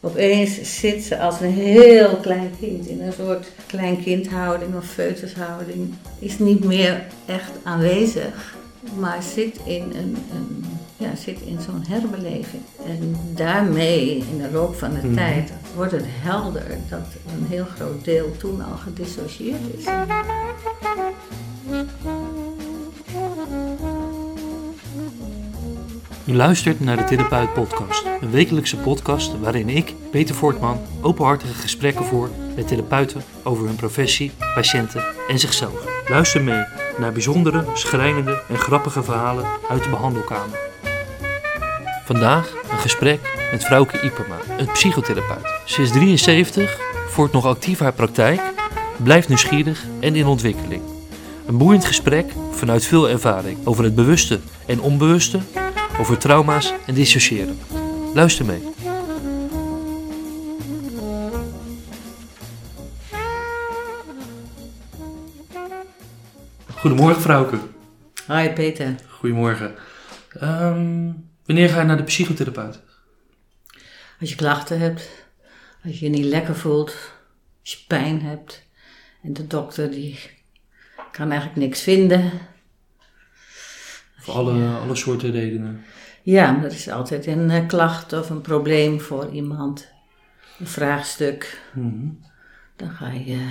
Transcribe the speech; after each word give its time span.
opeens 0.00 0.78
zit 0.78 1.02
ze 1.02 1.18
als 1.18 1.40
een 1.40 1.52
heel 1.52 2.16
klein 2.16 2.50
kind 2.60 2.86
in 2.86 3.00
een 3.02 3.12
soort 3.12 3.46
kleinkindhouding 3.66 4.76
of 4.76 4.84
foetushouding. 4.84 5.94
Is 6.18 6.38
niet 6.38 6.64
meer 6.64 7.06
echt 7.26 7.50
aanwezig, 7.64 8.54
maar 8.98 9.22
zit 9.34 9.58
in, 9.64 9.82
een, 9.82 10.16
een 10.34 10.64
ja, 10.96 11.14
zit 11.16 11.40
in 11.40 11.58
zo'n 11.60 11.84
herbeleving. 11.88 12.62
En 12.86 13.16
daarmee, 13.34 14.16
in 14.32 14.38
de 14.38 14.48
loop 14.52 14.74
van 14.76 14.90
de 14.94 15.06
Mhm. 15.06 15.14
tijd, 15.16 15.52
wordt 15.74 15.92
het 15.92 16.04
helder 16.06 16.66
dat 16.88 17.06
een 17.38 17.46
heel 17.48 17.64
groot 17.76 18.04
deel 18.04 18.36
toen 18.38 18.60
al 18.64 18.76
gedissocieerd 18.76 19.60
is. 19.76 19.84
U 26.28 26.34
luistert 26.34 26.80
naar 26.80 26.96
de 26.96 27.04
Therapeut 27.04 27.52
Podcast, 27.52 28.04
een 28.20 28.30
wekelijkse 28.30 28.76
podcast 28.76 29.38
waarin 29.40 29.68
ik, 29.68 29.94
Peter 30.10 30.34
Voortman, 30.34 30.80
openhartige 31.00 31.52
gesprekken 31.54 32.04
voer 32.04 32.30
met 32.56 32.68
therapeuten 32.68 33.22
over 33.42 33.66
hun 33.66 33.76
professie, 33.76 34.32
patiënten 34.54 35.04
en 35.28 35.38
zichzelf. 35.38 36.08
Luister 36.08 36.42
mee 36.42 36.64
naar 36.98 37.12
bijzondere, 37.12 37.64
schrijnende 37.74 38.42
en 38.48 38.58
grappige 38.58 39.02
verhalen 39.02 39.44
uit 39.68 39.82
de 39.82 39.90
behandelkamer. 39.90 40.58
Vandaag 42.04 42.52
een 42.70 42.78
gesprek 42.78 43.20
met 43.52 43.64
Frauke 43.64 44.00
Ipema, 44.00 44.38
een 44.58 44.72
psychotherapeut. 44.72 45.60
Ze 45.64 45.82
is 45.82 45.90
73, 45.90 46.78
voert 47.08 47.32
nog 47.32 47.46
actief 47.46 47.78
haar 47.78 47.92
praktijk, 47.92 48.40
blijft 48.96 49.28
nieuwsgierig 49.28 49.84
en 50.00 50.14
in 50.14 50.26
ontwikkeling. 50.26 50.82
Een 51.46 51.58
boeiend 51.58 51.84
gesprek 51.84 52.32
vanuit 52.50 52.86
veel 52.86 53.08
ervaring 53.08 53.58
over 53.64 53.84
het 53.84 53.94
bewuste 53.94 54.40
en 54.66 54.80
onbewuste, 54.80 55.40
over 55.98 56.18
trauma's 56.18 56.72
en 56.86 56.94
dissociëren. 56.94 57.58
Luister 58.14 58.44
mee. 58.44 58.60
Goedemorgen, 66.66 67.22
Frauke. 67.22 67.58
Hoi 68.26 68.50
Peter. 68.52 68.94
Goedemorgen. 69.08 69.74
Ehm, 70.32 71.12
wanneer 71.46 71.68
ga 71.68 71.80
je 71.80 71.86
naar 71.86 71.96
de 71.96 72.02
psychotherapeut? 72.02 72.80
Als 74.20 74.30
je 74.30 74.36
klachten 74.36 74.78
hebt, 74.78 75.08
als 75.84 75.98
je 75.98 76.04
je 76.04 76.10
niet 76.10 76.24
lekker 76.24 76.56
voelt, 76.56 76.96
als 77.60 77.72
je 77.72 77.78
pijn 77.86 78.22
hebt 78.22 78.62
en 79.22 79.32
de 79.32 79.46
dokter 79.46 79.90
die 79.90 80.18
kan 81.10 81.30
eigenlijk 81.30 81.60
niks 81.60 81.80
vinden. 81.80 82.32
Voor 84.28 84.36
alle, 84.36 84.66
alle 84.66 84.96
soorten 84.96 85.30
redenen. 85.30 85.84
Ja, 86.22 86.50
maar 86.52 86.64
er 86.64 86.72
is 86.72 86.88
altijd 86.88 87.26
een 87.26 87.50
eh, 87.50 87.66
klacht 87.66 88.12
of 88.12 88.30
een 88.30 88.40
probleem 88.40 89.00
voor 89.00 89.30
iemand, 89.32 89.88
een 90.58 90.66
vraagstuk. 90.66 91.62
Mhm. 91.74 92.06
Dan 92.76 92.90
ga 92.90 93.10
je 93.10 93.48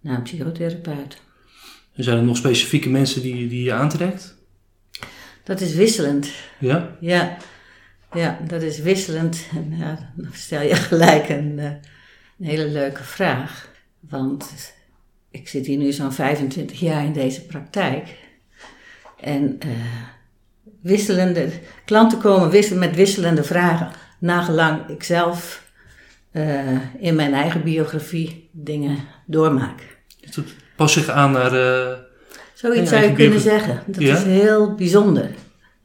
naar 0.00 0.16
een 0.16 0.22
psychotherapeut. 0.22 1.22
En 1.94 2.04
zijn 2.04 2.18
er 2.18 2.24
nog 2.24 2.36
specifieke 2.36 2.90
mensen 2.90 3.22
die, 3.22 3.48
die 3.48 3.64
je 3.64 3.72
aantrekt? 3.72 4.36
Dat 5.44 5.60
is 5.60 5.74
wisselend. 5.74 6.30
Ja? 6.58 6.96
Ja, 7.00 7.36
ja 8.12 8.38
dat 8.46 8.62
is 8.62 8.78
wisselend. 8.78 9.46
En 9.54 9.76
ja, 9.76 10.12
dan 10.16 10.32
stel 10.32 10.62
je 10.62 10.74
gelijk 10.74 11.28
een, 11.28 11.58
eh, 11.58 11.64
een 12.38 12.46
hele 12.46 12.68
leuke 12.68 13.04
vraag. 13.04 13.68
Want 14.00 14.74
ik 15.30 15.48
zit 15.48 15.66
hier 15.66 15.78
nu 15.78 15.92
zo'n 15.92 16.12
25 16.12 16.80
jaar 16.80 17.04
in 17.04 17.12
deze 17.12 17.46
praktijk. 17.46 18.23
En 19.24 19.56
eh, 19.58 19.68
wisselende, 20.80 21.48
klanten 21.84 22.18
komen 22.18 22.50
wisselen 22.50 22.78
met 22.78 22.96
wisselende 22.96 23.44
vragen. 23.44 23.90
Nagelang 24.18 24.88
ik 24.88 25.02
zelf 25.02 25.64
eh, 26.30 26.78
in 26.98 27.14
mijn 27.14 27.34
eigen 27.34 27.62
biografie 27.62 28.48
dingen 28.52 28.98
doormaak. 29.26 29.96
Het 30.20 30.38
past 30.76 30.94
zich 30.94 31.08
aan 31.08 31.32
naar... 31.32 31.52
eh, 31.52 31.98
Zoiets 32.54 32.90
zou 32.90 33.02
je 33.04 33.12
kunnen 33.12 33.40
zeggen. 33.40 33.82
Dat 33.86 34.02
Ja? 34.02 34.16
is 34.16 34.22
heel 34.22 34.74
bijzonder, 34.74 35.30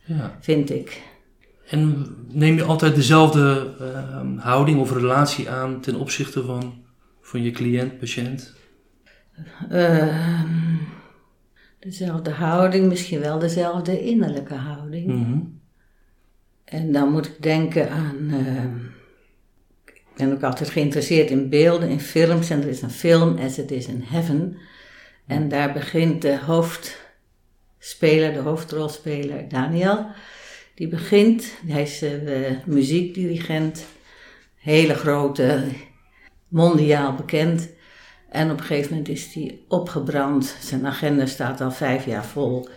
ja. 0.06 0.38
vind 0.42 0.70
ik. 0.70 1.02
En 1.70 2.06
neem 2.28 2.56
je 2.56 2.64
altijd 2.64 2.96
dezelfde 2.96 3.72
houding 4.38 4.80
of 4.80 4.92
relatie 4.94 5.50
aan 5.50 5.82
ten 5.82 5.96
opzichte 5.96 6.44
van, 6.44 6.74
van 7.22 7.44
je 7.44 7.52
cliënt, 7.52 8.00
patiënt? 8.00 8.54
Ehm, 9.70 10.69
dezelfde 11.80 12.32
houding, 12.32 12.88
misschien 12.88 13.20
wel 13.20 13.40
dezelfde 13.40 14.02
innerlijke 14.02 14.54
houding. 14.54 15.06
Mhm. 15.06 15.40
En 16.64 16.92
dan 16.92 17.12
moet 17.12 17.26
ik 17.26 17.42
denken 17.44 17.90
aan. 17.90 18.32
ehm, 18.32 18.76
ik 19.86 20.26
ben 20.26 20.34
ook 20.34 20.44
altijd 20.44 20.70
geïnteresseerd 20.70 21.30
in 21.30 21.50
beelden, 21.50 21.90
in 21.90 22.00
films. 22.00 22.50
En 22.50 22.62
er 22.62 22.68
is 22.68 22.82
een 22.82 22.92
film, 22.92 23.38
As 23.38 23.58
It 23.58 23.72
Is 23.72 23.88
in 23.88 24.04
Heaven. 24.06 24.58
En 25.28 25.50
daar 25.50 25.74
begint 25.74 26.22
de 26.22 26.40
hoofdspeler, 26.40 28.34
de 28.34 28.40
hoofdrolspeler 28.40 29.50
Daniel. 29.50 30.06
Die 30.76 30.88
begint, 30.88 31.54
hij 31.66 31.82
is 31.82 32.02
eh, 32.02 32.52
muziekdirigent, 32.66 33.86
hele 34.56 34.94
grote, 34.94 35.64
mondiaal 36.48 37.16
bekend. 37.16 37.70
En 38.30 38.52
op 38.52 38.60
een 38.60 38.66
gegeven 38.66 38.90
moment 38.90 39.10
is 39.10 39.34
hij 39.34 39.60
opgebrand. 39.68 40.56
Zijn 40.60 40.86
agenda 40.86 41.26
staat 41.26 41.62
al 41.62 41.72
vijf 41.72 42.06
jaar 42.06 42.26
vol. 42.26 42.68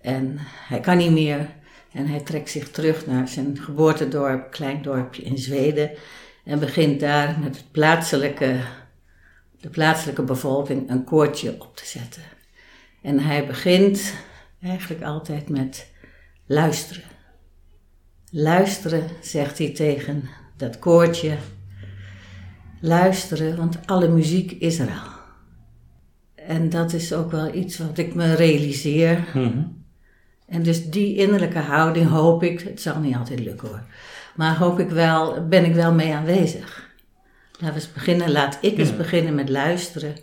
En 0.00 0.36
hij 0.40 0.80
kan 0.80 0.96
niet 0.96 1.12
meer. 1.12 1.48
En 1.92 2.06
hij 2.06 2.20
trekt 2.20 2.50
zich 2.50 2.70
terug 2.70 3.06
naar 3.06 3.28
zijn 3.28 3.58
geboortedorp, 3.58 4.50
klein 4.50 4.82
dorpje 4.82 5.22
in 5.22 5.38
Zweden. 5.38 5.90
En 6.44 6.58
begint 6.58 7.00
daar 7.00 7.38
met 7.40 7.56
het 7.56 7.70
plaatselijke, 7.70 8.60
de 9.60 9.68
plaatselijke 9.68 10.22
bevolking 10.22 10.90
een 10.90 11.04
koortje 11.04 11.56
op 11.58 11.76
te 11.76 11.86
zetten. 11.86 12.22
En 13.02 13.20
hij 13.20 13.46
begint 13.46 14.14
eigenlijk 14.62 15.02
altijd 15.02 15.48
met 15.48 15.90
luisteren. 16.46 17.02
Luisteren, 18.30 19.08
zegt 19.20 19.58
hij 19.58 19.70
tegen 19.70 20.28
dat 20.56 20.78
koortje. 20.78 21.36
Luisteren, 22.80 23.56
want 23.56 23.78
alle 23.86 24.08
muziek 24.08 24.52
is 24.52 24.78
er 24.78 24.88
al. 24.88 25.14
En 26.34 26.68
dat 26.68 26.92
is 26.92 27.12
ook 27.12 27.30
wel 27.30 27.54
iets 27.54 27.78
wat 27.78 27.98
ik 27.98 28.14
me 28.14 28.34
realiseer. 28.34 29.24
Mhm. 29.34 29.62
En 30.46 30.62
dus 30.62 30.90
die 30.90 31.16
innerlijke 31.16 31.58
houding 31.58 32.08
hoop 32.08 32.42
ik, 32.42 32.60
het 32.60 32.80
zal 32.80 32.98
niet 32.98 33.16
altijd 33.16 33.40
lukken 33.40 33.68
hoor, 33.68 33.82
maar 34.34 34.56
hoop 34.56 34.78
ik 34.78 34.90
wel, 34.90 35.46
ben 35.48 35.64
ik 35.64 35.74
wel 35.74 35.92
mee 35.92 36.14
aanwezig. 36.14 36.90
Laten 37.52 37.68
we 37.68 37.74
eens 37.74 37.92
beginnen, 37.92 38.32
laat 38.32 38.58
ik 38.60 38.78
eens 38.78 38.96
beginnen 38.96 39.34
met 39.34 39.48
luisteren 39.48 40.14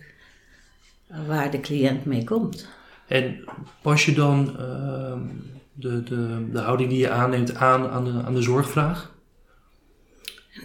waar 1.27 1.51
de 1.51 1.59
cliënt 1.59 2.05
mee 2.05 2.23
komt. 2.23 2.67
En 3.07 3.43
pas 3.81 4.05
je 4.05 4.13
dan 4.13 4.59
ehm, 4.59 5.19
de, 5.73 6.03
de, 6.03 6.49
de 6.51 6.59
houding 6.59 6.89
die 6.89 6.99
je 6.99 7.09
aanneemt 7.09 7.55
aan 7.55 7.89
aan 7.89 8.03
de, 8.03 8.21
aan 8.25 8.33
de 8.33 8.41
zorgvraag? 8.41 9.12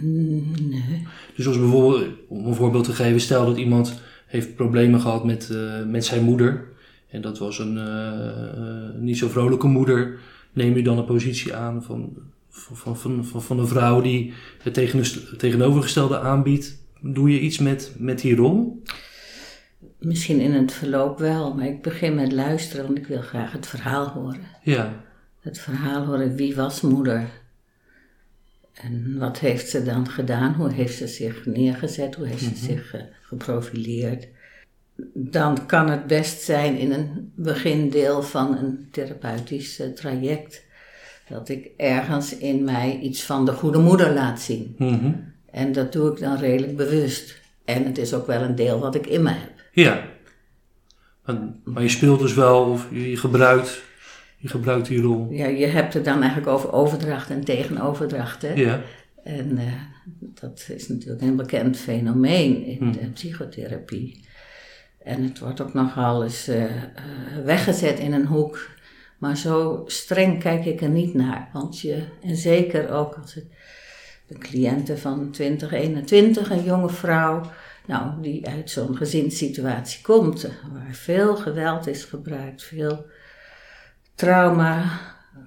Nee. 0.00 1.06
Dus 1.36 1.46
als 1.46 1.58
bijvoorbeeld, 1.58 2.06
om 2.28 2.46
een 2.46 2.54
voorbeeld 2.54 2.84
te 2.84 2.92
geven, 2.92 3.20
stel 3.20 3.46
dat 3.46 3.56
iemand 3.56 4.00
heeft 4.26 4.54
problemen 4.54 5.00
gehad 5.00 5.24
met, 5.24 5.50
eh, 5.50 5.84
met 5.84 6.04
zijn 6.04 6.24
moeder. 6.24 6.66
En 7.10 7.20
dat 7.20 7.38
was 7.38 7.58
een 7.58 7.78
eh, 7.78 9.00
niet 9.00 9.18
zo 9.18 9.28
vrolijke 9.28 9.66
moeder. 9.66 10.18
Neem 10.52 10.76
je 10.76 10.82
dan 10.82 10.98
een 10.98 11.04
positie 11.04 11.54
aan 11.54 11.82
van, 11.82 12.16
van, 12.50 12.96
van, 12.96 13.24
van, 13.24 13.42
van 13.42 13.58
een 13.58 13.66
vrouw 13.66 14.00
die 14.00 14.32
het 14.62 14.74
tegen, 14.74 15.04
tegenovergestelde 15.36 16.20
aanbiedt? 16.20 16.78
Doe 17.00 17.30
je 17.30 17.40
iets 17.40 17.58
met, 17.58 17.94
met 17.98 18.20
die 18.20 18.36
rol? 18.36 18.82
Misschien 19.98 20.40
in 20.40 20.52
het 20.52 20.72
verloop 20.72 21.18
wel, 21.18 21.54
maar 21.54 21.66
ik 21.66 21.82
begin 21.82 22.14
met 22.14 22.32
luisteren, 22.32 22.84
want 22.84 22.98
ik 22.98 23.06
wil 23.06 23.20
graag 23.20 23.52
het 23.52 23.66
verhaal 23.66 24.08
horen. 24.08 24.46
Ja. 24.62 25.04
Het 25.40 25.58
verhaal 25.58 26.04
horen, 26.04 26.36
wie 26.36 26.54
was 26.54 26.80
moeder? 26.80 27.28
En 28.82 29.18
wat 29.18 29.38
heeft 29.38 29.68
ze 29.68 29.82
dan 29.82 30.08
gedaan? 30.08 30.54
Hoe 30.54 30.72
heeft 30.72 30.96
ze 30.96 31.06
zich 31.06 31.46
neergezet? 31.46 32.14
Hoe 32.14 32.26
heeft 32.26 32.42
ze 32.42 32.56
zich 32.56 32.94
eh, 32.94 33.00
geprofileerd? 33.22 34.28
Dan 35.14 35.66
kan 35.66 35.90
het 35.90 36.06
best 36.06 36.42
zijn 36.42 36.76
in 36.76 36.92
een 36.92 37.32
begindeel 37.34 38.22
van 38.22 38.56
een 38.56 38.88
therapeutisch 38.90 39.80
eh, 39.80 39.88
traject 39.88 40.66
dat 41.28 41.48
ik 41.48 41.70
ergens 41.76 42.38
in 42.38 42.64
mij 42.64 42.98
iets 42.98 43.22
van 43.22 43.44
de 43.44 43.52
goede 43.52 43.78
moeder 43.78 44.14
laat 44.14 44.40
zien. 44.40 44.74
Mhm. 44.78 45.12
En 45.50 45.72
dat 45.72 45.92
doe 45.92 46.12
ik 46.12 46.18
dan 46.18 46.36
redelijk 46.36 46.76
bewust. 46.76 47.40
En 47.64 47.84
het 47.84 47.98
is 47.98 48.14
ook 48.14 48.26
wel 48.26 48.42
een 48.42 48.54
deel 48.54 48.78
wat 48.78 48.94
ik 48.94 49.06
in 49.06 49.22
me 49.22 49.30
heb. 49.30 49.50
Ja. 49.72 50.06
Maar, 51.24 51.36
maar 51.64 51.82
je 51.82 51.88
speelt 51.88 52.20
dus 52.20 52.34
wel, 52.34 52.64
of 52.64 52.88
je 52.90 53.16
gebruikt, 53.16 53.82
je 54.38 54.48
gebruikt 54.48 54.86
die 54.86 55.00
rol. 55.00 55.26
Ja, 55.30 55.46
je 55.46 55.66
hebt 55.66 55.94
het 55.94 56.04
dan 56.04 56.20
eigenlijk 56.20 56.50
over 56.50 56.72
overdracht 56.72 57.30
en 57.30 57.44
tegenoverdracht. 57.44 58.42
Hè? 58.42 58.52
Ja. 58.52 58.80
En 59.24 59.58
eh, 59.58 59.72
dat 60.20 60.66
is 60.74 60.88
natuurlijk 60.88 61.22
een 61.22 61.36
bekend 61.36 61.76
fenomeen 61.76 62.64
in 62.64 62.78
Hmm. 62.78 62.92
de 62.92 63.10
psychotherapie. 63.10 64.24
En 65.02 65.22
het 65.22 65.38
wordt 65.38 65.60
ook 65.60 65.74
nogal 65.74 66.24
eens 66.24 66.48
eh, 66.48 66.64
eh, 66.64 66.82
weggezet 67.44 67.98
in 67.98 68.12
een 68.12 68.26
hoek. 68.26 68.68
Maar 69.18 69.36
zo 69.36 69.82
streng 69.86 70.40
kijk 70.40 70.64
ik 70.64 70.80
er 70.80 70.88
niet 70.88 71.14
naar. 71.14 71.48
Want 71.52 71.80
je, 71.80 72.02
en 72.22 72.36
zeker 72.36 72.90
ook 72.90 73.14
als 73.14 73.34
het 73.34 73.46
Een 74.28 74.38
cliënte 74.38 74.98
van 74.98 75.30
2021, 75.30 76.50
een 76.50 76.64
jonge 76.64 76.88
vrouw, 76.88 77.40
nou, 77.86 78.22
die 78.22 78.48
uit 78.48 78.70
zo'n 78.70 78.96
gezinssituatie 78.96 80.02
komt, 80.02 80.48
waar 80.72 80.94
veel 80.94 81.36
geweld 81.36 81.86
is 81.86 82.04
gebruikt, 82.04 82.62
veel 82.62 83.06
trauma, 84.18 85.00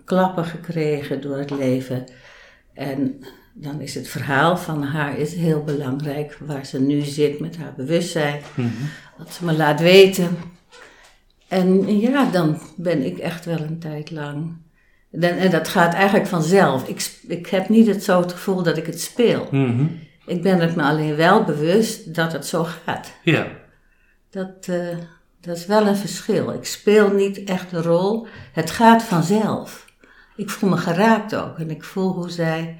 klappen 0.05 0.45
gekregen 0.45 1.21
door 1.21 1.37
het 1.37 1.51
leven. 1.51 2.05
En 2.73 3.23
dan 3.53 3.81
is 3.81 3.95
het 3.95 4.07
verhaal 4.07 4.57
van 4.57 4.83
haar 4.83 5.17
is 5.17 5.33
heel 5.33 5.63
belangrijk, 5.63 6.37
waar 6.39 6.65
ze 6.65 6.81
nu 6.81 7.01
zit 7.01 7.39
met 7.39 7.57
haar 7.57 7.73
bewustzijn. 7.75 8.41
Dat 9.17 9.33
ze 9.33 9.45
me 9.45 9.53
laat 9.53 9.79
weten. 9.79 10.37
En 11.47 11.99
ja, 11.99 12.31
dan 12.31 12.61
ben 12.75 13.05
ik 13.05 13.17
echt 13.17 13.45
wel 13.45 13.59
een 13.59 13.79
tijd 13.79 14.11
lang. 14.11 14.57
En 15.19 15.51
dat 15.51 15.67
gaat 15.67 15.93
eigenlijk 15.93 16.27
vanzelf. 16.27 16.87
Ik, 16.87 17.11
ik 17.27 17.47
heb 17.47 17.69
niet 17.69 17.87
het 17.87 18.03
zo 18.03 18.21
het 18.21 18.31
gevoel 18.31 18.63
dat 18.63 18.77
ik 18.77 18.85
het 18.85 19.01
speel. 19.01 19.47
Mhm. 19.51 19.85
Ik 20.25 20.41
ben 20.41 20.59
het 20.59 20.75
me 20.75 20.83
alleen 20.83 21.15
wel 21.15 21.43
bewust 21.43 22.15
dat 22.15 22.31
het 22.31 22.45
zo 22.45 22.63
gaat. 22.63 23.13
Ja. 23.23 23.47
Dat, 24.29 24.67
uh, 24.69 24.97
dat 25.41 25.57
is 25.57 25.65
wel 25.65 25.87
een 25.87 25.95
verschil. 25.95 26.53
Ik 26.53 26.65
speel 26.65 27.13
niet 27.13 27.43
echt 27.43 27.71
een 27.71 27.81
rol. 27.81 28.27
Het 28.53 28.71
gaat 28.71 29.03
vanzelf. 29.03 29.85
Ik 30.35 30.49
voel 30.49 30.69
me 30.69 30.77
geraakt 30.77 31.35
ook. 31.35 31.59
En 31.59 31.69
ik 31.69 31.83
voel 31.83 32.13
hoe 32.13 32.29
zij 32.29 32.79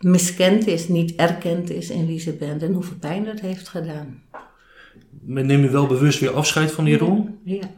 miskend 0.00 0.66
is, 0.66 0.88
niet 0.88 1.14
erkend 1.14 1.70
is 1.70 1.90
in 1.90 2.06
wie 2.06 2.20
ze 2.20 2.32
bent. 2.32 2.62
En 2.62 2.72
hoeveel 2.72 2.96
pijn 3.00 3.24
dat 3.24 3.40
heeft 3.40 3.68
gedaan. 3.68 4.22
Maar 5.24 5.44
neem 5.44 5.62
je 5.62 5.70
wel 5.70 5.86
bewust 5.86 6.20
weer 6.20 6.34
afscheid 6.34 6.72
van 6.72 6.84
die 6.84 6.98
rol? 6.98 7.28
Ja. 7.44 7.70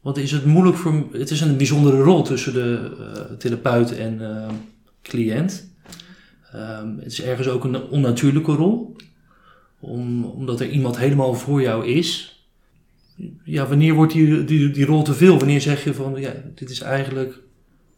Want 0.00 0.16
is 0.16 0.30
het 0.30 0.44
moeilijk 0.44 0.76
voor... 0.76 1.06
Het 1.12 1.30
is 1.30 1.40
een 1.40 1.56
bijzondere 1.56 2.02
rol 2.02 2.22
tussen 2.22 2.52
de 2.52 2.96
uh, 2.98 3.36
therapeut 3.36 3.96
en 3.96 4.20
uh, 4.20 4.48
cliënt. 5.02 5.70
Um, 6.54 6.98
het 6.98 7.12
is 7.12 7.22
ergens 7.22 7.48
ook 7.48 7.64
een 7.64 7.82
onnatuurlijke 7.82 8.52
rol. 8.52 8.96
Om, 9.80 10.24
omdat 10.24 10.60
er 10.60 10.68
iemand 10.68 10.98
helemaal 10.98 11.34
voor 11.34 11.62
jou 11.62 11.86
is. 11.86 12.35
Ja, 13.44 13.66
wanneer 13.66 13.94
wordt 13.94 14.12
die, 14.12 14.44
die, 14.44 14.70
die 14.70 14.84
rol 14.84 15.02
te 15.02 15.14
veel? 15.14 15.38
Wanneer 15.38 15.60
zeg 15.60 15.84
je 15.84 15.94
van, 15.94 16.20
ja, 16.20 16.32
dit 16.54 16.70
is 16.70 16.80
eigenlijk... 16.80 17.38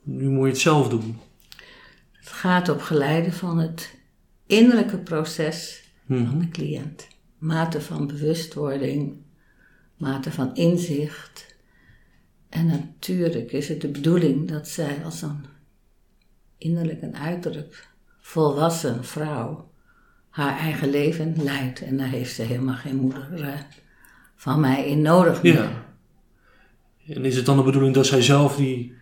Nu 0.02 0.28
moet 0.28 0.44
je 0.44 0.52
het 0.52 0.60
zelf 0.60 0.88
doen. 0.88 1.18
Het 2.12 2.28
gaat 2.28 2.68
op 2.68 2.80
geleide 2.80 3.32
van 3.32 3.58
het 3.58 3.94
innerlijke 4.46 4.98
proces 4.98 5.86
Mhm. 6.08 6.26
van 6.26 6.38
de 6.38 6.48
cliënt. 6.48 7.06
Mate 7.38 7.80
van 7.80 8.06
bewustwording, 8.06 9.16
mate 9.96 10.30
van 10.30 10.54
inzicht. 10.54 11.54
En 12.48 12.66
natuurlijk 12.66 13.52
is 13.52 13.68
het 13.68 13.80
de 13.80 13.88
bedoeling 13.88 14.48
dat 14.48 14.68
zij 14.68 15.04
als 15.04 15.22
een 15.22 15.44
innerlijk 16.58 17.00
en 17.00 17.16
uiterlijk 17.16 17.88
volwassen 18.20 19.04
vrouw 19.04 19.70
haar 20.28 20.58
eigen 20.58 20.90
leven 20.90 21.42
leidt. 21.42 21.80
En 21.80 21.96
daar 21.96 22.08
heeft 22.08 22.34
ze 22.34 22.42
helemaal 22.42 22.74
geen 22.76 22.96
moeder 22.96 23.42
eh, 23.42 23.58
van 24.38 24.60
mij 24.60 24.86
in 24.86 25.02
nodig. 25.02 25.42
meer. 25.42 25.54
Ja. 25.54 27.14
En 27.14 27.24
is 27.24 27.36
het 27.36 27.46
dan 27.46 27.56
de 27.56 27.62
bedoeling 27.62 27.94
dat 27.94 28.06
zij 28.06 28.22
zelf 28.22 28.56
die 28.56 28.96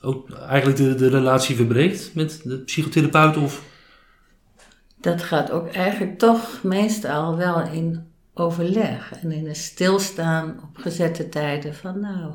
ook 0.00 0.30
eigenlijk 0.30 0.78
de, 0.78 0.94
de 0.94 1.08
relatie 1.08 1.56
verbreekt 1.56 2.14
met 2.14 2.40
de 2.44 2.58
psychotherapeut? 2.58 3.36
Of? 3.36 3.64
Dat 5.00 5.22
gaat 5.22 5.50
ook 5.50 5.68
eigenlijk 5.68 6.18
toch 6.18 6.62
meestal 6.62 7.36
wel 7.36 7.60
in 7.62 8.06
overleg 8.34 9.12
en 9.12 9.32
in 9.32 9.46
een 9.46 9.56
stilstaan 9.56 10.60
op 10.62 10.76
gezette 10.76 11.28
tijden 11.28 11.74
van 11.74 12.00
nou, 12.00 12.34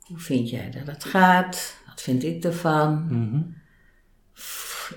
hoe 0.00 0.18
vind 0.18 0.50
jij 0.50 0.70
dat 0.70 0.86
het 0.86 1.04
gaat? 1.04 1.76
Wat 1.86 2.02
vind 2.02 2.24
ik 2.24 2.44
ervan? 2.44 3.04
Mhm. 3.04 3.42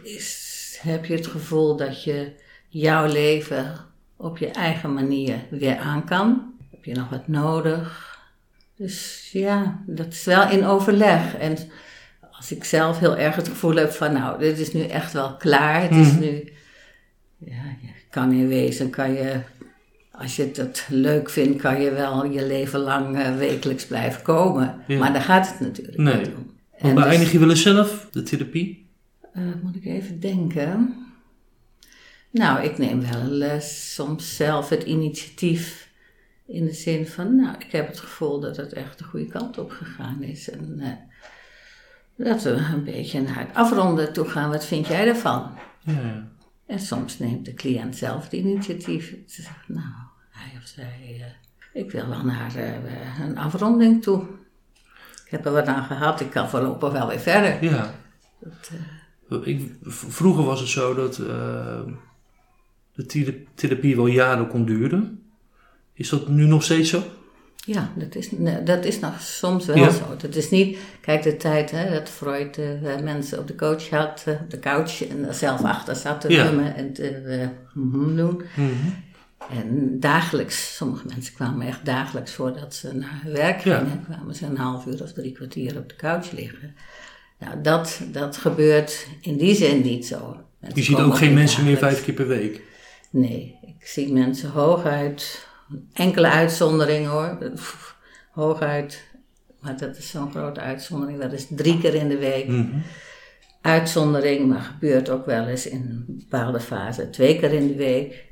Is, 0.03 0.79
heb 0.81 1.05
je 1.05 1.13
het 1.13 1.27
gevoel 1.27 1.75
dat 1.75 2.03
je 2.03 2.33
jouw 2.67 3.05
leven 3.05 3.86
op 4.17 4.37
je 4.37 4.47
eigen 4.47 4.93
manier 4.93 5.35
weer 5.49 5.77
aan 5.77 6.05
kan? 6.05 6.53
Heb 6.71 6.85
je 6.85 6.93
nog 6.95 7.09
wat 7.09 7.27
nodig? 7.27 8.15
Dus 8.75 9.29
ja, 9.31 9.83
dat 9.85 10.07
is 10.07 10.23
wel 10.23 10.49
in 10.49 10.65
overleg. 10.65 11.35
En 11.35 11.57
als 12.31 12.51
ik 12.51 12.63
zelf 12.63 12.99
heel 12.99 13.17
erg 13.17 13.35
het 13.35 13.47
gevoel 13.47 13.75
heb 13.75 13.91
van 13.91 14.13
nou, 14.13 14.39
dit 14.39 14.59
is 14.59 14.73
nu 14.73 14.81
echt 14.83 15.13
wel 15.13 15.35
klaar. 15.35 15.81
Het 15.81 15.91
is 15.95 16.11
Mhm. 16.11 16.19
nu, 16.19 16.51
ja, 17.37 17.63
je 17.81 17.87
kan 18.09 18.31
in 18.31 18.47
wezen, 18.47 18.89
kan 18.89 19.11
je, 19.13 19.41
als 20.11 20.35
je 20.35 20.51
het 20.55 20.85
leuk 20.89 21.29
vindt, 21.29 21.61
kan 21.61 21.81
je 21.81 21.91
wel 21.91 22.25
je 22.25 22.45
leven 22.47 22.79
lang 22.79 23.17
eh, 23.17 23.35
wekelijks 23.35 23.85
blijven 23.85 24.21
komen. 24.21 24.75
Ja. 24.87 24.99
Maar 24.99 25.13
daar 25.13 25.21
gaat 25.21 25.49
het 25.49 25.59
natuurlijk 25.59 25.97
Nee. 25.97 26.15
niet 26.17 26.27
om. 26.27 26.55
Dus- 26.81 26.93
beëindig 26.93 27.31
je 27.31 27.39
wel 27.39 27.49
eens 27.49 27.61
zelf 27.61 28.07
de 28.11 28.23
therapie? 28.23 28.85
eh, 29.33 29.43
moet 29.63 29.75
ik 29.75 29.85
even 29.85 30.19
denken. 30.19 30.95
Nou, 32.37 32.63
ik 32.63 32.77
neem 32.77 33.01
wel 33.11 33.41
eh, 33.41 33.59
soms 33.59 34.35
zelf 34.35 34.69
het 34.69 34.83
initiatief. 34.83 35.89
In 36.45 36.65
de 36.65 36.73
zin 36.73 37.07
van, 37.07 37.35
nou, 37.35 37.55
ik 37.59 37.71
heb 37.71 37.87
het 37.87 37.99
gevoel 37.99 38.39
dat 38.39 38.57
het 38.57 38.73
echt 38.73 38.97
de 38.97 39.03
goede 39.03 39.25
kant 39.27 39.57
op 39.57 39.71
gegaan 39.71 40.21
is. 40.23 40.49
En 40.49 40.79
eh, 40.79 40.91
dat 42.27 42.43
we 42.43 42.49
een 42.49 42.83
beetje 42.83 43.21
naar 43.21 43.39
het 43.39 43.53
afronden 43.53 44.13
toe 44.13 44.25
gaan. 44.29 44.49
Wat 44.49 44.65
vind 44.65 44.87
jij 44.87 45.07
ervan? 45.07 45.51
Ja, 45.79 45.93
ja. 45.93 46.27
En 46.65 46.79
soms 46.79 47.19
neemt 47.19 47.45
de 47.45 47.53
cliënt 47.53 47.95
zelf 47.95 48.23
het 48.23 48.33
initiatief. 48.33 49.15
Ze 49.27 49.41
zegt, 49.41 49.67
nou, 49.67 49.93
hij 50.29 50.59
of 50.61 50.67
zij, 50.67 51.21
eh, 51.73 51.81
ik 51.81 51.91
wil 51.91 52.07
wel 52.07 52.23
naar 52.23 52.55
eh, 52.55 53.19
een 53.19 53.37
afronding 53.37 54.03
toe. 54.03 54.23
Ik 55.25 55.31
heb 55.31 55.45
er 55.45 55.51
wat 55.51 55.65
aan 55.65 55.83
gehad, 55.83 56.19
ik 56.19 56.29
kan 56.29 56.49
voorlopig 56.49 56.91
wel 56.91 57.07
weer 57.07 57.19
verder. 57.19 57.63
ja. 57.63 57.93
Dat, 59.29 59.45
Ik, 59.45 59.71
vroeger 59.83 60.43
was 60.43 60.59
het 60.59 60.69
zo 60.69 60.93
dat 60.93 61.19
de 62.97 63.05
thera- 63.05 63.31
therapie 63.55 63.95
wel 63.95 64.07
jaren 64.07 64.47
kon 64.47 64.65
duren. 64.65 65.21
Is 65.93 66.09
dat 66.09 66.27
nu 66.27 66.45
nog 66.45 66.63
steeds 66.63 66.89
zo? 66.89 67.03
Ja, 67.65 67.91
dat 67.95 68.15
is, 68.15 68.29
dat 68.65 68.85
is 68.85 68.99
nog 68.99 69.21
soms 69.21 69.65
wel 69.65 69.75
Ja. 69.75 69.89
zo. 69.89 70.15
Dat 70.17 70.35
is 70.35 70.49
niet, 70.49 70.77
kijk 71.01 71.23
de 71.23 71.37
tijd 71.37 71.71
hè, 71.71 71.89
dat 71.93 72.09
Freud 72.09 72.57
eh, 72.57 72.99
mensen 73.03 73.39
op 73.39 73.47
de 73.47 73.55
coach 73.55 73.89
had, 73.89 74.23
eh, 74.25 74.33
op 74.41 74.49
de 74.49 74.59
couch 74.59 75.07
en 75.07 75.27
er 75.27 75.33
zelf 75.33 75.63
achter 75.63 75.95
zat 75.95 76.21
te 76.21 76.31
Ja. 76.31 76.73
en 76.75 76.93
te 76.93 77.49
mhm 77.73 78.15
doen. 78.15 78.41
Mhm. 78.55 78.71
En 79.59 79.99
dagelijks, 79.99 80.75
sommige 80.75 81.07
mensen 81.07 81.33
kwamen 81.33 81.67
echt 81.67 81.85
dagelijks 81.85 82.31
voordat 82.31 82.75
ze 82.75 82.93
naar 82.93 83.19
hun 83.23 83.33
werk 83.33 83.59
Ja. 83.63 83.77
gingen, 83.77 84.03
kwamen 84.03 84.35
ze 84.35 84.45
een 84.45 84.57
half 84.57 84.85
uur 84.85 85.03
of 85.03 85.13
drie 85.13 85.31
kwartier 85.31 85.77
op 85.77 85.89
de 85.89 85.95
couch 85.95 86.31
liggen. 86.31 86.75
Nou, 87.39 87.61
dat, 87.61 88.01
dat 88.11 88.37
gebeurt 88.37 89.07
in 89.21 89.37
die 89.37 89.55
zin 89.55 89.81
niet 89.81 90.05
zo. 90.05 90.37
Mensen 90.59 90.79
Je 90.79 90.85
ziet 90.87 90.97
ook 90.97 91.17
geen 91.17 91.33
mensen 91.33 91.63
meer 91.63 91.77
vijf 91.77 92.03
keer 92.03 92.13
per 92.13 92.27
week. 92.27 92.61
Nee, 93.11 93.57
ik 93.61 93.87
zie 93.87 94.13
mensen 94.13 94.49
hooguit, 94.49 95.47
enkele 95.93 96.27
uitzonderingen 96.29 97.09
hoor, 97.09 97.37
Pff, 97.55 97.95
hooguit, 98.31 99.03
maar 99.59 99.77
dat 99.77 99.97
is 99.97 100.09
zo'n 100.09 100.31
grote 100.31 100.59
uitzondering, 100.59 101.19
dat 101.21 101.33
is 101.33 101.47
drie 101.49 101.77
keer 101.79 101.93
in 101.95 102.07
de 102.09 102.17
week. 102.17 102.47
Mhm. 102.47 102.77
Uitzondering, 103.61 104.47
maar 104.47 104.61
gebeurt 104.61 105.09
ook 105.09 105.25
wel 105.25 105.45
eens 105.47 105.67
in 105.67 105.81
een 106.07 106.17
bepaalde 106.29 106.59
fase 106.59 107.09
twee 107.09 107.39
keer 107.39 107.53
in 107.53 107.67
de 107.67 107.75
week. 107.75 108.25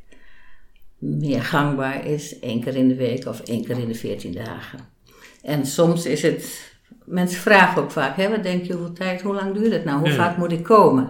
Meer 0.97 1.43
gangbaar 1.43 2.05
is 2.05 2.39
één 2.39 2.61
keer 2.61 2.75
in 2.75 2.87
de 2.87 2.95
week 2.95 3.25
of 3.25 3.39
één 3.39 3.65
keer 3.65 3.79
in 3.79 3.87
de 3.87 3.95
veertien 3.95 4.33
dagen. 4.33 4.79
En 5.41 5.65
soms 5.65 6.05
is 6.05 6.21
het, 6.21 6.71
mensen 7.05 7.39
vragen 7.39 7.81
ook 7.81 7.91
vaak, 7.91 8.17
hè, 8.17 8.29
wat 8.29 8.43
denk 8.43 8.63
je, 8.65 8.73
hoeveel 8.73 8.93
tijd, 8.93 9.21
hoe 9.21 9.33
lang 9.33 9.53
duurt 9.53 9.71
het 9.73 9.85
nou, 9.85 9.99
hoe 9.99 10.09
Ja. 10.09 10.15
vaak 10.15 10.37
moet 10.37 10.51
ik 10.51 10.63
komen? 10.63 11.09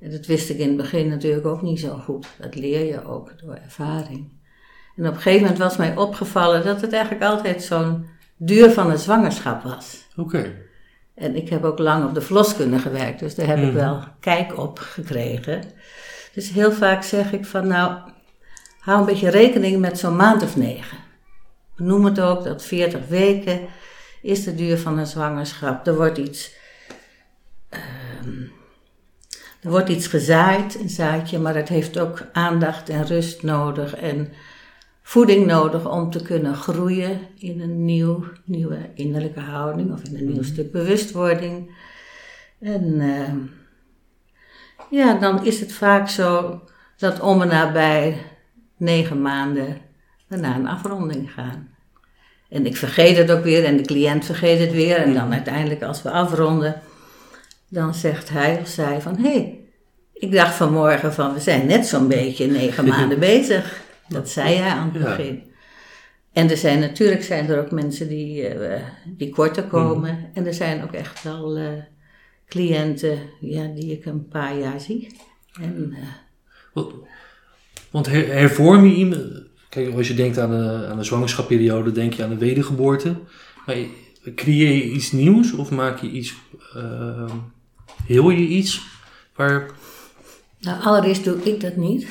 En 0.00 0.10
dat 0.10 0.26
wist 0.26 0.50
ik 0.50 0.58
in 0.58 0.68
het 0.68 0.76
begin 0.76 1.08
natuurlijk 1.08 1.46
ook 1.46 1.62
niet 1.62 1.80
zo 1.80 1.96
goed. 1.96 2.26
Dat 2.40 2.54
leer 2.54 2.84
je 2.86 3.04
ook 3.04 3.32
door 3.40 3.54
ervaring. 3.54 4.32
En 4.96 5.06
op 5.06 5.14
een 5.14 5.20
gegeven 5.20 5.40
moment 5.40 5.58
was 5.58 5.76
mij 5.76 5.96
opgevallen 5.96 6.64
dat 6.64 6.80
het 6.80 6.92
eigenlijk 6.92 7.24
altijd 7.24 7.62
zo'n 7.62 8.06
duur 8.36 8.70
van 8.70 8.90
een 8.90 8.98
zwangerschap 8.98 9.62
was. 9.62 10.06
Oké. 10.16 10.52
En 11.14 11.36
ik 11.36 11.48
heb 11.48 11.64
ook 11.64 11.78
lang 11.78 12.04
op 12.04 12.14
de 12.14 12.20
verloskunde 12.20 12.78
gewerkt, 12.78 13.18
dus 13.20 13.34
daar 13.34 13.46
heb 13.46 13.58
ik 13.58 13.64
Mhm. 13.64 13.74
wel 13.74 14.04
kijk 14.20 14.58
op 14.58 14.78
gekregen. 14.78 15.62
Dus 16.34 16.50
heel 16.50 16.72
vaak 16.72 17.02
zeg 17.02 17.32
ik 17.32 17.44
van 17.44 17.66
nou, 17.66 17.98
hou 18.80 18.98
een 19.00 19.06
beetje 19.06 19.28
rekening 19.30 19.80
met 19.80 19.98
zo'n 19.98 20.16
maand 20.16 20.42
of 20.42 20.56
negen. 20.56 20.98
We 21.76 21.84
noemen 21.84 22.10
het 22.10 22.20
ook 22.20 22.44
dat 22.44 22.64
40 22.64 23.08
weken 23.08 23.60
is 24.22 24.44
de 24.44 24.54
duur 24.54 24.78
van 24.78 24.98
een 24.98 25.06
zwangerschap. 25.06 25.86
Er 25.86 25.96
wordt 25.96 26.18
iets, 26.18 26.54
ehm, 27.68 27.82
er 29.66 29.72
wordt 29.72 29.88
iets 29.88 30.06
gezaaid, 30.06 30.80
een 30.80 30.88
zaadje, 30.88 31.38
maar 31.38 31.54
het 31.54 31.68
heeft 31.68 31.98
ook 31.98 32.22
aandacht 32.32 32.88
en 32.88 33.06
rust 33.06 33.42
nodig 33.42 33.94
en 33.94 34.32
voeding 35.02 35.46
nodig 35.46 35.90
om 35.90 36.10
te 36.10 36.22
kunnen 36.22 36.54
groeien 36.54 37.20
in 37.38 37.60
een 37.60 37.84
nieuw, 37.84 38.24
nieuwe 38.44 38.78
innerlijke 38.94 39.40
houding 39.40 39.92
of 39.92 40.02
in 40.02 40.16
een 40.16 40.32
nieuw 40.32 40.42
stuk 40.42 40.72
bewustwording. 40.72 41.70
En 42.60 43.00
ehm, 43.00 43.36
ja, 44.90 45.14
dan 45.14 45.44
is 45.44 45.60
het 45.60 45.72
vaak 45.72 46.08
zo 46.08 46.60
dat 46.96 47.20
om 47.20 47.42
en 47.42 47.48
nabij 47.48 48.22
negen 48.76 49.22
maanden 49.22 49.78
we 50.26 50.36
naar 50.36 50.56
een 50.56 50.68
afronding 50.68 51.32
gaan. 51.32 51.68
En 52.48 52.66
ik 52.66 52.76
vergeet 52.76 53.16
het 53.16 53.30
ook 53.30 53.42
weer 53.42 53.64
en 53.64 53.76
de 53.76 53.82
cliënt 53.82 54.24
vergeet 54.24 54.58
het 54.58 54.72
weer. 54.72 54.96
En 54.96 55.14
dan 55.14 55.32
uiteindelijk 55.32 55.82
als 55.82 56.02
we 56.02 56.10
afronden, 56.10 56.80
dan 57.68 57.94
zegt 57.94 58.28
hij 58.28 58.58
of 58.60 58.68
zij 58.68 59.00
van... 59.00 59.16
hé, 59.16 59.30
hey, 59.32 59.60
Ik 60.12 60.32
dacht 60.32 60.54
vanmorgen 60.54 61.12
van, 61.14 61.34
we 61.34 61.40
zijn 61.40 61.66
net 61.66 61.86
zo'n 61.86 62.08
beetje 62.08 62.46
negen 62.46 62.84
maanden 62.88 63.18
bezig. 63.18 63.80
Dat 64.08 64.28
zei 64.28 64.54
hij 64.54 64.70
aan 64.70 64.90
het 64.92 65.02
Ja. 65.02 65.16
begin. 65.16 65.42
En 66.32 66.50
er 66.50 66.56
zijn 66.56 66.78
natuurlijk 66.80 67.22
zijn 67.22 67.48
er 67.48 67.58
ook 67.60 67.70
mensen 67.70 68.08
die, 68.08 68.48
eh, 68.48 68.82
die 69.06 69.30
korter 69.30 69.62
komen. 69.64 70.14
Mhm. 70.14 70.24
En 70.34 70.46
er 70.46 70.54
zijn 70.54 70.82
ook 70.82 70.92
echt 70.92 71.22
wel 71.22 71.56
eh, 71.56 71.68
cliënten 72.48 73.18
ja, 73.40 73.66
die 73.74 73.92
ik 73.92 74.04
een 74.04 74.28
paar 74.28 74.58
jaar 74.58 74.80
zie. 74.80 75.16
En 75.60 75.92
eh, 75.96 76.02
Want, 76.72 76.92
want 77.90 78.06
her- 78.06 78.32
hervorm 78.32 78.86
je 78.86 78.94
iemand... 78.94 79.22
Kijk, 79.68 79.94
als 79.94 80.08
je 80.08 80.14
denkt 80.14 80.38
aan 80.38 80.50
de, 80.50 80.86
aan 80.90 80.96
de 80.98 81.04
zwangerschapperiode, 81.04 81.92
denk 81.92 82.12
je 82.12 82.22
aan 82.22 82.28
de 82.30 82.36
wedergeboorte. 82.38 83.16
Maar 83.66 83.76
creëer 84.34 84.74
je 84.74 84.90
iets 84.90 85.12
nieuws 85.12 85.52
of 85.52 85.70
maak 85.70 85.98
je 86.00 86.08
iets... 86.10 86.34
eh, 88.06 88.14
heel 88.14 88.30
je 88.30 88.46
iets 88.46 88.86
waar... 89.34 89.70
nou, 90.60 90.82
allereerst 90.82 91.24
doe 91.24 91.42
ik 91.42 91.60
dat 91.60 91.76
niet. 91.76 92.06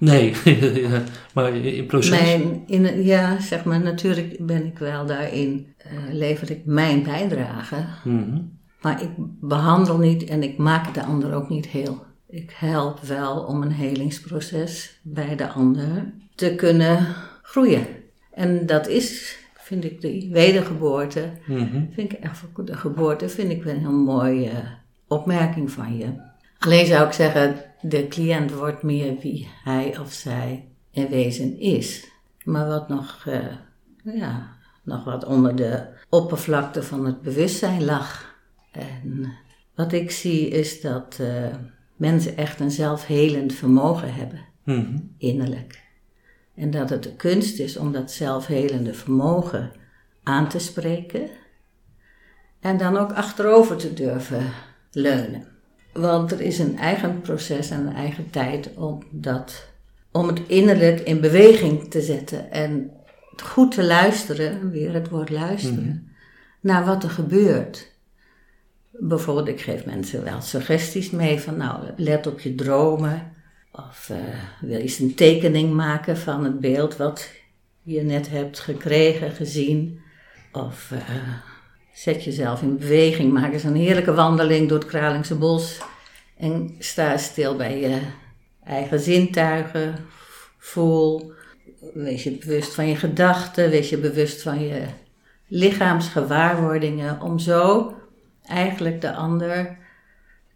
Nee, 0.00 0.34
maar 1.34 1.54
in 1.54 1.86
proces. 1.86 2.20
Mijn, 2.20 2.62
in, 2.66 3.04
ja, 3.04 3.40
zeg 3.40 3.64
maar, 3.64 3.80
natuurlijk 3.80 4.46
ben 4.46 4.66
ik 4.66 4.78
wel 4.78 5.06
daarin, 5.06 5.74
eh, 5.76 5.92
lever 6.12 6.50
ik 6.50 6.64
mijn 6.64 7.02
bijdrage. 7.02 7.84
Mhm. 8.04 8.40
Maar 8.80 9.02
ik 9.02 9.10
behandel 9.40 9.98
niet 9.98 10.24
en 10.24 10.42
ik 10.42 10.58
maak 10.58 10.94
de 10.94 11.04
ander 11.04 11.34
ook 11.34 11.48
niet 11.48 11.66
heel. 11.66 12.04
Ik 12.28 12.52
help 12.56 13.00
wel 13.00 13.36
om 13.36 13.62
een 13.62 13.72
helingsproces 13.72 15.00
bij 15.02 15.36
de 15.36 15.48
ander 15.48 16.12
te 16.34 16.54
kunnen 16.54 17.06
groeien. 17.42 17.86
En 18.34 18.66
dat 18.66 18.88
is, 18.88 19.38
vind 19.54 19.84
ik, 19.84 20.00
de 20.00 20.28
wedergeboorte. 20.32 21.30
Mhm. 21.46 21.84
Vind 21.94 22.12
ik 22.12 22.18
echt 22.18 22.42
de 22.64 22.76
geboorte 22.76 23.28
vind 23.28 23.50
ik 23.50 23.62
wel 23.62 23.74
een 23.74 23.80
heel 23.80 23.92
mooie 23.92 24.50
opmerking 25.10 25.70
van 25.70 25.96
je. 25.96 26.28
Alleen 26.58 26.86
zou 26.86 27.06
ik 27.06 27.12
zeggen, 27.12 27.56
de 27.80 28.08
cliënt 28.08 28.52
wordt 28.52 28.82
meer 28.82 29.18
wie 29.20 29.48
hij 29.64 29.98
of 29.98 30.12
zij 30.12 30.68
in 30.90 31.08
wezen 31.08 31.58
is. 31.60 32.08
Maar 32.44 32.66
wat 32.66 32.88
nog, 32.88 33.24
eh, 33.26 33.46
ja, 34.14 34.56
nog 34.84 35.04
wat 35.04 35.24
onder 35.24 35.56
de 35.56 35.86
oppervlakte 36.08 36.82
van 36.82 37.06
het 37.06 37.22
bewustzijn 37.22 37.84
lag. 37.84 38.34
En 38.72 39.32
wat 39.74 39.92
ik 39.92 40.10
zie 40.10 40.48
is 40.48 40.80
dat 40.80 41.16
eh, 41.20 41.54
mensen 41.96 42.36
echt 42.36 42.60
een 42.60 42.70
zelfhelend 42.70 43.52
vermogen 43.52 44.14
hebben, 44.14 44.40
Mhm. 44.64 44.98
innerlijk. 45.18 45.82
En 46.54 46.70
dat 46.70 46.90
het 46.90 47.02
de 47.02 47.16
kunst 47.16 47.58
is 47.58 47.76
om 47.76 47.92
dat 47.92 48.10
zelfhelende 48.12 48.94
vermogen 48.94 49.72
aan 50.22 50.48
te 50.48 50.58
spreken. 50.58 51.28
En 52.60 52.76
dan 52.76 52.96
ook 52.96 53.12
achterover 53.12 53.76
te 53.76 53.92
durven 53.94 54.52
leunen. 54.92 55.46
Want 55.92 56.32
er 56.32 56.40
is 56.40 56.58
een 56.58 56.78
eigen 56.78 57.20
proces 57.20 57.70
en 57.70 57.86
een 57.86 57.94
eigen 57.94 58.30
tijd 58.30 58.70
om, 58.74 59.02
dat, 59.10 59.68
om 60.12 60.26
het 60.26 60.40
innerlijk 60.46 61.00
in 61.00 61.20
beweging 61.20 61.90
te 61.90 62.00
zetten. 62.00 62.50
En 62.50 62.90
goed 63.42 63.72
te 63.72 63.84
luisteren, 63.84 64.70
weer 64.70 64.92
het 64.92 65.08
woord 65.08 65.30
luisteren, 65.30 66.12
naar 66.60 66.84
wat 66.84 67.02
er 67.02 67.10
gebeurt. 67.10 67.90
Bijvoorbeeld, 68.90 69.48
ik 69.48 69.60
geef 69.60 69.84
mensen 69.84 70.24
wel 70.24 70.40
suggesties 70.40 71.10
mee 71.10 71.40
van 71.40 71.56
nou, 71.56 71.84
let 71.96 72.26
op 72.26 72.40
je 72.40 72.54
dromen. 72.54 73.32
Of 73.72 74.10
eh, 74.10 74.16
wil 74.60 74.70
je 74.70 74.82
eens 74.82 74.98
een 74.98 75.14
tekening 75.14 75.72
maken 75.72 76.16
van 76.16 76.44
het 76.44 76.60
beeld 76.60 76.96
wat 76.96 77.30
je 77.82 78.02
net 78.02 78.28
hebt 78.28 78.58
gekregen, 78.58 79.30
gezien. 79.30 80.00
Of 80.52 80.90
eh, 80.90 81.00
zet 82.00 82.24
jezelf 82.24 82.62
in 82.62 82.78
beweging, 82.78 83.32
maak 83.32 83.52
eens 83.52 83.64
een 83.64 83.76
heerlijke 83.76 84.14
wandeling 84.14 84.68
door 84.68 84.78
het 84.78 84.88
Kralingse 84.88 85.34
bos. 85.34 85.78
En 86.36 86.74
sta 86.78 87.16
stil 87.16 87.56
bij 87.56 87.80
je 87.80 88.00
eigen 88.64 89.00
zintuigen. 89.00 89.94
Voel, 90.58 91.32
wees 91.94 92.22
je 92.22 92.30
bewust 92.30 92.74
van 92.74 92.86
je 92.86 92.96
gedachten, 92.96 93.70
wees 93.70 93.88
je 93.88 93.98
bewust 93.98 94.42
van 94.42 94.62
je 94.62 94.82
lichaamsgewaarwordingen. 95.46 97.20
Om 97.20 97.38
zo 97.38 97.94
eigenlijk 98.42 99.00
de 99.00 99.12
ander 99.12 99.78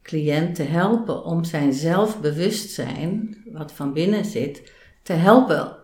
cliënt 0.03 0.55
te 0.55 0.63
helpen 0.63 1.25
om 1.25 1.45
zijn 1.45 1.73
zelfbewustzijn, 1.73 3.37
wat 3.53 3.73
van 3.73 3.93
binnen 3.93 4.25
zit, 4.25 4.73
te 5.03 5.13
helpen 5.13 5.77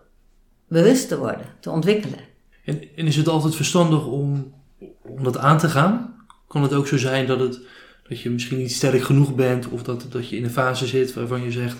bewust 0.67 1.07
te 1.07 1.17
worden, 1.17 1.45
te 1.59 1.69
ontwikkelen. 1.69 2.19
En, 2.65 2.81
en 2.95 3.07
is 3.07 3.15
het 3.15 3.27
altijd 3.27 3.55
verstandig 3.55 4.07
om, 4.07 4.53
om 5.01 5.23
dat 5.23 5.37
aan 5.37 5.57
te 5.57 5.69
gaan? 5.69 6.25
Kan 6.47 6.63
het 6.63 6.73
ook 6.73 6.87
zo 6.87 6.97
zijn 6.97 7.27
dat, 7.27 7.39
het, 7.39 7.59
dat 8.07 8.21
je 8.21 8.29
misschien 8.29 8.57
niet 8.57 8.71
sterk 8.71 9.01
genoeg 9.01 9.35
bent 9.35 9.67
of 9.67 9.83
dat, 9.83 10.05
dat 10.09 10.29
je 10.29 10.37
in 10.37 10.43
een 10.43 10.49
fase 10.49 10.87
zit 10.87 11.13
waarvan 11.13 11.43
je 11.43 11.51
zegt, 11.51 11.77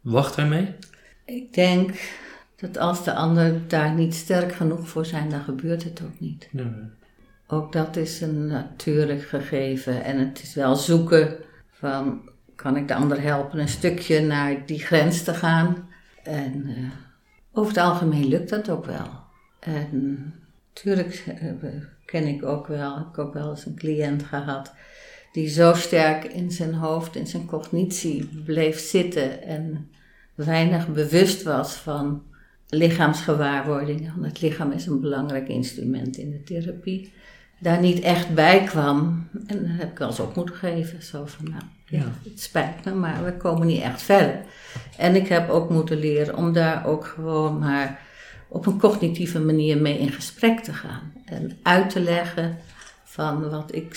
wacht 0.00 0.36
daarmee? 0.36 0.74
Ik 1.24 1.54
denk 1.54 1.90
dat 2.56 2.78
als 2.78 3.04
de 3.04 3.14
ander 3.14 3.68
daar 3.68 3.94
niet 3.94 4.14
sterk 4.14 4.52
genoeg 4.52 4.88
voor 4.88 5.06
zijn, 5.06 5.30
dan 5.30 5.42
gebeurt 5.42 5.84
het 5.84 6.02
ook 6.04 6.20
niet. 6.20 6.48
Nee. 6.50 6.72
Ook 7.46 7.72
dat 7.72 7.96
is 7.96 8.20
een 8.20 8.46
natuurlijk 8.46 9.22
gegeven 9.22 10.04
en 10.04 10.18
het 10.18 10.42
is 10.42 10.54
wel 10.54 10.76
zoeken 10.76 11.36
van, 11.70 12.30
kan 12.54 12.76
ik 12.76 12.88
de 12.88 12.94
ander 12.94 13.22
helpen 13.22 13.58
een 13.58 13.68
stukje 13.68 14.20
naar 14.20 14.66
die 14.66 14.78
grens 14.78 15.22
te 15.22 15.34
gaan? 15.34 15.88
En 16.22 16.64
eh, 16.66 16.84
over 17.52 17.72
het 17.72 17.82
algemeen 17.82 18.28
lukt 18.28 18.50
dat 18.50 18.70
ook 18.70 18.84
wel. 18.84 19.08
En 19.60 20.34
natuurlijk 20.68 21.24
eh, 21.26 21.50
ken 22.10 22.26
ik 22.26 22.44
ook 22.44 22.66
wel, 22.66 22.96
heb 22.98 23.06
ik 23.06 23.18
ook 23.18 23.34
wel 23.34 23.50
eens 23.50 23.66
een 23.66 23.76
cliënt 23.76 24.22
gehad 24.22 24.72
die 25.32 25.48
zo 25.48 25.74
sterk 25.74 26.24
in 26.24 26.50
zijn 26.50 26.74
hoofd, 26.74 27.16
in 27.16 27.26
zijn 27.26 27.46
cognitie 27.46 28.42
bleef 28.44 28.78
zitten 28.78 29.42
en 29.42 29.88
weinig 30.34 30.88
bewust 30.88 31.42
was 31.42 31.72
van 31.74 32.22
lichaamsgewaarwordingen. 32.68 34.12
Want 34.14 34.26
het 34.26 34.40
lichaam 34.40 34.72
is 34.72 34.86
een 34.86 35.00
belangrijk 35.00 35.48
instrument 35.48 36.16
in 36.16 36.30
de 36.30 36.42
therapie. 36.42 37.12
Daar 37.58 37.80
niet 37.80 38.00
echt 38.00 38.34
bij 38.34 38.64
kwam. 38.64 39.28
En 39.46 39.56
dan 39.56 39.70
heb 39.70 39.90
ik 39.90 39.98
wel 39.98 40.08
eens 40.08 40.20
op 40.20 40.36
moeten 40.36 40.54
geven. 40.54 41.02
Zo 41.02 41.26
van, 41.26 41.50
nou, 41.50 41.62
Ja. 41.86 42.12
het 42.30 42.40
spijt 42.40 42.84
me, 42.84 42.94
maar 42.94 43.24
we 43.24 43.36
komen 43.36 43.66
niet 43.66 43.82
echt 43.82 44.02
verder. 44.02 44.40
En 44.96 45.14
ik 45.14 45.28
heb 45.28 45.48
ook 45.48 45.70
moeten 45.70 45.98
leren 45.98 46.36
om 46.36 46.52
daar 46.52 46.86
ook 46.86 47.06
gewoon 47.06 47.58
maar 47.58 48.00
op 48.50 48.66
een 48.66 48.78
cognitieve 48.78 49.40
manier 49.40 49.78
mee 49.78 49.98
in 49.98 50.12
gesprek 50.12 50.60
te 50.60 50.72
gaan. 50.72 51.12
En 51.24 51.58
uit 51.62 51.90
te 51.90 52.00
leggen 52.00 52.56
van 53.04 53.50
wat 53.50 53.74
ik 53.74 53.94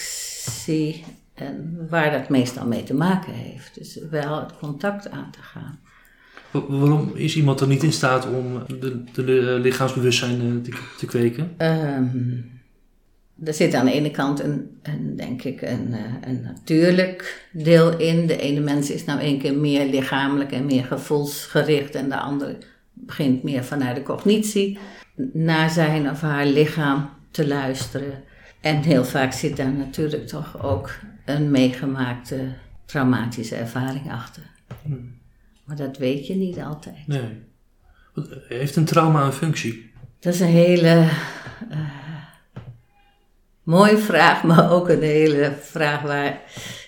zie 0.66 1.04
en 1.34 1.86
waar 1.90 2.12
dat 2.12 2.30
meestal 2.30 2.66
mee 2.68 2.84
te 2.84 2.94
maken 2.94 3.34
heeft. 3.34 3.76
Dus 3.78 4.00
wel 4.10 4.40
het 4.40 4.58
contact 4.60 5.10
aan 5.10 5.32
te 5.32 5.42
gaan. 5.42 5.80
Wa- 6.52 6.66
Waarom 6.78 7.12
is 7.16 7.36
iemand 7.36 7.60
er 7.60 7.68
niet 7.68 7.84
in 7.84 7.92
staat 7.94 8.28
om 8.28 8.64
de, 8.68 9.04
de, 9.14 9.24
de 9.24 9.58
lichaamsbewustzijn 9.62 10.42
eh, 10.42 10.72
te, 10.72 10.80
te 10.98 11.06
kweken? 11.06 11.54
Ehm, 11.58 12.08
er 13.44 13.54
zit 13.54 13.74
aan 13.74 13.86
de 13.86 13.92
ene 13.94 14.12
kant 14.12 14.40
een, 14.44 14.80
een 14.84 15.16
denk 15.16 15.44
ik, 15.44 15.62
een, 15.62 15.94
eh, 15.94 16.30
een 16.30 16.42
natuurlijk 16.42 17.48
deel 17.52 17.98
in. 17.98 18.28
De 18.28 18.38
ene 18.38 18.60
mens 18.60 18.92
is 18.92 19.06
nou 19.06 19.22
een 19.22 19.40
keer 19.40 19.56
meer 19.58 19.86
lichamelijk 19.86 20.52
en 20.52 20.66
meer 20.66 20.84
gevoelsgericht 20.84 21.96
en 21.96 22.10
de 22.10 22.18
andere 22.18 22.58
begint 22.94 23.44
meer 23.44 23.64
vanuit 23.64 23.96
de 23.96 24.04
cognitie 24.04 24.78
naar 25.34 25.70
zijn 25.70 26.10
of 26.10 26.22
haar 26.22 26.46
lichaam 26.46 27.10
te 27.32 27.48
luisteren. 27.48 28.24
En 28.62 28.82
heel 28.82 29.06
vaak 29.06 29.34
zit 29.34 29.58
daar 29.58 29.72
natuurlijk 29.72 30.28
toch 30.28 30.64
ook 30.64 30.92
een 31.26 31.52
meegemaakte 31.52 32.54
traumatische 32.86 33.56
ervaring 33.56 34.12
achter. 34.12 34.44
Maar 35.66 35.76
dat 35.76 35.98
weet 35.98 36.28
je 36.28 36.36
niet 36.36 36.60
altijd. 36.60 37.08
Nee. 37.08 37.42
Heeft 38.48 38.76
een 38.76 38.86
trauma 38.86 39.26
een 39.26 39.34
functie? 39.34 39.92
Dat 40.20 40.34
is 40.34 40.40
een 40.40 40.48
hele 40.48 41.10
eh, 41.70 41.80
mooie 43.64 43.98
vraag, 43.98 44.44
maar 44.50 44.72
ook 44.72 44.90
een 44.90 45.02
hele 45.02 45.58
vraag 45.62 46.02
waar 46.02 46.42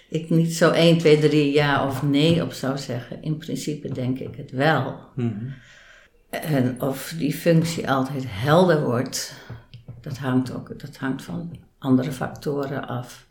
ik 0.09 0.29
niet 0.29 0.55
zo 0.55 0.71
1, 0.71 0.97
2, 0.97 1.19
3 1.19 1.53
ja 1.53 1.87
of 1.87 2.03
nee 2.03 2.43
op 2.43 2.53
zou 2.53 2.77
zeggen. 2.77 3.23
In 3.23 3.37
principe 3.37 3.93
denk 3.93 4.19
ik 4.19 4.35
het 4.35 4.51
wel. 4.51 4.99
Mhm. 5.15 5.45
En 6.43 6.81
of 6.81 7.13
die 7.17 7.33
functie 7.33 7.89
altijd 7.89 8.23
helder 8.27 8.81
wordt, 8.83 9.33
dat 10.01 10.17
hangt 10.17 10.53
ook 10.53 10.79
dat 10.79 10.97
hangt 10.97 11.23
van 11.23 11.57
andere 11.79 12.11
factoren 12.11 12.87
af. 12.87 13.25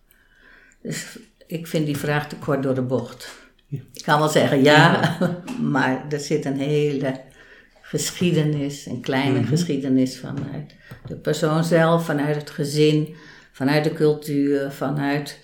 Dus 0.83 1.19
ik 1.47 1.67
vind 1.67 1.87
die 1.87 1.97
vraag 1.97 2.29
te 2.29 2.37
kort 2.37 2.63
door 2.63 2.75
de 2.75 2.83
bocht. 2.83 3.35
Ja. 3.67 3.79
Ik 3.93 4.03
kan 4.03 4.19
wel 4.19 4.29
zeggen 4.29 4.63
ja, 4.63 5.17
maar 5.73 6.05
er 6.11 6.21
zit 6.21 6.45
een 6.45 6.59
hele 6.59 7.21
geschiedenis, 7.83 8.87
een 8.87 9.01
kleine 9.01 9.39
Mhm. 9.39 9.49
geschiedenis 9.49 10.19
vanuit 10.19 10.75
de 11.07 11.17
persoon 11.17 11.65
zelf, 11.65 12.05
vanuit 12.05 12.37
het 12.37 12.51
gezin, 12.51 13.15
vanuit 13.53 13.85
de 13.85 13.93
cultuur, 13.93 14.71
vanuit 14.71 15.39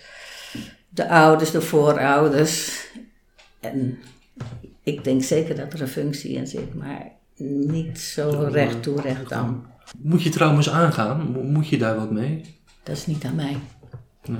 de 0.89 1.09
ouders, 1.09 1.51
de 1.51 1.61
voorouders. 1.61 2.87
En 3.61 3.99
ik 4.83 5.05
denk 5.05 5.23
zeker 5.23 5.57
dat 5.57 5.73
er 5.73 5.81
een 5.81 5.89
functie 5.89 6.33
in 6.33 6.47
zit, 6.47 6.75
maar 6.75 7.11
niet 7.49 7.99
zo 7.99 8.49
recht 8.53 8.83
toe, 8.83 9.01
recht 9.01 9.33
aan. 9.33 9.65
Moet 9.99 10.23
je 10.23 10.31
trauma's 10.31 10.71
aangaan? 10.71 11.31
Mo- 11.33 11.43
Moet 11.43 11.69
je 11.69 11.79
daar 11.79 11.97
wat 11.97 12.11
mee? 12.11 12.59
Dat 12.83 12.97
is 12.97 13.07
niet 13.07 13.25
aan 13.25 13.35
mij. 13.35 13.57
Nee. 14.29 14.39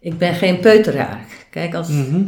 Ik 0.00 0.18
ben 0.18 0.34
geen 0.34 0.60
peuteraar. 0.60 1.26
Kijk, 1.50 1.74
als 1.74 1.88
Mhm. 1.88 2.22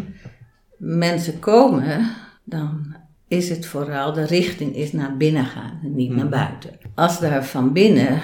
mensen 0.79 1.39
komen, 1.39 2.11
dan 2.45 2.97
is 3.29 3.49
het 3.49 3.67
vooral 3.67 4.13
de 4.13 4.25
richting 4.27 4.75
is 4.75 4.93
naar 4.93 5.17
binnen 5.17 5.45
gaan 5.45 5.81
en 5.83 5.95
niet 5.95 6.11
naar 6.11 6.19
Mhm. 6.27 6.29
buiten. 6.31 6.71
Als 6.95 7.21
daar 7.21 7.45
van 7.45 7.73
binnen 7.73 8.21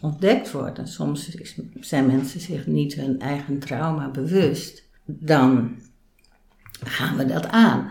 ontdekt 0.00 0.50
wordt, 0.50 0.78
en 0.78 0.88
soms 0.88 1.28
is- 1.34 1.60
zijn 1.80 2.06
mensen 2.06 2.40
zich 2.40 2.66
niet 2.66 2.94
hun 2.94 3.20
eigen 3.20 3.58
trauma 3.58 4.10
bewust, 4.10 4.88
dan 5.04 5.76
gaan 6.84 7.16
we 7.16 7.26
dat 7.26 7.48
aan. 7.48 7.90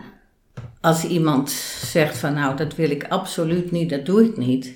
Als 0.80 1.04
iemand 1.04 1.50
zegt 1.50 2.18
van 2.18 2.34
nou, 2.34 2.56
dat 2.56 2.74
wil 2.74 2.90
ik 2.90 3.04
absoluut 3.08 3.70
niet, 3.70 3.90
dat 3.90 4.06
doe 4.06 4.24
ik 4.24 4.36
niet. 4.36 4.74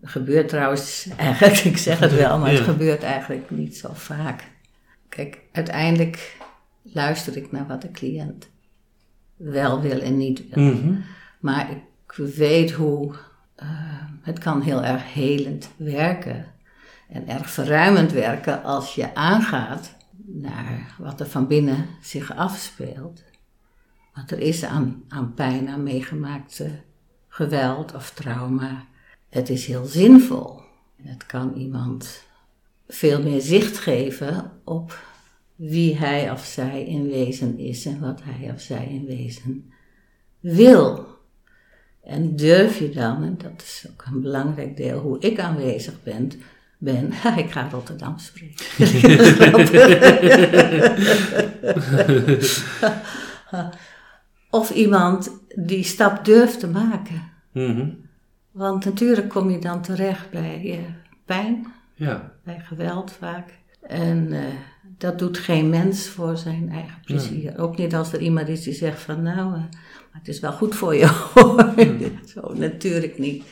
Dat 0.00 0.10
gebeurt 0.10 0.48
trouwens 0.48 1.08
eigenlijk, 1.16 1.56
ik 1.56 1.76
zeg 1.76 1.98
het 1.98 2.14
wel, 2.14 2.38
maar 2.38 2.50
het 2.50 2.60
gebeurt 2.60 3.02
eigenlijk 3.02 3.50
niet 3.50 3.76
zo 3.76 3.90
vaak. 3.92 4.48
Kijk, 5.08 5.38
uiteindelijk 5.52 6.36
luister 6.82 7.36
ik 7.36 7.52
naar 7.52 7.66
wat 7.66 7.82
de 7.82 7.90
cliënt 7.90 8.48
wel 9.36 9.80
wil 9.80 10.00
en 10.00 10.16
niet 10.16 10.42
wil. 10.50 10.64
Mhm. 10.64 10.94
Maar 11.40 11.70
ik 11.70 12.12
weet 12.14 12.70
hoe 12.70 13.14
eh, 13.54 13.68
het 14.22 14.38
kan 14.38 14.62
heel 14.62 14.84
erg 14.84 15.12
helend 15.12 15.70
werken 15.76 16.46
en 17.08 17.28
erg 17.28 17.50
verruimend 17.50 18.12
werken 18.12 18.62
als 18.62 18.94
je 18.94 19.14
aangaat 19.14 19.96
naar 20.26 20.94
wat 20.98 21.20
er 21.20 21.26
van 21.26 21.46
binnen 21.46 21.86
zich 22.02 22.36
afspeelt. 22.36 23.22
Wat 24.14 24.30
er 24.30 24.38
is 24.38 24.64
aan, 24.64 25.04
aan 25.08 25.34
pijn, 25.34 25.68
aan 25.68 25.82
meegemaakte 25.82 26.70
geweld 27.28 27.94
of 27.94 28.10
trauma. 28.10 28.86
Het 29.28 29.48
is 29.48 29.66
heel 29.66 29.84
zinvol. 29.84 30.60
Het 31.02 31.26
kan 31.26 31.54
iemand 31.54 32.22
veel 32.88 33.22
meer 33.22 33.40
zicht 33.40 33.78
geven 33.78 34.52
op 34.64 34.98
wie 35.54 35.96
hij 35.96 36.30
of 36.30 36.44
zij 36.44 36.84
in 36.84 37.08
wezen 37.08 37.58
is 37.58 37.86
en 37.86 38.00
wat 38.00 38.20
hij 38.22 38.52
of 38.52 38.60
zij 38.60 38.86
in 38.86 39.06
wezen 39.06 39.72
wil. 40.40 41.06
En 42.04 42.36
durf 42.36 42.78
je 42.78 42.90
dan, 42.90 43.24
en 43.24 43.38
dat 43.38 43.62
is 43.62 43.86
ook 43.90 44.04
een 44.06 44.20
belangrijk 44.20 44.76
deel 44.76 44.98
hoe 44.98 45.18
ik 45.18 45.38
aanwezig 45.38 46.02
ben, 46.02 46.30
ben 46.78 47.12
ik 47.36 47.50
ga 47.50 47.68
Rotterdam 47.70 48.18
spreken. 48.18 48.66
of 54.50 54.70
iemand 54.70 55.30
die 55.54 55.84
stap 55.84 56.24
durft 56.24 56.60
te 56.60 56.68
maken. 56.68 57.22
Mhm. 57.52 57.88
Want 58.50 58.84
natuurlijk 58.84 59.28
kom 59.28 59.50
je 59.50 59.58
dan 59.58 59.82
terecht 59.82 60.30
bij 60.30 60.84
pijn, 61.24 61.66
Ja. 61.94 62.32
bij 62.44 62.60
geweld 62.60 63.12
vaak. 63.12 63.58
En 63.80 64.32
eh, 64.32 64.42
dat 64.82 65.18
doet 65.18 65.38
geen 65.38 65.68
mens 65.68 66.08
voor 66.08 66.36
zijn 66.36 66.70
eigen 66.70 67.00
plezier. 67.04 67.58
Ook 67.58 67.76
niet 67.76 67.94
als 67.94 68.12
er 68.12 68.20
iemand 68.20 68.48
is 68.48 68.62
die 68.62 68.72
zegt 68.72 69.00
van 69.00 69.22
nou, 69.22 69.54
eh, 69.54 69.60
maar 70.10 70.18
het 70.18 70.28
is 70.28 70.40
wel 70.40 70.52
goed 70.52 70.74
voor 70.74 70.94
je 70.94 71.06
hoor. 71.34 71.74
Zo 72.34 72.52
natuurlijk 72.54 73.18
niet. 73.18 73.44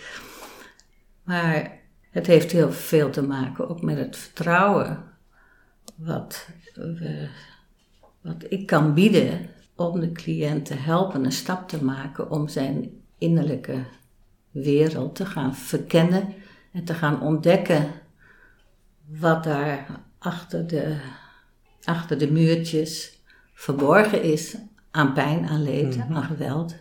Maar 1.23 1.79
het 2.11 2.27
heeft 2.27 2.53
heel 2.53 2.73
veel 2.73 3.11
te 3.11 3.23
maken 3.23 3.69
ook 3.69 3.83
met 3.83 3.97
het 3.97 4.17
vertrouwen 4.17 5.05
wat, 5.95 6.49
we, 6.75 7.29
wat 8.21 8.45
ik 8.49 8.67
kan 8.67 8.95
bieden 8.95 9.49
om 9.79 10.01
de 10.01 10.13
cliënt 10.13 10.65
te 10.67 10.75
helpen 10.75 11.25
een 11.25 11.33
stap 11.33 11.69
te 11.69 11.85
maken 11.85 12.31
om 12.31 12.49
zijn 12.49 12.91
innerlijke 13.19 13.85
wereld 14.51 15.17
te 15.17 15.27
gaan 15.27 15.55
verkennen 15.55 16.35
en 16.73 16.85
te 16.85 16.95
gaan 16.95 17.21
ontdekken 17.23 17.91
wat 19.07 19.45
daar 19.45 20.01
achter 20.19 20.67
de, 20.67 20.97
achter 21.85 22.19
de 22.19 22.31
muurtjes 22.33 23.19
verborgen 23.55 24.23
is 24.23 24.57
aan 24.91 25.13
pijn, 25.13 25.47
aan 25.49 25.63
leed, 25.63 25.97
Mhm. 25.97 26.15
aan 26.17 26.23
geweld. 26.23 26.75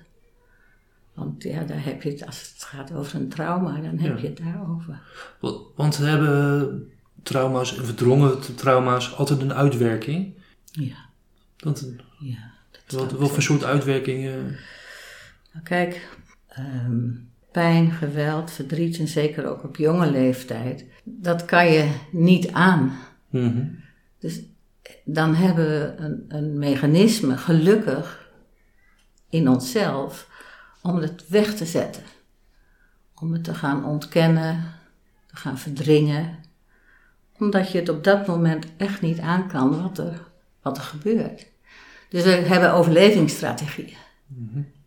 Want 1.13 1.43
ja, 1.43 1.63
daar 1.63 1.83
heb 1.83 2.01
je 2.01 2.09
het, 2.09 2.25
als 2.25 2.49
het 2.53 2.63
gaat 2.63 2.93
over 2.93 3.15
een 3.19 3.29
trauma, 3.29 3.75
dan 3.81 3.97
heb 3.97 4.15
Ja. 4.17 4.21
je 4.21 4.27
het 4.27 4.37
daarover. 4.37 4.99
Wa- 5.39 5.57
Want 5.75 5.97
hebben 5.97 6.91
trauma's 7.23 7.77
en 7.77 7.85
verdrongen 7.85 8.55
trauma's 8.55 9.15
altijd 9.15 9.41
een 9.41 9.53
uitwerking? 9.53 10.33
Ja, 10.71 10.95
Dat, 11.57 11.85
ja. 12.19 12.55
Wat, 12.87 13.11
wat 13.11 13.31
voor 13.31 13.41
soort 13.41 13.63
uitwerkingen? 13.63 14.57
Nou, 15.53 15.65
kijk, 15.65 16.07
ehm, 16.47 17.09
pijn, 17.51 17.91
geweld, 17.91 18.51
verdriet 18.51 18.99
en 18.99 19.07
zeker 19.07 19.45
ook 19.45 19.63
op 19.63 19.75
jonge 19.75 20.11
leeftijd, 20.11 20.85
dat 21.03 21.45
kan 21.45 21.71
je 21.71 21.91
niet 22.11 22.51
aan. 22.51 22.99
Mhm. 23.29 23.65
Dus 24.19 24.41
dan 25.03 25.35
hebben 25.35 25.65
we 25.65 25.93
een, 25.97 26.25
een 26.27 26.57
mechanisme, 26.57 27.37
gelukkig, 27.37 28.31
in 29.29 29.49
onszelf, 29.49 30.29
om 30.81 30.95
het 30.95 31.27
weg 31.27 31.55
te 31.55 31.65
zetten. 31.65 32.03
Om 33.15 33.33
het 33.33 33.43
te 33.43 33.53
gaan 33.53 33.85
ontkennen, 33.85 34.63
te 35.25 35.35
gaan 35.35 35.57
verdringen. 35.57 36.37
Omdat 37.39 37.71
je 37.71 37.79
het 37.79 37.89
op 37.89 38.03
dat 38.03 38.27
moment 38.27 38.65
echt 38.77 39.01
niet 39.01 39.19
aan 39.19 39.47
kan 39.47 39.81
wat 39.81 39.97
er, 39.97 40.27
wat 40.61 40.77
er 40.77 40.83
gebeurt. 40.83 41.47
Dus 42.09 42.23
we 42.23 42.29
hebben 42.29 42.73
overlevingsstrategieën. 42.73 43.95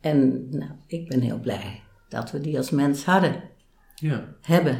En 0.01 0.49
nou, 0.51 0.71
ik 0.87 1.09
ben 1.09 1.21
heel 1.21 1.39
blij 1.41 1.81
dat 2.09 2.31
we 2.31 2.41
die 2.41 2.57
als 2.57 2.71
mens 2.71 3.05
hadden 3.05 3.43
Ja. 3.95 4.25
hebben. 4.43 4.79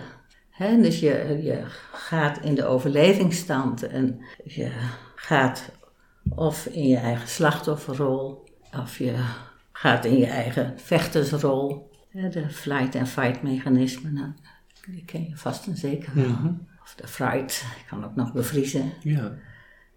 Dus 0.59 1.01
je, 1.01 1.41
je 1.43 1.63
gaat 1.93 2.39
in 2.41 2.55
de 2.55 2.65
overlevingsstand 2.65 3.83
en 3.87 4.21
je 4.45 4.71
gaat 5.15 5.71
of 6.29 6.67
in 6.67 6.89
je 6.89 6.97
eigen 6.97 7.29
slachtofferrol, 7.29 8.45
of 8.79 8.99
je 8.99 9.15
gaat 9.73 10.05
in 10.05 10.19
je 10.19 10.27
eigen 10.27 10.79
vechtersrol. 10.79 11.91
De 12.31 12.51
flight 12.51 12.95
and 12.97 13.09
fight 13.09 13.43
mechanismen, 13.43 14.13
nou, 14.15 14.33
die 14.87 15.05
ken 15.05 15.29
je 15.29 15.37
vast 15.37 15.67
en 15.67 15.77
zeker 15.77 16.15
wel. 16.15 16.29
Mhm. 16.29 16.53
Of 16.83 16.95
de 16.97 17.07
fright, 17.07 17.65
ik 17.79 17.85
kan 17.89 18.05
ook 18.05 18.15
nog 18.15 18.33
bevriezen. 18.33 18.93
Ja. 19.01 19.33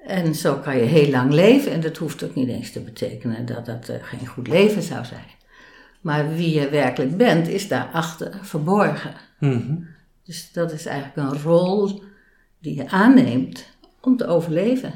En 0.08 0.36
zo 0.36 0.56
kan 0.56 0.78
je 0.78 0.84
heel 0.84 1.10
lang 1.10 1.32
leven 1.34 1.72
en 1.72 1.82
dat 1.82 1.98
hoeft 1.98 2.24
ook 2.24 2.36
niet 2.36 2.48
eens 2.48 2.72
te 2.72 2.80
betekenen 2.80 3.46
dat 3.46 3.66
dat 3.66 3.89
eh, 3.89 3.96
geen 4.02 4.28
goed 4.28 4.48
leven 4.48 4.82
zou 4.82 5.06
zijn. 5.06 5.26
Maar 6.02 6.36
wie 6.36 6.60
je 6.60 6.70
werkelijk 6.70 7.18
bent, 7.18 7.48
is 7.48 7.68
daarachter 7.68 8.39
verborgen. 8.42 9.13
Mhm. 9.39 9.76
Dus 10.24 10.52
dat 10.52 10.72
is 10.72 10.86
eigenlijk 10.86 11.18
een 11.18 11.42
rol 11.42 12.04
die 12.60 12.76
je 12.76 12.89
aanneemt 12.89 13.66
om 14.02 14.18
te 14.18 14.26
overleven. 14.28 14.94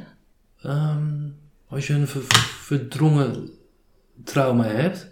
Ehm, 0.61 1.13
als 1.67 1.87
je 1.87 1.93
een 1.93 2.07
ver- 2.07 2.43
verdrongen 2.61 3.49
trauma 4.23 4.65
hebt, 4.65 5.07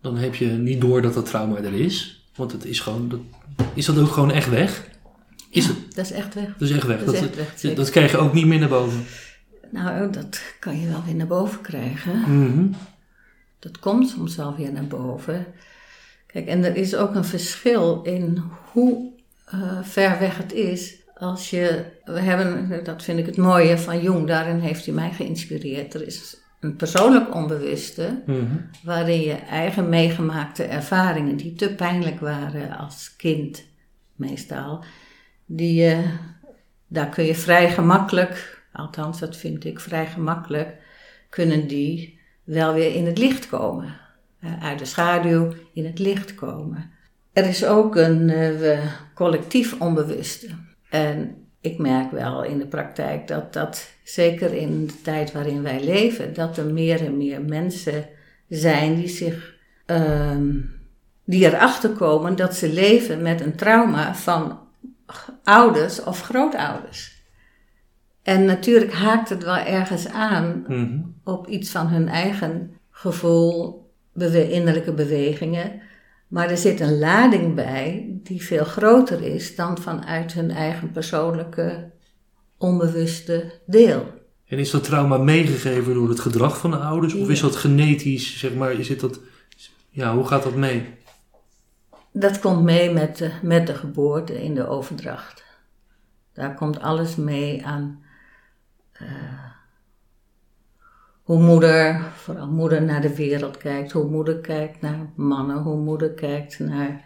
dan 0.00 0.16
heb 0.16 0.34
je 0.34 0.46
niet 0.46 0.80
door 0.80 1.02
dat 1.02 1.14
dat 1.14 1.26
trauma 1.26 1.56
er 1.56 1.74
is. 1.80 2.24
Want 2.36 2.52
het 2.52 2.64
is 2.64 2.80
gewoon, 2.80 3.08
dat, 3.08 3.20
is 3.74 3.86
dat 3.86 3.98
ook 3.98 4.10
gewoon 4.10 4.30
echt 4.30 4.48
weg? 4.48 4.88
Is 5.56 5.66
het, 5.66 5.94
Dat 5.94 6.04
is 6.04 6.10
echt 6.12 6.34
weg. 6.34 6.44
dat 6.58 6.68
is 6.68 6.70
echt 6.76 6.86
weg. 6.86 7.04
Dat 7.04 7.14
is 7.14 7.20
Dat, 7.20 7.28
echt 7.28 7.36
weg, 7.38 7.50
dat, 7.50 7.60
zeker. 7.60 7.76
dat 7.76 7.90
krijg 7.90 8.10
je 8.10 8.16
ook 8.18 8.32
niet 8.32 8.46
meer 8.46 8.58
naar 8.58 8.68
boven. 8.68 9.04
Nou, 9.70 10.10
dat 10.12 10.40
kan 10.60 10.80
je 10.80 10.88
wel 10.88 11.02
weer 11.04 11.14
naar 11.14 11.26
boven 11.26 11.60
krijgen. 11.60 12.18
Mhm. 12.20 12.66
Dat 13.58 13.78
komt 13.78 14.08
soms 14.08 14.36
wel 14.36 14.56
weer 14.56 14.72
naar 14.72 14.86
boven. 14.86 15.46
Kijk, 16.26 16.46
en 16.46 16.64
er 16.64 16.76
is 16.76 16.94
ook 16.96 17.14
een 17.14 17.24
verschil 17.24 18.02
in 18.02 18.42
hoe 18.72 19.12
eh, 19.44 19.78
ver 19.82 20.18
weg 20.18 20.36
het 20.36 20.52
is. 20.52 20.94
Als 21.18 21.50
je, 21.50 21.84
we 22.04 22.20
hebben, 22.20 22.80
dat 22.84 23.02
vind 23.02 23.18
ik 23.18 23.26
het 23.26 23.36
mooie 23.36 23.78
van 23.78 24.02
Jung, 24.02 24.26
daarin 24.26 24.58
heeft 24.58 24.84
hij 24.84 24.94
mij 24.94 25.10
geïnspireerd. 25.12 25.94
Er 25.94 26.06
is 26.06 26.36
een 26.60 26.76
persoonlijk 26.76 27.34
onbewuste, 27.34 28.22
Mhm. 28.26 28.44
waarin 28.82 29.20
je 29.20 29.32
eigen 29.34 29.88
meegemaakte 29.88 30.62
ervaringen, 30.64 31.36
die 31.36 31.52
te 31.54 31.74
pijnlijk 31.74 32.20
waren 32.20 32.78
als 32.78 33.14
kind 33.16 33.64
meestal, 34.14 34.84
die, 35.46 35.74
je 35.74 36.04
daar 36.86 37.08
kun 37.08 37.24
je 37.24 37.34
vrij 37.34 37.70
gemakkelijk, 37.70 38.62
althans 38.72 39.20
dat 39.20 39.36
vind 39.36 39.64
ik 39.64 39.80
vrij 39.80 40.06
gemakkelijk, 40.06 40.76
kunnen 41.28 41.66
die 41.66 42.18
wel 42.44 42.74
weer 42.74 42.94
in 42.94 43.06
het 43.06 43.18
licht 43.18 43.48
komen. 43.48 43.94
Eh, 44.40 44.64
uit 44.64 44.78
de 44.78 44.84
schaduw 44.84 45.52
in 45.72 45.84
het 45.84 45.98
licht 45.98 46.34
komen. 46.34 46.90
Er 47.32 47.44
is 47.44 47.64
ook 47.64 47.96
een 47.96 48.30
eh, 48.30 48.78
collectief 49.14 49.80
onbewuste. 49.80 50.48
En 50.90 51.34
ik 51.60 51.78
merk 51.78 52.10
wel 52.10 52.44
in 52.44 52.58
de 52.58 52.66
praktijk 52.66 53.26
dat 53.26 53.52
dat, 53.52 53.90
zeker 54.02 54.54
in 54.54 54.86
de 54.86 55.00
tijd 55.02 55.32
waarin 55.32 55.62
wij 55.62 55.84
leven, 55.84 56.34
dat 56.34 56.56
er 56.56 56.66
meer 56.66 57.04
en 57.04 57.16
meer 57.16 57.42
mensen 57.42 58.08
zijn 58.48 58.94
die 58.94 59.08
zich, 59.08 59.54
ehm, 59.86 60.54
die 61.24 61.44
erachter 61.44 61.90
komen 61.90 62.36
dat 62.36 62.54
ze 62.54 62.72
leven 62.72 63.22
met 63.22 63.40
een 63.40 63.56
trauma 63.56 64.14
van 64.14 64.58
ouders 65.44 66.02
of 66.04 66.20
grootouders. 66.20 67.14
En 68.22 68.44
natuurlijk 68.44 68.92
haakt 68.92 69.28
het 69.28 69.44
wel 69.44 69.56
ergens 69.56 70.08
aan 70.08 70.64
Mhm. 70.68 70.98
op 71.24 71.46
iets 71.48 71.70
van 71.70 71.86
hun 71.86 72.08
eigen 72.08 72.70
gevoel, 72.90 73.90
bewe- 74.12 74.50
innerlijke 74.50 74.92
bewegingen. 74.92 75.80
Maar 76.28 76.50
er 76.50 76.56
zit 76.58 76.80
een 76.80 76.98
lading 76.98 77.54
bij 77.54 78.10
die 78.22 78.42
veel 78.42 78.64
groter 78.64 79.22
is 79.22 79.56
dan 79.56 79.78
vanuit 79.78 80.32
hun 80.32 80.50
eigen 80.50 80.90
persoonlijke 80.90 81.90
onbewuste 82.58 83.52
deel. 83.66 84.06
En 84.46 84.58
is 84.58 84.70
dat 84.70 84.84
trauma 84.84 85.18
meegegeven 85.18 85.94
door 85.94 86.08
het 86.08 86.20
gedrag 86.20 86.58
van 86.58 86.70
de 86.70 86.76
ouders? 86.76 87.14
Of 87.14 87.28
is 87.28 87.40
dat 87.40 87.56
genetisch, 87.56 88.38
zeg 88.38 88.54
maar, 88.54 88.72
is 88.72 88.88
het 88.88 89.00
dat... 89.00 89.20
Ja, 89.90 90.14
hoe 90.14 90.26
gaat 90.26 90.42
dat 90.42 90.54
mee? 90.54 90.86
Dat 92.18 92.38
komt 92.38 92.62
mee 92.62 92.92
met 92.92 93.16
de, 93.16 93.30
met 93.42 93.66
de 93.66 93.74
geboorte 93.74 94.42
in 94.42 94.54
de 94.54 94.66
overdracht. 94.66 95.44
Daar 96.32 96.54
komt 96.54 96.80
alles 96.80 97.16
mee 97.16 97.66
aan 97.66 98.04
eh, 98.92 99.06
hoe 101.22 101.38
moeder, 101.38 102.00
vooral 102.14 102.48
moeder 102.48 102.82
naar 102.82 103.00
de 103.00 103.16
wereld 103.16 103.56
kijkt, 103.56 103.92
hoe 103.92 104.10
moeder 104.10 104.38
kijkt 104.38 104.80
naar 104.80 105.10
mannen, 105.14 105.56
hoe 105.56 105.76
moeder 105.76 106.10
kijkt 106.10 106.58
naar 106.58 107.04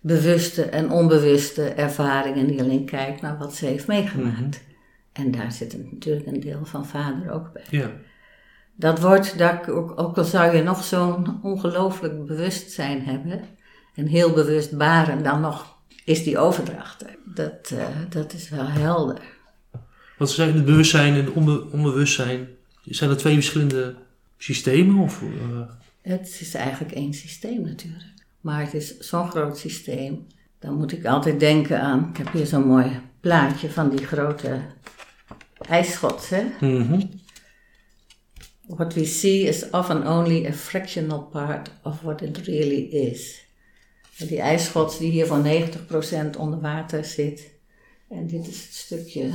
bewuste 0.00 0.62
en 0.62 0.90
onbewuste 0.90 1.68
ervaringen, 1.68 2.46
die 2.46 2.60
alleen 2.60 2.84
kijkt 2.84 3.20
naar 3.20 3.38
wat 3.38 3.54
ze 3.54 3.66
heeft 3.66 3.86
meegemaakt. 3.86 4.64
En 5.12 5.30
daar 5.30 5.52
zit 5.52 5.92
natuurlijk 5.92 6.26
een 6.26 6.40
deel 6.40 6.64
van 6.64 6.86
vader 6.86 7.30
ook 7.30 7.52
bij. 7.52 7.64
Ja. 7.70 7.90
Dat 8.76 9.00
wordt, 9.00 9.38
daar, 9.38 9.68
ook, 9.68 10.00
ook 10.00 10.18
al 10.18 10.24
zou 10.24 10.56
je 10.56 10.62
nog 10.62 10.84
zo'n 10.84 11.42
ongelooflijk 11.42 12.26
bewustzijn 12.26 13.04
hebben, 13.04 13.40
en 13.94 14.06
heel 14.06 14.32
bewust 14.32 14.76
baren, 14.76 15.22
dan 15.22 15.40
nog 15.40 15.76
is 16.04 16.24
die 16.24 16.38
overdracht 16.38 17.02
er. 17.02 17.16
Dat, 17.24 17.70
eh, 17.78 17.86
dat 18.08 18.32
is 18.32 18.48
wel 18.48 18.66
helder. 18.66 19.20
Wat 20.18 20.30
zijn 20.30 20.54
het 20.54 20.64
bewustzijn 20.64 21.14
en 21.14 21.24
het 21.24 21.34
onbe- 21.34 21.66
onbewustzijn? 21.72 22.48
Zijn 22.84 23.10
dat 23.10 23.18
twee 23.18 23.34
verschillende 23.34 23.94
systemen? 24.38 25.02
Of, 25.02 25.22
eh, 25.22 25.60
Het 26.02 26.38
is 26.40 26.54
eigenlijk 26.54 26.94
één 26.94 27.14
systeem 27.14 27.62
natuurlijk. 27.62 28.12
Maar 28.40 28.60
het 28.60 28.74
is 28.74 28.98
zo'n 28.98 29.30
groot 29.30 29.58
systeem. 29.58 30.26
Dan 30.58 30.74
moet 30.74 30.92
ik 30.92 31.04
altijd 31.04 31.40
denken 31.40 31.80
aan, 31.80 32.08
ik 32.10 32.16
heb 32.16 32.32
hier 32.32 32.46
zo'n 32.46 32.66
mooi 32.66 33.00
plaatje 33.20 33.70
van 33.70 33.90
die 33.90 34.06
grote 34.06 34.60
ijsschots. 35.68 36.28
Hè? 36.28 36.42
mhm. 36.60 37.00
What 38.66 38.94
we 38.94 39.04
see 39.04 39.42
is 39.42 39.70
often 39.70 40.06
only 40.06 40.46
a 40.46 40.52
fractional 40.52 41.22
part 41.22 41.70
of 41.82 42.00
what 42.00 42.20
it 42.22 42.38
really 42.38 42.82
is. 42.82 43.43
Die 44.18 44.40
ijsschots 44.40 44.98
die 44.98 45.10
hier 45.10 45.26
voor 45.26 45.42
90% 46.34 46.38
onder 46.38 46.60
water 46.60 47.04
zit. 47.04 47.50
En 48.08 48.26
dit 48.26 48.48
is 48.48 48.62
het 48.62 48.74
stukje. 48.74 49.30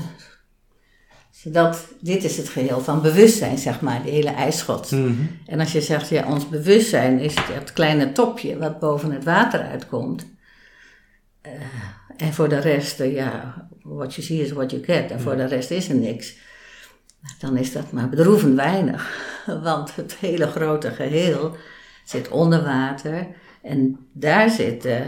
Zodat, 1.31 1.87
dit 1.99 2.23
is 2.23 2.37
het 2.37 2.49
geheel 2.49 2.81
van 2.81 3.01
bewustzijn, 3.01 3.57
zeg 3.57 3.81
maar, 3.81 4.03
die 4.03 4.11
hele 4.11 4.29
ijsschots. 4.29 4.91
Mhm. 4.91 5.13
En 5.45 5.59
als 5.59 5.71
je 5.71 5.81
zegt, 5.81 6.09
ja, 6.09 6.27
ons 6.27 6.49
bewustzijn 6.49 7.19
is 7.19 7.35
het, 7.35 7.47
het 7.47 7.73
kleine 7.73 8.11
topje 8.11 8.57
wat 8.57 8.79
boven 8.79 9.11
het 9.11 9.23
water 9.23 9.61
uitkomt. 9.61 10.25
Eh, 11.41 11.51
en 12.17 12.33
voor 12.33 12.49
de 12.49 12.59
rest, 12.59 12.99
eh, 12.99 13.13
ja, 13.13 13.67
what 13.81 14.15
you 14.15 14.27
see 14.27 14.41
is 14.41 14.51
what 14.51 14.71
you 14.71 14.83
get. 14.83 15.11
En 15.11 15.19
voor 15.19 15.35
de 15.35 15.45
rest 15.45 15.71
is 15.71 15.89
er 15.89 15.95
niks. 15.95 16.35
Dan 17.39 17.57
is 17.57 17.71
dat 17.71 17.91
maar 17.91 18.09
bedroevend 18.09 18.55
weinig. 18.55 19.27
Want 19.63 19.95
het 19.95 20.15
hele 20.15 20.47
grote 20.47 20.91
geheel 20.91 21.55
zit 22.05 22.27
onder 22.27 22.63
water. 22.63 23.27
En 23.61 23.97
daar 24.11 24.49
zit 24.49 24.81
de 24.81 25.03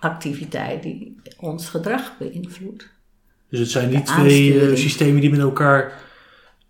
activiteit 0.00 0.82
die 0.82 1.20
ons 1.40 1.68
gedrag 1.68 2.18
beïnvloedt. 2.18 2.88
Dus 3.50 3.58
het 3.58 3.70
zijn 3.70 3.90
niet 3.90 4.06
twee 4.06 4.60
eh, 4.60 4.76
systemen 4.76 5.20
die 5.20 5.30
met 5.30 5.40
elkaar 5.40 5.92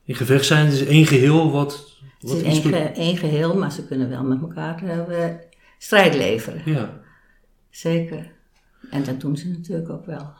in 0.04 0.14
gevecht 0.14 0.44
zijn. 0.46 0.64
Het 0.64 0.74
is 0.74 0.84
één 0.86 1.06
geheel 1.06 1.50
wat... 1.50 1.94
Het 2.18 2.30
wat 2.30 2.36
is 2.40 2.42
één, 2.42 2.62
ge- 2.62 2.76
één 2.76 3.16
geheel, 3.16 3.56
maar 3.58 3.72
ze 3.72 3.86
kunnen 3.86 4.08
wel 4.08 4.22
met 4.22 4.40
elkaar 4.40 4.82
eh, 5.08 5.34
strijd 5.78 6.14
leveren. 6.14 6.62
Ja. 6.64 7.00
Zeker. 7.70 8.30
En 8.90 9.04
dat 9.04 9.20
doen 9.20 9.36
ze 9.36 9.48
natuurlijk 9.48 9.88
ook 9.90 10.06
wel. 10.06 10.32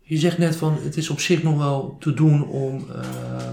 Je 0.00 0.16
zegt 0.18 0.38
net 0.38 0.56
van, 0.56 0.78
het 0.82 0.96
is 0.96 1.10
op 1.10 1.20
zich 1.20 1.42
nog 1.42 1.58
wel 1.58 1.96
te 2.00 2.14
doen 2.14 2.44
om 2.48 2.86
eh, 2.94 3.48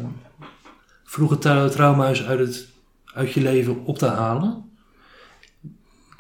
vroege 1.04 1.38
tra- 1.38 1.70
trauma's 1.70 2.24
uit, 2.24 2.40
het, 2.40 2.68
uit 3.14 3.32
je 3.32 3.42
leven 3.42 3.86
op 3.86 3.98
te 3.98 4.06
halen. 4.08 4.72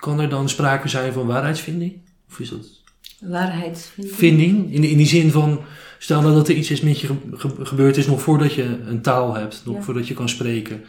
Kan 0.03 0.19
er 0.19 0.29
dan 0.29 0.49
sprake 0.49 0.87
zijn 0.87 1.13
van 1.13 1.27
waarheidsvinding? 1.27 2.01
Of 2.29 2.39
is 2.39 2.49
dat 2.49 2.81
Waarheidsvinding. 3.19 4.15
vinding? 4.17 4.73
In, 4.73 4.83
in 4.83 4.97
die 4.97 5.05
zin 5.07 5.31
van, 5.31 5.61
stel 5.99 6.21
nou 6.21 6.33
dat 6.33 6.47
er 6.47 6.55
iets 6.55 6.71
is 6.71 6.81
met 6.81 6.99
je 6.99 7.07
ge- 7.07 7.37
ge- 7.37 7.65
gebeurd 7.65 7.97
is 7.97 8.07
nog 8.07 8.21
voordat 8.21 8.53
je 8.53 8.63
een 8.63 9.01
taal 9.01 9.33
hebt, 9.35 9.61
nog 9.65 9.75
Ja. 9.75 9.81
voordat 9.81 10.07
je 10.07 10.13
kan 10.13 10.29
spreken. 10.29 10.83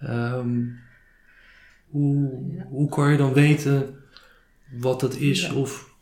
Ja. 0.00 0.08
Ehm, 0.08 0.58
hoe, 1.86 2.30
hoe 2.68 2.88
kan 2.88 3.10
je 3.10 3.16
dan 3.16 3.32
weten 3.32 3.94
wat 4.70 5.00
dat 5.00 5.14
is? 5.16 5.52
Of, 5.52 5.94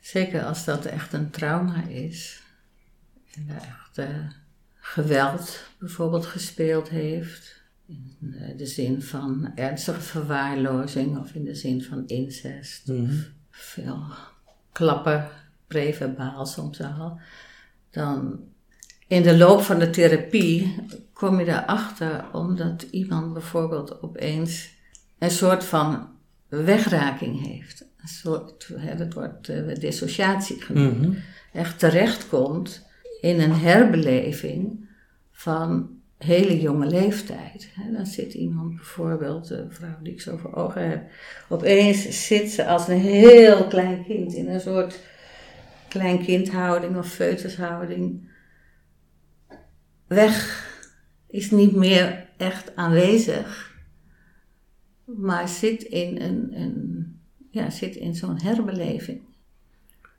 Zeker 0.00 0.42
als 0.44 0.64
dat 0.64 0.84
echt 0.84 1.12
een 1.12 1.30
trauma 1.30 1.84
is. 1.88 2.42
En 3.34 3.46
er 3.48 3.56
echt 3.56 3.98
eh, 3.98 4.26
geweld 4.80 5.64
bijvoorbeeld 5.78 6.26
gespeeld 6.26 6.88
heeft. 6.88 7.61
In 8.20 8.56
de 8.56 8.66
zin 8.66 9.02
van 9.02 9.52
ernstige 9.54 10.00
verwaarlozing 10.00 11.18
of 11.18 11.34
in 11.34 11.44
de 11.44 11.54
zin 11.54 11.82
van 11.82 12.06
incest. 12.06 12.86
Mhm. 12.86 13.14
Veel 13.50 14.02
klappen, 14.72 15.28
preverbaal 15.66 16.46
soms 16.46 16.80
al. 16.80 17.20
Dan 17.90 18.40
in 19.06 19.22
de 19.22 19.36
loop 19.36 19.60
van 19.60 19.78
de 19.78 19.90
therapie 19.90 20.74
kom 21.12 21.38
je 21.38 21.46
erachter 21.46 22.24
omdat 22.32 22.82
iemand 22.82 23.32
bijvoorbeeld 23.32 24.02
opeens 24.02 24.70
een 25.18 25.30
soort 25.30 25.64
van 25.64 26.08
wegraking 26.48 27.46
heeft. 27.46 27.84
Een 28.02 28.08
soort, 28.08 28.68
hè, 28.76 28.96
dat 28.96 29.12
wordt 29.12 29.48
eh, 29.48 29.74
dissociatie 29.74 30.60
genoemd. 30.60 31.00
Mhm. 31.00 31.12
Echt 31.52 31.78
terechtkomt 31.78 32.86
in 33.20 33.40
een 33.40 33.54
herbeleving 33.54 34.88
van 35.30 36.00
hele 36.22 36.60
jonge 36.60 36.86
leeftijd. 36.86 37.68
Hè, 37.74 37.92
Dan 37.92 38.06
zit 38.06 38.34
iemand 38.34 38.76
bijvoorbeeld, 38.76 39.48
de 39.48 39.66
vrouw 39.68 39.96
die 40.02 40.12
ik 40.12 40.20
zo 40.20 40.36
voor 40.36 40.54
ogen 40.54 40.88
heb, 40.90 41.10
opeens 41.48 42.26
zit 42.26 42.50
ze 42.50 42.66
als 42.66 42.88
een 42.88 43.00
heel 43.00 43.66
klein 43.66 44.04
kind 44.04 44.32
in 44.34 44.48
een 44.48 44.60
soort 44.60 45.00
kleinkindhouding 45.88 46.96
of 46.96 47.08
foetushouding. 47.08 48.30
Weg 50.06 50.70
is 51.28 51.50
niet 51.50 51.74
meer 51.74 52.26
echt 52.36 52.76
aanwezig, 52.76 53.76
maar 55.04 55.48
zit 55.48 55.82
in, 55.82 56.20
een, 56.20 56.60
een, 56.60 57.16
ja, 57.50 57.70
zit 57.70 57.96
in 57.96 58.14
zo'n 58.14 58.40
herbeleving. 58.40 59.20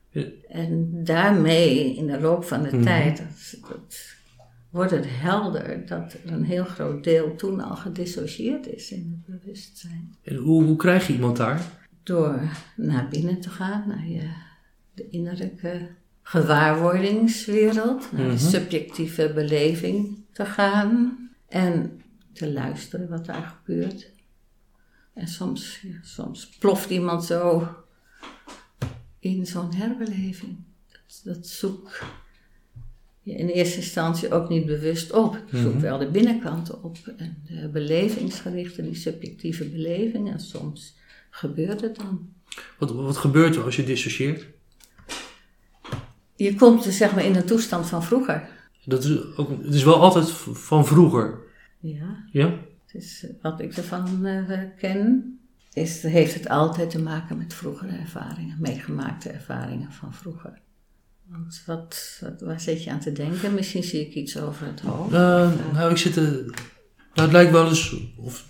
Ja. 0.09 0.25
En 0.49 0.89
daarmee, 1.03 1.95
in 1.95 2.07
de 2.07 2.19
loop 2.19 2.43
van 2.43 2.63
de 2.63 2.69
Mhm. 2.75 2.83
tijd, 2.83 3.17
dat, 3.17 3.59
dat 3.69 4.12
wordt 4.73 4.91
het 4.91 5.05
helder 5.07 5.85
dat 5.85 6.13
er 6.13 6.31
een 6.31 6.43
heel 6.43 6.63
groot 6.65 7.03
deel 7.03 7.35
toen 7.35 7.59
al 7.61 7.75
gedissocieerd 7.75 8.67
is 8.67 8.91
in 8.91 9.23
het 9.25 9.39
bewustzijn. 9.41 10.15
En 10.23 10.35
hoe, 10.35 10.63
hoe 10.63 10.75
krijg 10.75 11.07
je 11.07 11.13
iemand 11.13 11.37
daar? 11.37 11.61
Door 12.03 12.41
naar 12.75 13.07
binnen 13.09 13.39
te 13.41 13.49
gaan, 13.49 13.87
naar 13.87 14.07
je, 14.07 14.29
de 14.93 15.09
innerlijke 15.09 15.87
gewaarwordingswereld, 16.21 18.11
naar 18.11 18.21
Mhm. 18.21 18.31
de 18.31 18.37
subjectieve 18.37 19.31
beleving 19.33 20.25
te 20.31 20.45
gaan 20.45 21.17
en 21.47 22.01
te 22.33 22.51
luisteren 22.53 23.09
wat 23.09 23.25
daar 23.25 23.55
gebeurt. 23.65 24.11
En 25.13 25.27
soms, 25.27 25.79
ja, 25.81 25.95
soms 26.01 26.49
ploft 26.59 26.89
iemand 26.89 27.23
zo 27.25 27.67
in 29.19 29.45
zo'n 29.45 29.73
herbeleving. 29.73 30.57
Dat, 30.91 31.21
dat 31.35 31.47
zoek 31.47 31.89
je 31.91 32.05
in 33.23 33.47
eerste 33.47 33.77
instantie 33.77 34.31
ook 34.31 34.49
niet 34.49 34.65
bewust 34.65 35.11
op. 35.11 35.35
Ik 35.35 35.57
zoek 35.57 35.73
Mhm. 35.73 35.81
wel 35.81 35.97
de 35.97 36.07
binnenkant 36.11 36.81
op 36.81 36.97
en 37.17 37.37
de 37.47 37.69
belevingsgerichte, 37.69 38.81
die 38.81 38.95
subjectieve 38.95 39.65
beleving. 39.69 40.31
En 40.31 40.39
soms 40.39 40.95
gebeurt 41.29 41.81
het 41.81 41.95
dan. 41.95 42.29
Wat, 42.79 42.91
wat 42.91 43.17
gebeurt 43.17 43.55
er 43.55 43.63
als 43.63 43.75
je 43.75 43.83
dissocieert? 43.83 44.47
Je 46.35 46.55
komt 46.55 46.83
dus 46.83 46.97
zeg 46.97 47.13
maar 47.15 47.25
in 47.25 47.35
een 47.35 47.45
toestand 47.45 47.85
van 47.87 48.03
vroeger. 48.03 48.47
Dat 48.85 49.03
is, 49.03 49.35
ook, 49.37 49.49
het 49.63 49.73
is 49.73 49.83
wel 49.83 50.01
altijd 50.01 50.29
van 50.53 50.85
vroeger. 50.85 51.39
Ja, 51.79 52.25
Ja? 52.31 52.45
het 52.85 53.03
is, 53.03 53.23
eh, 53.25 53.29
wat 53.41 53.59
ik 53.59 53.73
ervan 53.77 54.25
eh, 54.25 54.59
ken, 54.77 55.37
is, 55.73 56.01
heeft 56.03 56.33
het 56.33 56.49
altijd 56.49 56.89
te 56.89 57.01
maken 57.01 57.37
met 57.37 57.53
vroegere 57.53 57.91
ervaringen, 57.97 58.57
meegemaakte 58.59 59.29
ervaringen 59.29 59.91
van 59.91 60.13
vroeger. 60.13 60.61
Want 61.27 61.63
wat, 61.65 62.17
wat, 62.21 62.41
waar 62.41 62.59
zit 62.59 62.83
je 62.83 62.91
aan 62.91 62.99
te 62.99 63.11
denken? 63.11 63.53
Misschien 63.53 63.83
zie 63.83 64.07
ik 64.07 64.13
iets 64.13 64.37
over 64.39 64.65
het 64.65 64.81
hoofd. 64.81 65.13
Eh, 65.13 65.51
nou, 65.73 65.91
ik 65.91 65.97
zit. 65.97 66.15
nou, 66.15 66.51
het 67.13 67.31
lijkt 67.31 67.51
wel 67.51 67.67
eens, 67.67 67.95
of 68.17 68.45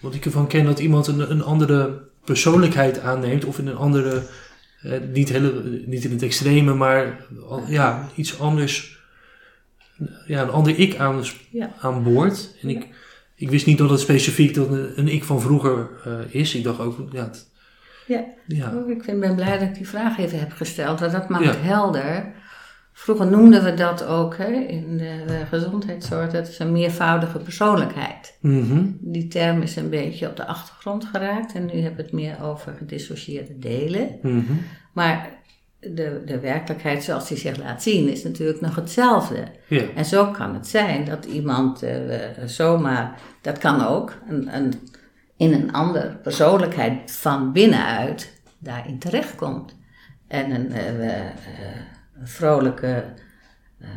wat 0.00 0.14
ik 0.14 0.24
ervan 0.24 0.46
ken, 0.46 0.64
dat 0.64 0.78
iemand 0.78 1.06
een, 1.06 1.30
een 1.30 1.42
andere 1.42 2.02
persoonlijkheid 2.24 3.00
aanneemt. 3.00 3.44
Of 3.44 3.58
in 3.58 3.66
een 3.66 3.76
andere, 3.76 4.22
eh, 4.82 5.00
niet, 5.12 5.28
hele, 5.28 5.82
niet 5.86 6.04
in 6.04 6.10
het 6.10 6.22
extreme, 6.22 6.74
maar 6.74 7.26
al- 7.48 7.64
ja, 7.68 8.08
iets 8.16 8.38
anders. 8.40 9.00
Ja, 10.26 10.42
een 10.42 10.50
ander 10.50 10.78
ik 10.78 10.96
aan, 10.96 11.24
Ja. 11.50 11.72
aan 11.80 12.02
boord. 12.02 12.54
En 12.62 12.68
ik, 12.68 12.88
ik 13.36 13.50
wist 13.50 13.66
niet 13.66 13.78
dat 13.78 13.90
het 13.90 14.00
specifiek 14.00 14.54
dat 14.54 14.68
een, 14.70 14.98
een 14.98 15.08
ik 15.08 15.24
van 15.24 15.40
vroeger 15.40 15.88
eh, 16.04 16.12
is. 16.28 16.54
Ik 16.54 16.64
dacht 16.64 16.78
ook, 16.80 16.98
ja, 17.12 17.24
het- 17.24 17.50
Ja. 18.12 18.24
ja. 18.46 18.72
Oh, 18.76 18.90
Ik 18.90 19.02
vind- 19.04 19.20
ben 19.20 19.34
blij 19.34 19.58
dat 19.58 19.68
ik 19.68 19.74
die 19.74 19.88
vraag 19.88 20.18
even 20.18 20.38
heb 20.38 20.52
gesteld, 20.52 21.00
want 21.00 21.12
dat 21.12 21.28
maakt 21.28 21.44
Ja. 21.44 21.54
helder 21.60 22.32
Vroeger 22.94 23.26
noemden 23.26 23.64
we 23.64 23.74
dat 23.74 24.04
ook 24.04 24.36
hè, 24.36 24.52
in 24.52 24.96
de 24.98 25.42
gezondheidszorg, 25.48 26.30
dat 26.32 26.48
is 26.48 26.58
een 26.58 26.72
meervoudige 26.72 27.38
persoonlijkheid. 27.38 28.36
Mhm. 28.40 28.84
Die 29.00 29.28
term 29.28 29.62
is 29.62 29.76
een 29.76 29.88
beetje 29.90 30.28
op 30.28 30.36
de 30.36 30.46
achtergrond 30.46 31.04
geraakt 31.04 31.52
en 31.54 31.64
nu 31.66 31.72
hebben 31.80 31.96
we 31.96 32.02
het 32.02 32.12
meer 32.12 32.36
over 32.42 32.74
gedissocieerde 32.78 33.58
delen. 33.58 34.08
Mhm. 34.22 34.52
Maar 34.92 35.30
de, 35.80 36.22
de 36.26 36.38
werkelijkheid 36.40 37.04
zoals 37.04 37.28
die 37.28 37.36
zich 37.38 37.56
laat 37.56 37.82
zien 37.82 38.08
is 38.10 38.22
natuurlijk 38.24 38.60
nog 38.60 38.74
hetzelfde. 38.76 39.44
Ja. 39.66 39.82
En 39.96 40.04
zo 40.04 40.26
kan 40.30 40.54
het 40.54 40.66
zijn 40.66 41.04
dat 41.04 41.24
iemand 41.24 41.82
eh, 41.82 41.96
zomaar, 42.44 43.18
dat 43.40 43.58
kan 43.58 43.86
ook, 43.86 44.12
een, 44.28 44.54
een, 44.56 44.72
in 45.42 45.52
een 45.52 45.72
andere 45.72 46.16
persoonlijkheid 46.22 47.10
van 47.10 47.52
binnenuit 47.52 48.42
daarin 48.58 48.98
terechtkomt. 48.98 49.76
En 50.28 50.50
een, 50.50 50.72
eh, 50.72 51.20
eh, 51.20 51.26
vrolijke, 52.22 53.04
eh, 53.78 53.88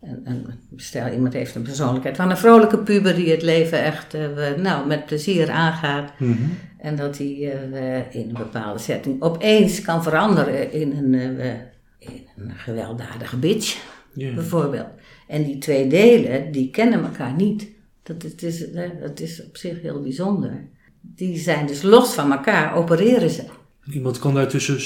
een, 0.00 0.20
een, 0.24 0.46
stel 0.76 1.08
iemand 1.08 1.32
heeft 1.32 1.54
een 1.54 1.62
persoonlijkheid 1.62 2.16
van 2.16 2.30
een 2.30 2.36
vrolijke 2.36 2.78
puber 2.78 3.14
die 3.14 3.30
het 3.30 3.42
leven 3.42 3.82
echt 3.82 4.16
nou, 4.56 4.86
met 4.86 5.06
plezier 5.06 5.50
aangaat. 5.50 6.12
Mhm. 6.18 6.42
En 6.78 6.96
dat 6.96 7.18
eh, 7.18 8.14
in 8.14 8.28
een 8.28 8.32
bepaalde 8.32 8.78
setting 8.78 9.22
opeens 9.22 9.82
kan 9.82 10.02
veranderen 10.02 10.72
in 10.72 10.96
een, 10.96 11.14
in 11.98 12.26
een 12.36 12.54
gewelddadige 12.54 13.36
bitch, 13.36 13.84
bijvoorbeeld. 14.14 14.88
En 15.28 15.42
die 15.42 15.58
twee 15.58 15.86
delen, 15.86 16.52
die 16.52 16.70
kennen 16.70 17.02
elkaar 17.02 17.32
niet. 17.32 17.78
Dat, 18.02 18.22
het 18.22 18.42
is, 18.42 18.64
dat 19.00 19.20
is 19.20 19.44
op 19.46 19.56
zich 19.56 19.80
heel 19.80 20.02
bijzonder. 20.02 20.68
Die 21.00 21.38
zijn 21.38 21.66
dus 21.66 21.82
los 21.82 22.14
van 22.14 22.32
elkaar, 22.32 22.74
opereren 22.74 23.30
ze. 23.30 23.44
Iemand 23.92 24.18
kan 24.18 24.34
daar 24.34 24.48
tussen, 24.48 24.76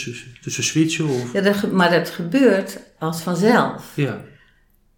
tussen 0.42 0.64
switchen 0.64 1.08
of... 1.08 1.32
Ja, 1.32 1.40
dat, 1.40 1.70
maar 1.72 1.90
dat 1.90 2.10
gebeurt 2.10 2.78
als 2.98 3.20
vanzelf. 3.20 3.92
Ja. 3.96 4.20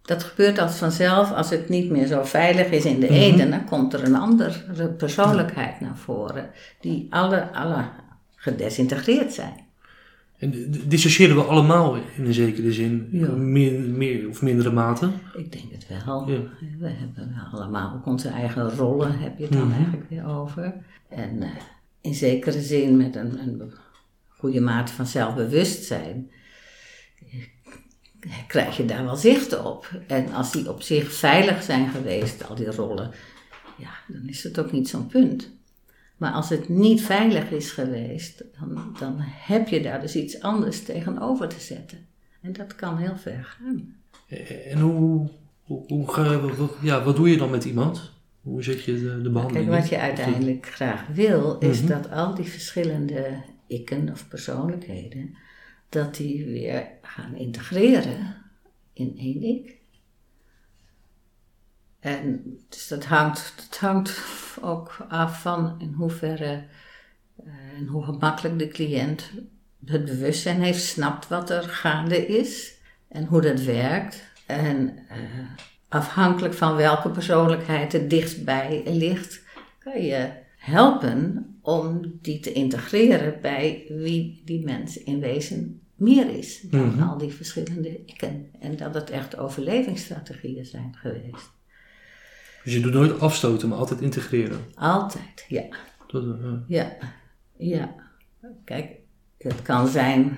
Dat 0.01 0.23
gebeurt 0.23 0.59
als 0.59 0.75
vanzelf 0.75 1.31
als 1.31 1.49
het 1.49 1.69
niet 1.69 1.89
meer 1.89 2.07
zo 2.07 2.23
veilig 2.23 2.69
is 2.69 2.85
in 2.85 2.99
de 2.99 3.05
Mhm. 3.05 3.15
ene. 3.15 3.49
Dan 3.49 3.65
komt 3.65 3.93
er 3.93 4.03
een 4.03 4.15
andere 4.15 4.89
persoonlijkheid 4.97 5.79
naar 5.79 5.97
voren. 5.97 6.49
Die 6.81 7.07
alle, 7.09 7.51
alle 7.53 7.89
gedesintegreerd 8.35 9.33
zijn. 9.33 9.65
En 10.37 10.71
dissociëren 10.87 11.35
we 11.35 11.41
allemaal 11.41 11.95
in 11.95 12.25
een 12.25 12.33
zekere 12.33 12.71
zin, 12.73 13.07
Ja. 13.11 13.27
meer, 13.31 13.79
meer 13.79 14.29
of 14.29 14.41
mindere 14.41 14.71
mate. 14.71 15.09
Ik 15.35 15.51
denk 15.51 15.71
het 15.71 15.87
wel. 16.05 16.29
Ja. 16.29 16.39
We 16.79 16.87
hebben 16.89 17.33
allemaal 17.51 17.93
ook 17.95 18.05
onze 18.05 18.27
eigen 18.29 18.69
rollen, 18.69 19.19
heb 19.19 19.37
je 19.37 19.43
het 19.43 19.53
dan 19.53 19.67
Mhm. 19.67 19.75
eigenlijk 19.77 20.09
weer 20.09 20.25
over. 20.27 20.73
En 21.09 21.41
eh, 21.43 21.49
in 22.01 22.13
zekere 22.13 22.61
zin 22.61 22.97
met 22.97 23.15
een, 23.15 23.39
een 23.39 23.71
goede 24.27 24.59
mate 24.61 24.93
van 24.93 25.05
zelfbewustzijn 25.07 26.29
eh, 28.19 28.31
krijg 28.47 28.77
je 28.77 28.85
daar 28.85 29.03
wel 29.03 29.15
zicht 29.15 29.63
op. 29.63 29.89
En 30.07 30.33
als 30.33 30.51
die 30.51 30.69
op 30.69 30.81
zich 30.81 31.13
veilig 31.13 31.63
zijn 31.63 31.89
geweest, 31.89 32.49
al 32.49 32.55
die 32.55 32.71
rollen, 32.71 33.11
ja, 33.77 33.89
dan 34.07 34.27
is 34.27 34.43
het 34.43 34.59
ook 34.59 34.71
niet 34.71 34.89
zo'n 34.89 35.07
punt. 35.07 35.55
Maar 36.17 36.31
als 36.31 36.49
het 36.49 36.69
niet 36.69 37.01
veilig 37.01 37.51
is 37.51 37.71
geweest, 37.71 38.43
dan, 38.59 38.95
dan 38.99 39.15
heb 39.19 39.67
je 39.67 39.81
daar 39.81 40.01
dus 40.01 40.15
iets 40.15 40.41
anders 40.41 40.83
tegenover 40.83 41.47
te 41.47 41.59
zetten. 41.59 41.97
En 42.41 42.53
dat 42.53 42.75
kan 42.75 42.97
heel 42.97 43.15
ver 43.17 43.43
gaan. 43.43 43.95
Eh, 44.27 44.71
En 44.71 44.79
hoe, 44.79 45.29
hoe, 45.63 45.83
hoe 45.87 46.11
ga, 46.13 46.39
wat, 46.39 46.71
ja, 46.81 47.03
wat 47.03 47.15
doe 47.15 47.29
je 47.29 47.37
dan 47.37 47.49
met 47.49 47.65
iemand? 47.65 48.11
Hoe 48.41 48.63
zet 48.63 48.83
je 48.83 48.93
de, 48.93 49.21
de 49.21 49.29
behandeling 49.29 49.67
Kijk, 49.69 49.79
wat 49.79 49.89
je 49.89 49.97
uiteindelijk 49.99 50.65
graag 50.65 51.07
wil, 51.07 51.57
is 51.57 51.79
Mhm. 51.81 51.87
dat 51.89 52.11
al 52.11 52.35
die 52.35 52.45
verschillende 52.45 53.41
ikken 53.67 54.09
of 54.11 54.27
persoonlijkheden, 54.27 55.35
dat 55.89 56.15
die 56.15 56.45
weer 56.45 56.87
gaan 57.01 57.35
integreren 57.35 58.35
in 58.93 59.13
één 59.17 59.43
ik. 59.43 59.75
En 62.07 62.57
dus 62.69 62.87
dat 62.87 63.05
hangt, 63.05 63.53
dat 63.55 63.77
hangt 63.79 64.21
ook 64.61 65.05
af 65.09 65.41
van 65.41 65.75
in 65.79 65.93
hoeverre 65.93 66.63
eh, 67.43 67.45
en 67.77 67.87
hoe 67.87 68.03
gemakkelijk 68.03 68.59
de 68.59 68.67
cliënt 68.67 69.31
het 69.85 70.05
bewustzijn 70.05 70.61
heeft, 70.61 70.83
snapt 70.83 71.27
wat 71.27 71.49
er 71.49 71.63
gaande 71.63 72.27
is 72.27 72.75
en 73.07 73.25
hoe 73.25 73.41
dat 73.41 73.61
werkt. 73.61 74.23
En 74.45 74.97
eh, 75.09 75.17
afhankelijk 75.87 76.53
van 76.53 76.75
welke 76.75 77.09
persoonlijkheid 77.09 77.93
het 77.93 78.09
dichtstbij 78.09 78.81
ligt, 78.85 79.41
kan 79.79 80.01
je 80.01 80.29
helpen 80.57 81.45
om 81.61 82.19
die 82.21 82.39
te 82.39 82.51
integreren 82.51 83.41
bij 83.41 83.85
wie 83.89 84.41
die 84.45 84.63
mens 84.63 84.97
in 85.03 85.19
wezen 85.19 85.81
meer 85.95 86.29
is 86.37 86.61
dan 86.61 86.87
Mhm. 86.87 87.01
al 87.01 87.17
die 87.17 87.33
verschillende 87.33 88.05
ikken. 88.05 88.49
En 88.59 88.77
dat 88.77 88.93
het 88.93 89.09
echt 89.09 89.37
overlevingsstrategieën 89.37 90.65
zijn 90.65 90.95
geweest. 90.95 91.49
Dus 92.67 92.75
je 92.75 92.81
doet 92.81 92.93
nooit 92.93 93.19
afstoten, 93.19 93.69
maar 93.69 93.77
altijd 93.77 94.01
integreren. 94.01 94.59
Altijd, 94.75 95.45
ja. 95.47 95.63
Dat, 96.07 96.23
eh, 96.23 96.51
Ja, 96.67 96.91
ja. 97.57 97.95
Kijk, 98.65 98.91
het 99.37 99.61
kan 99.61 99.87
zijn 99.87 100.37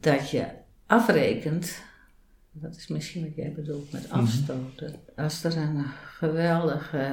dat 0.00 0.30
je 0.30 0.44
afrekent. 0.86 1.82
Dat 2.52 2.76
is 2.76 2.88
misschien 2.88 3.22
wat 3.24 3.34
jij 3.34 3.52
bedoelt 3.52 3.92
met 3.92 4.10
afstoten. 4.10 4.94
Als 5.16 5.44
er 5.44 5.56
een 5.56 5.84
geweldige 6.16 7.10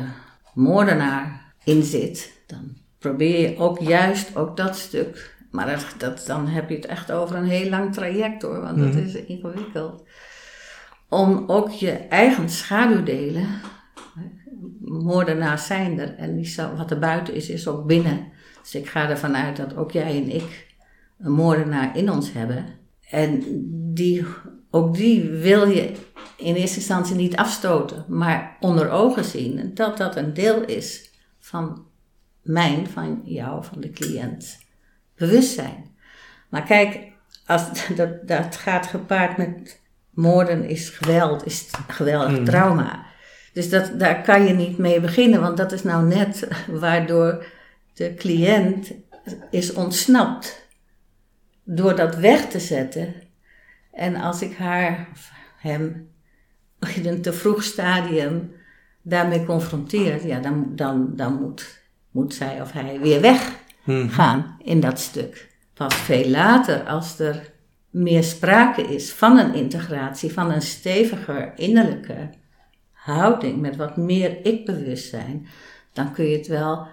moordenaar 0.53 1.53
in 1.63 1.83
zit, 1.83 2.33
dan 2.45 2.77
probeer 2.97 3.49
je 3.49 3.57
ook 3.57 3.79
juist 3.79 4.35
ook 4.35 4.57
dat 4.57 4.77
stuk. 4.77 5.35
Maar 5.51 5.65
dat, 5.67 5.85
dat, 5.97 6.23
dan 6.27 6.47
heb 6.47 6.69
je 6.69 6.75
het 6.75 6.85
echt 6.85 7.11
over 7.11 7.35
een 7.35 7.47
heel 7.47 7.69
lang 7.69 7.93
traject 7.93 8.41
hoor, 8.41 8.61
want 8.61 8.77
dat 8.77 8.87
Mhm. 8.93 8.97
is 8.97 9.13
ingewikkeld. 9.13 10.03
Om 11.09 11.43
ook 11.47 11.69
je 11.71 11.91
eigen 11.91 12.49
schaduwdelen 12.49 13.47
moordenaars 14.89 15.65
zijn 15.65 15.99
er. 15.99 16.15
En 16.15 16.43
wat 16.77 16.91
er 16.91 16.99
buiten 16.99 17.33
is, 17.33 17.49
is 17.49 17.67
ook 17.67 17.85
binnen. 17.85 18.27
Dus 18.61 18.75
ik 18.75 18.87
ga 18.87 19.09
ervan 19.09 19.35
uit 19.35 19.55
dat 19.55 19.75
ook 19.75 19.91
jij 19.91 20.17
en 20.17 20.29
ik 20.35 20.75
een 21.19 21.31
moordenaar 21.31 21.97
in 21.97 22.11
ons 22.11 22.33
hebben. 22.33 22.65
En 23.09 23.43
die, 23.93 24.25
ook 24.71 24.95
die 24.95 25.29
wil 25.29 25.67
je 25.67 25.91
in 26.37 26.55
eerste 26.55 26.77
instantie 26.77 27.15
niet 27.15 27.35
afstoten, 27.35 28.05
maar 28.07 28.57
onder 28.59 28.89
ogen 28.89 29.23
zien 29.23 29.71
dat 29.73 29.97
dat 29.97 30.15
een 30.15 30.33
deel 30.33 30.61
is 30.65 31.11
van 31.39 31.85
mijn, 32.41 32.87
van 32.87 33.21
jou, 33.23 33.63
van 33.63 33.81
de 33.81 33.89
cliënt. 33.89 34.57
Bewustzijn. 35.15 35.85
Maar 36.49 36.63
kijk, 36.63 37.11
als, 37.45 37.69
dat, 37.95 38.27
dat 38.27 38.55
gaat 38.55 38.85
gepaard 38.85 39.37
met 39.37 39.81
moorden 40.09 40.69
is 40.69 40.89
geweld, 40.89 41.45
is 41.45 41.69
geweldig 41.87 42.31
Mhm. 42.31 42.43
trauma. 42.43 43.05
Dus 43.57 43.69
dat, 43.69 43.99
daar 43.99 44.21
kan 44.21 44.45
je 44.45 44.53
niet 44.53 44.77
mee 44.77 44.99
beginnen, 44.99 45.41
want 45.41 45.57
dat 45.57 45.71
is 45.71 45.83
nou 45.83 46.07
net 46.07 46.47
waardoor 46.83 47.45
de 47.93 48.13
cliënt 48.13 48.91
is 49.49 49.73
ontsnapt. 49.73 50.67
Door 51.63 51.95
dat 51.95 52.15
weg 52.15 52.49
te 52.49 52.59
zetten. 52.59 53.13
En 53.91 54.15
als 54.15 54.41
ik 54.41 54.57
haar, 54.57 55.07
of 55.13 55.31
hem, 55.57 56.09
in 56.95 57.05
een 57.05 57.21
te 57.21 57.33
vroeg 57.33 57.63
stadium 57.63 58.51
daarmee 59.01 59.45
confronteer, 59.45 60.27
ja, 60.27 60.39
dan, 60.39 60.71
dan, 60.75 61.15
dan 61.15 61.33
moet, 61.41 61.81
moet 62.11 62.33
zij 62.33 62.61
of 62.61 62.71
hij 62.71 62.99
weer 62.99 63.21
weggaan 63.21 64.57
mhm. 64.57 64.69
in 64.69 64.79
dat 64.79 64.99
stuk. 64.99 65.49
Pas 65.73 65.95
veel 65.95 66.29
later, 66.29 66.83
als 66.83 67.19
er 67.19 67.51
meer 67.89 68.23
sprake 68.23 68.81
is 68.81 69.11
van 69.11 69.37
een 69.37 69.53
integratie, 69.53 70.33
van 70.33 70.51
een 70.51 70.61
steviger 70.61 71.53
innerlijke 71.55 72.29
houding 73.15 73.61
met 73.61 73.75
wat 73.75 73.97
meer 73.97 74.45
ik-bewustzijn, 74.45 75.47
dan 75.93 76.13
kun 76.13 76.25
je 76.25 76.37
het 76.37 76.47
wel, 76.47 76.87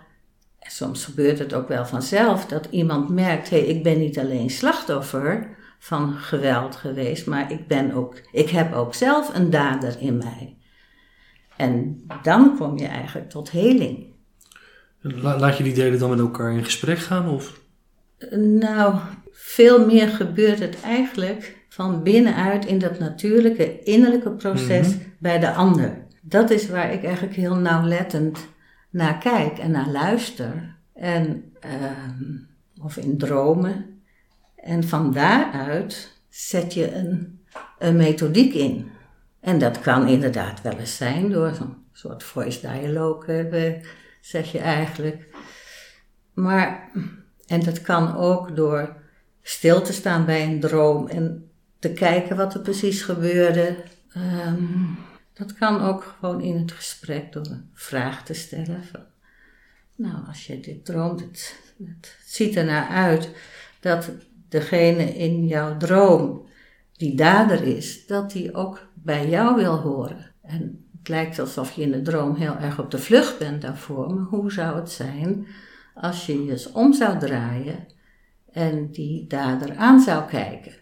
en 0.58 0.70
soms 0.70 1.04
gebeurt 1.04 1.38
het 1.38 1.54
ook 1.54 1.68
wel 1.68 1.86
vanzelf, 1.86 2.46
dat 2.46 2.66
iemand 2.70 3.08
merkt, 3.08 3.50
hé, 3.50 3.58
hey, 3.58 3.66
ik 3.68 3.82
ben 3.82 3.98
niet 3.98 4.18
alleen 4.18 4.50
slachtoffer 4.50 5.48
van 5.78 6.12
geweld 6.14 6.76
geweest, 6.76 7.26
maar 7.26 7.52
ik 7.52 7.66
ben 7.68 7.92
ook, 7.92 8.20
ik 8.32 8.48
heb 8.50 8.72
ook 8.74 8.94
zelf 8.94 9.34
een 9.34 9.50
dader 9.50 9.96
in 9.98 10.16
mij. 10.16 10.56
En 11.56 12.04
dan 12.22 12.56
kom 12.56 12.78
je 12.78 12.86
eigenlijk 12.86 13.30
tot 13.30 13.50
heling. 13.50 14.06
La- 15.00 15.38
laat 15.38 15.56
je 15.56 15.62
die 15.64 15.74
delen 15.74 15.98
dan 15.98 16.10
met 16.10 16.18
elkaar 16.18 16.52
in 16.52 16.64
gesprek 16.64 16.98
gaan? 16.98 17.28
Of? 17.28 17.60
Nou, 18.36 18.94
veel 19.32 19.86
meer 19.86 20.08
gebeurt 20.08 20.58
het 20.58 20.80
eigenlijk 20.82 21.56
van 21.68 22.02
binnenuit 22.02 22.64
in 22.66 22.78
dat 22.78 22.98
natuurlijke 22.98 23.82
innerlijke 23.82 24.30
proces 24.30 24.88
Mhm. 24.88 24.98
bij 25.18 25.38
de 25.38 25.52
ander. 25.52 26.03
Dat 26.26 26.50
is 26.50 26.68
waar 26.68 26.92
ik 26.92 27.04
eigenlijk 27.04 27.34
heel 27.34 27.56
nauwlettend 27.56 28.46
naar 28.90 29.18
kijk 29.18 29.58
en 29.58 29.70
naar 29.70 29.88
luister. 29.88 30.76
En, 30.94 31.52
ehm, 31.60 32.22
of 32.82 32.96
in 32.96 33.18
dromen. 33.18 34.02
En 34.56 34.84
van 34.84 35.12
daaruit 35.12 36.20
zet 36.28 36.74
je 36.74 36.94
een, 36.94 37.40
een 37.78 37.96
methodiek 37.96 38.54
in. 38.54 38.90
En 39.40 39.58
dat 39.58 39.80
kan 39.80 40.08
inderdaad 40.08 40.62
wel 40.62 40.78
eens 40.78 40.96
zijn 40.96 41.30
door 41.30 41.54
zo'n 41.54 41.76
soort 41.92 42.22
voice 42.22 42.60
dialogue, 42.60 43.48
eh, 43.48 43.82
zeg 44.20 44.52
je 44.52 44.58
eigenlijk. 44.58 45.28
Maar, 46.34 46.90
en 47.46 47.64
dat 47.64 47.82
kan 47.82 48.16
ook 48.16 48.56
door 48.56 48.96
stil 49.42 49.82
te 49.82 49.92
staan 49.92 50.24
bij 50.24 50.44
een 50.44 50.60
droom 50.60 51.08
en 51.08 51.50
te 51.78 51.92
kijken 51.92 52.36
wat 52.36 52.54
er 52.54 52.60
precies 52.60 53.02
gebeurde. 53.02 53.76
Ehm, 54.12 54.64
dat 55.34 55.54
kan 55.54 55.80
ook 55.80 56.16
gewoon 56.18 56.40
in 56.40 56.56
het 56.56 56.72
gesprek 56.72 57.32
door 57.32 57.46
een 57.46 57.70
vraag 57.72 58.24
te 58.24 58.34
stellen. 58.34 58.84
Van, 58.84 59.04
nou, 59.96 60.26
als 60.26 60.46
je 60.46 60.60
dit 60.60 60.84
droomt, 60.84 61.20
het, 61.20 61.60
het 61.86 62.16
ziet 62.24 62.56
er 62.56 62.64
naar 62.64 62.88
uit 62.88 63.30
dat 63.80 64.10
degene 64.48 65.14
in 65.14 65.46
jouw 65.46 65.76
droom 65.76 66.46
die 66.96 67.16
dader 67.16 67.62
is, 67.62 68.06
dat 68.06 68.30
die 68.30 68.54
ook 68.54 68.86
bij 68.94 69.28
jou 69.28 69.54
wil 69.54 69.76
horen. 69.76 70.32
En 70.42 70.86
het 70.98 71.08
lijkt 71.08 71.38
alsof 71.38 71.72
je 71.72 71.82
in 71.82 71.90
de 71.90 72.02
droom 72.02 72.34
heel 72.34 72.56
erg 72.56 72.78
op 72.78 72.90
de 72.90 72.98
vlucht 72.98 73.38
bent 73.38 73.62
daarvoor, 73.62 74.14
maar 74.14 74.24
hoe 74.24 74.52
zou 74.52 74.76
het 74.76 74.90
zijn 74.90 75.46
als 75.94 76.26
je 76.26 76.44
je 76.44 76.50
eens 76.50 76.72
om 76.72 76.92
zou 76.92 77.18
draaien 77.18 77.86
en 78.52 78.90
die 78.90 79.26
dader 79.26 79.76
aan 79.76 80.00
zou 80.00 80.28
kijken? 80.28 80.72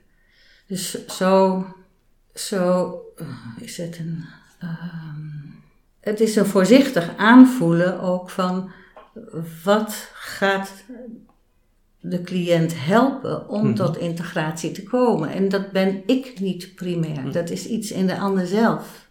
Dus 0.66 1.06
zo, 1.06 1.66
zo 2.34 2.96
eh, 3.16 3.26
is 3.60 3.76
het 3.76 3.98
een. 3.98 4.24
Ehm, 4.62 5.20
het 6.01 6.20
is 6.20 6.37
een 6.37 6.46
voorzichtig 6.46 7.16
aanvoelen 7.16 8.01
ook 8.01 8.31
van 8.31 8.70
wat 9.64 10.11
gaat 10.12 10.85
de 12.01 12.22
cliënt 12.22 12.72
helpen 12.77 13.48
om 13.48 13.64
mhm. 13.64 13.75
tot 13.75 13.96
integratie 13.96 14.72
te 14.72 14.83
komen. 14.83 15.31
En 15.31 15.48
dat 15.48 15.70
ben 15.70 16.03
ik 16.07 16.40
niet 16.40 16.75
primair. 16.75 17.20
Mhm. 17.20 17.33
Dat 17.33 17.51
is 17.51 17.66
iets 17.66 17.90
in 17.90 18.07
de 18.07 18.18
ander 18.18 18.46
zelf. 18.46 19.09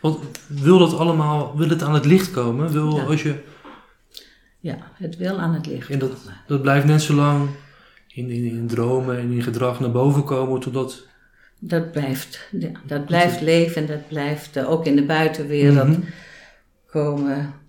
Want 0.00 0.18
wil 0.46 0.78
dat 0.78 0.98
allemaal, 0.98 1.56
wil 1.56 1.68
het 1.68 1.82
aan 1.82 1.94
het 1.94 2.04
licht 2.04 2.30
komen? 2.30 2.72
Wil 2.72 2.96
ja. 2.96 3.02
als 3.02 3.22
je... 3.22 3.34
Ja, 4.60 4.78
het 4.94 5.16
wil 5.16 5.38
aan 5.38 5.54
het 5.54 5.66
licht 5.66 5.90
en 5.90 5.98
dat, 5.98 6.10
dat 6.46 6.62
blijft 6.62 6.86
net 6.86 7.02
zo 7.02 7.14
lang 7.14 7.48
in, 8.08 8.30
in, 8.30 8.44
in 8.44 8.66
dromen 8.66 9.18
en 9.18 9.30
in 9.30 9.42
gedrag 9.42 9.80
naar 9.80 9.90
boven 9.90 10.24
komen 10.24 10.60
totdat... 10.60 11.08
Dat 11.62 11.92
blijft, 11.92 12.48
dat 12.86 13.06
blijft 13.06 13.40
leven 13.40 13.82
en 13.82 13.86
dat 13.86 14.08
blijft 14.08 14.64
ook 14.64 14.86
in 14.86 14.96
de 14.96 15.04
buitenwereld 15.04 15.88
mm 15.88 16.04
komen 16.90 17.60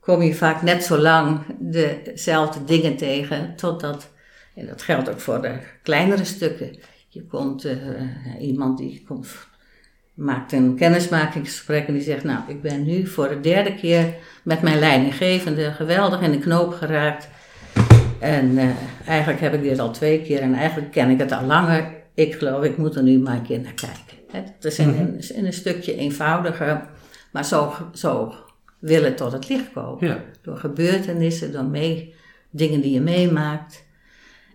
kom 0.00 0.22
je 0.22 0.34
vaak 0.34 0.62
net 0.62 0.84
zo 0.84 0.98
lang 0.98 1.40
dezelfde 1.58 2.64
dingen 2.64 2.96
tegen, 2.96 3.56
totdat, 3.56 4.10
en 4.54 4.66
dat 4.66 4.82
geldt 4.82 5.10
ook 5.10 5.20
voor 5.20 5.42
de 5.42 5.58
kleinere 5.82 6.24
stukken. 6.24 6.78
Je 7.08 7.26
komt, 7.26 7.66
uh, 7.66 7.76
iemand 8.40 8.78
die 8.78 9.04
komt, 9.06 9.28
maakt 10.14 10.52
een 10.52 10.76
kennismakingsgesprek 10.76 11.86
en 11.86 11.94
die 11.94 12.02
zegt, 12.02 12.24
nou, 12.24 12.40
ik 12.46 12.62
ben 12.62 12.84
nu 12.84 13.06
voor 13.06 13.28
de 13.28 13.40
derde 13.40 13.74
keer 13.74 14.14
met 14.42 14.62
mijn 14.62 14.78
leidinggevende 14.78 15.72
geweldig 15.72 16.20
in 16.20 16.32
de 16.32 16.38
knoop 16.38 16.72
geraakt. 16.72 17.28
En 18.18 18.50
uh, 18.50 18.70
eigenlijk 19.06 19.40
heb 19.40 19.54
ik 19.54 19.62
dit 19.62 19.78
al 19.78 19.90
twee 19.90 20.22
keer 20.22 20.40
en 20.40 20.54
eigenlijk 20.54 20.92
ken 20.92 21.10
ik 21.10 21.18
het 21.18 21.32
al 21.32 21.44
langer. 21.44 21.98
Ik 22.14 22.34
geloof, 22.34 22.64
ik 22.64 22.76
moet 22.76 22.96
er 22.96 23.02
nu 23.02 23.18
maar 23.18 23.36
een 23.36 23.42
keer 23.42 23.60
naar 23.60 23.74
kijken. 23.74 24.18
Het 24.30 24.64
is 24.64 24.78
in, 24.78 24.88
mhm. 24.88 25.32
in 25.34 25.46
een 25.46 25.52
stukje 25.52 25.96
eenvoudiger, 25.96 26.88
maar 27.32 27.44
zo, 27.44 27.72
zo 27.94 28.34
willen 28.78 29.16
tot 29.16 29.32
het 29.32 29.48
licht 29.48 29.72
komen. 29.72 30.06
Ja. 30.06 30.24
Door 30.42 30.56
gebeurtenissen, 30.56 31.52
door 31.52 31.64
mee, 31.64 32.14
dingen 32.50 32.80
die 32.80 32.92
je 32.92 33.00
meemaakt. 33.00 33.84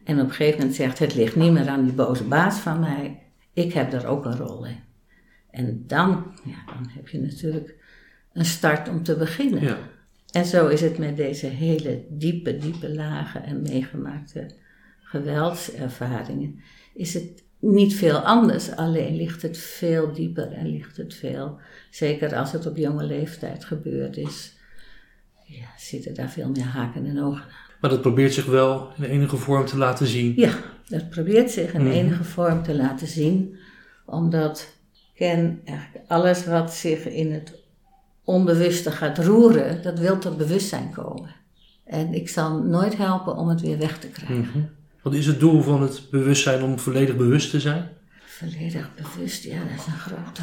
En 0.03 0.19
op 0.19 0.27
een 0.27 0.33
gegeven 0.33 0.59
moment 0.59 0.75
zegt 0.75 0.99
het 0.99 1.15
ligt 1.15 1.35
niet 1.35 1.51
meer 1.51 1.67
aan 1.67 1.83
die 1.83 1.93
boze 1.93 2.23
baas 2.23 2.57
van 2.57 2.79
mij. 2.79 3.19
Ik 3.53 3.73
heb 3.73 3.91
daar 3.91 4.05
ook 4.05 4.25
een 4.25 4.37
rol 4.37 4.65
in. 4.65 4.79
En 5.51 5.83
dan, 5.87 6.31
ja, 6.43 6.73
dan 6.73 6.89
heb 6.89 7.07
je 7.07 7.21
natuurlijk 7.21 7.75
een 8.33 8.45
start 8.45 8.89
om 8.89 9.03
te 9.03 9.15
beginnen. 9.15 9.61
Ja. 9.61 9.77
En 10.31 10.45
zo 10.45 10.67
is 10.67 10.81
het 10.81 10.97
met 10.97 11.17
deze 11.17 11.45
hele 11.45 12.03
diepe, 12.09 12.57
diepe 12.57 12.93
lagen 12.93 13.43
en 13.43 13.61
meegemaakte 13.61 14.47
geweldservaringen. 15.15 16.59
Is 16.93 17.13
het 17.13 17.43
niet 17.59 17.95
veel 17.95 18.17
anders, 18.17 18.75
alleen 18.75 19.15
ligt 19.15 19.41
het 19.41 19.57
veel 19.57 20.13
dieper 20.13 20.51
en 20.51 20.67
ligt 20.67 20.97
het 20.97 21.13
veel, 21.13 21.59
zeker 21.89 22.35
als 22.35 22.51
het 22.51 22.65
op 22.65 22.77
jonge 22.77 23.03
leeftijd 23.03 23.65
gebeurd 23.65 24.17
is, 24.17 24.57
ja, 25.45 25.67
zitten 25.77 26.13
daar 26.13 26.29
veel 26.29 26.49
meer 26.49 26.63
haken 26.63 27.05
en 27.05 27.23
ogen 27.23 27.43
aan. 27.43 27.73
Maar 27.81 27.89
dat 27.89 28.01
probeert 28.01 28.33
zich 28.33 28.45
wel 28.45 28.91
in 28.97 29.03
enige 29.03 29.37
vorm 29.37 29.65
te 29.65 29.77
laten 29.77 30.07
zien? 30.07 30.33
Ja, 30.35 30.53
dat 30.87 31.09
probeert 31.09 31.51
zich 31.51 31.73
in 31.73 31.83
mhm. 31.83 31.91
enige 31.91 32.23
vorm 32.23 32.63
te 32.63 32.75
laten 32.75 33.07
zien, 33.07 33.57
omdat 34.05 34.77
ken 35.15 35.61
eigenlijk 35.65 36.05
alles 36.07 36.45
wat 36.45 36.73
zich 36.73 37.07
in 37.07 37.31
het 37.31 37.53
onbewuste 38.23 38.91
gaat 38.91 39.17
roeren, 39.17 39.81
dat 39.81 39.99
wil 39.99 40.17
tot 40.17 40.37
bewustzijn 40.37 40.91
komen. 40.91 41.35
En 41.85 42.13
ik 42.13 42.29
zal 42.29 42.63
nooit 42.63 42.97
helpen 42.97 43.35
om 43.35 43.47
het 43.47 43.61
weer 43.61 43.77
weg 43.77 43.99
te 43.99 44.07
krijgen. 44.07 44.59
Mhm. 44.59 44.84
Wat 45.05 45.13
is 45.13 45.25
het 45.25 45.39
doel 45.39 45.61
van 45.61 45.81
het 45.81 46.01
bewustzijn 46.11 46.63
om 46.63 46.79
volledig 46.79 47.15
bewust 47.15 47.49
te 47.49 47.59
zijn? 47.59 47.89
Volledig 48.25 48.91
bewust, 48.95 49.43
ja, 49.43 49.59
dat 49.59 49.79
is 49.79 49.85
een 49.85 49.97
grote. 49.97 50.41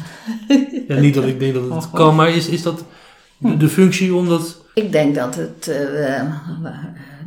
ja, 0.93 0.99
niet 0.99 1.13
dat 1.13 1.25
ik 1.25 1.39
denk 1.39 1.53
dat 1.53 1.69
het 1.69 1.91
kan, 1.91 2.15
maar 2.15 2.29
is, 2.29 2.47
is 2.47 2.61
dat 2.61 2.85
de, 3.57 3.69
functie 3.69 4.15
om 4.15 4.27
dat. 4.27 4.65
Ik 4.73 4.91
denk 4.91 5.15
dat 5.15 5.35
het 5.35 5.67
uh, 5.69 6.33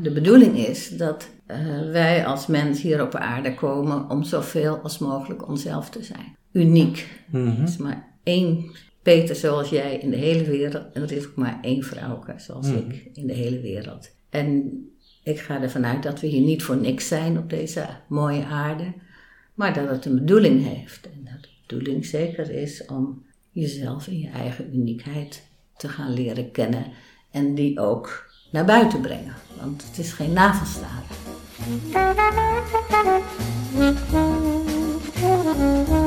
de 0.01 0.11
bedoeling 0.11 0.57
is 0.66 0.88
dat 0.88 1.29
uh, 1.51 1.57
wij 1.90 2.27
als 2.27 2.46
mens 2.46 2.83
hier 2.83 3.03
op 3.03 3.14
aarde 3.14 3.55
komen 3.55 4.11
om 4.11 4.22
zoveel 4.22 4.79
als 4.83 4.99
mogelijk 4.99 5.49
onszelf 5.49 5.90
te 5.90 6.03
zijn. 6.03 6.37
Uniek. 6.53 7.09
Mm 7.31 7.46
Er 7.46 7.62
is 7.62 7.77
maar 7.77 8.09
één 8.22 8.70
Peter 9.03 9.37
zoals 9.37 9.68
jij 9.68 9.99
in 9.99 10.11
de 10.11 10.16
hele 10.16 10.44
wereld 10.44 10.92
en 10.92 11.03
er 11.03 11.12
is 11.12 11.27
ook 11.27 11.37
maar 11.37 11.59
één 11.62 11.83
vrouw 11.83 12.25
zoals 12.37 12.66
mhm. 12.66 12.77
ik 12.77 13.11
in 13.12 13.27
de 13.27 13.35
hele 13.35 13.61
wereld. 13.61 14.11
En 14.31 14.72
ik 15.26 15.40
ga 15.40 15.62
ervan 15.62 15.86
uit 15.86 16.02
dat 16.02 16.20
we 16.20 16.26
hier 16.26 16.40
niet 16.40 16.62
voor 16.62 16.76
niks 16.76 17.08
zijn 17.08 17.38
op 17.38 17.50
deze 17.50 17.86
mooie 18.06 18.44
aarde, 18.44 18.92
maar 19.54 19.74
dat 19.74 19.88
het 19.88 20.04
een 20.04 20.14
bedoeling 20.14 20.64
heeft. 20.64 21.06
En 21.06 21.24
dat 21.24 21.42
de 21.42 21.48
bedoeling 21.66 22.04
zeker 22.04 22.50
is 22.50 22.84
om 22.84 23.22
jezelf 23.50 24.06
en 24.06 24.18
je 24.18 24.28
eigen 24.28 24.74
uniekheid 24.74 25.42
te 25.76 25.88
gaan 25.88 26.12
leren 26.12 26.50
kennen 26.50 26.86
en 27.30 27.54
die 27.54 27.80
ook 27.80 28.30
naar 28.50 28.64
buiten 28.64 29.00
brengen. 29.00 29.34
Want 29.60 29.84
het 29.86 29.98
is 29.98 30.12
geen 30.12 30.32
navelstaren. 30.32 31.04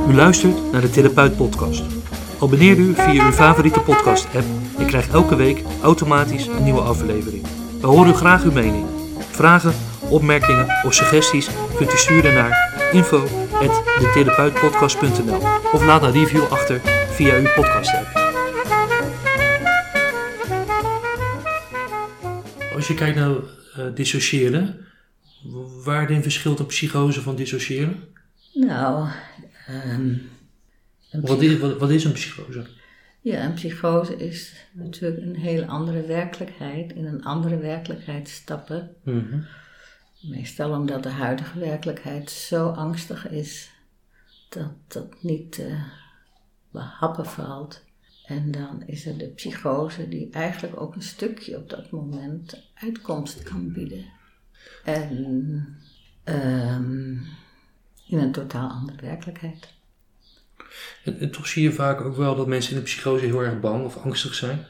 U 0.09 0.13
luistert 0.13 0.71
naar 0.71 0.81
de 0.81 0.89
Therapeut 0.89 1.35
Podcast. 1.35 1.83
Abonneer 2.41 2.77
u 2.77 2.93
via 2.93 3.25
uw 3.25 3.31
favoriete 3.31 3.79
podcast-app 3.81 4.45
en 4.77 4.85
krijgt 4.85 5.13
elke 5.13 5.35
week 5.35 5.63
automatisch 5.81 6.47
een 6.47 6.63
nieuwe 6.63 6.81
aflevering. 6.81 7.43
We 7.81 7.87
horen 7.87 8.15
graag 8.15 8.43
uw 8.43 8.51
mening. 8.51 8.98
Vragen, 9.39 9.73
opmerkingen 10.09 10.67
of 10.85 10.93
suggesties 10.93 11.49
kunt 11.75 11.93
u 11.93 11.97
sturen 11.97 12.33
naar 12.33 12.73
info.detherapeutpodcast.nl 12.91 15.41
of 15.73 15.85
laat 15.85 16.03
een 16.03 16.11
review 16.11 16.43
achter 16.43 16.81
via 17.09 17.37
uw 17.37 17.53
podcast 17.55 17.93
app. 17.93 18.07
Als 22.75 22.87
je 22.87 22.93
kijkt 22.93 23.15
naar 23.15 23.29
uh, 23.29 23.41
dissociëren, 23.95 24.85
waarin 25.83 26.21
verschilt 26.21 26.59
een 26.59 26.65
psychose 26.65 27.21
van 27.21 27.35
dissociëren? 27.35 28.03
Nou, 28.53 29.07
um, 29.69 30.29
wat, 31.11 31.41
is, 31.41 31.57
wat, 31.57 31.77
wat 31.77 31.89
is 31.89 32.03
een 32.03 32.11
psychose? 32.11 32.65
Ja, 33.21 33.45
een 33.45 33.53
psychose 33.53 34.15
is 34.15 34.65
natuurlijk 34.71 35.21
een 35.21 35.35
hele 35.35 35.67
andere 35.67 36.01
werkelijkheid, 36.05 36.93
in 36.93 37.05
een 37.05 37.23
andere 37.23 37.57
werkelijkheid 37.57 38.29
stappen. 38.29 38.95
Mhm. 39.03 39.41
Meestal 40.21 40.71
omdat 40.71 41.03
de 41.03 41.09
huidige 41.09 41.59
werkelijkheid 41.59 42.29
zo 42.29 42.69
angstig 42.69 43.29
is 43.29 43.71
dat 44.49 44.71
dat 44.87 45.23
niet 45.23 45.51
te 45.51 45.67
uh, 45.67 45.83
behappen 46.71 47.25
valt. 47.25 47.83
En 48.25 48.51
dan 48.51 48.83
is 48.85 49.05
er 49.05 49.17
de 49.17 49.27
psychose 49.27 50.09
die 50.09 50.29
eigenlijk 50.31 50.81
ook 50.81 50.95
een 50.95 51.01
stukje 51.01 51.57
op 51.57 51.69
dat 51.69 51.91
moment 51.91 52.71
uitkomst 52.73 53.43
kan 53.43 53.73
bieden. 53.73 54.05
En 54.83 55.77
um, 56.23 57.25
in 58.07 58.17
een 58.17 58.31
totaal 58.31 58.69
andere 58.69 59.01
werkelijkheid. 59.01 59.73
En, 61.03 61.31
toch 61.31 61.47
zie 61.47 61.63
je 61.63 61.71
vaak 61.71 62.01
ook 62.01 62.15
wel 62.15 62.35
dat 62.35 62.47
mensen 62.47 62.71
in 62.71 62.77
de 62.77 62.83
psychose 62.83 63.25
heel 63.25 63.43
erg 63.43 63.59
bang 63.59 63.85
of 63.85 63.97
angstig 63.97 64.33
zijn. 64.33 64.65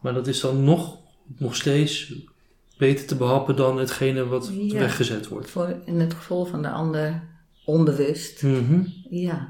Maar 0.00 0.14
dat 0.14 0.26
is 0.26 0.40
dan 0.40 0.64
nog, 0.64 0.98
nog 1.38 1.56
steeds 1.56 2.12
beter 2.78 3.06
te 3.06 3.16
behappen 3.16 3.56
dan 3.56 3.78
hetgene 3.78 4.26
wat 4.26 4.50
weggezet 4.72 5.28
wordt. 5.28 5.50
Voor 5.50 5.76
in 5.84 6.00
het 6.00 6.14
geval 6.14 6.44
van 6.44 6.62
de 6.62 6.70
ander 6.70 7.22
onbewust. 7.64 8.42
Mhm. 8.42 8.82
Ja. 9.10 9.48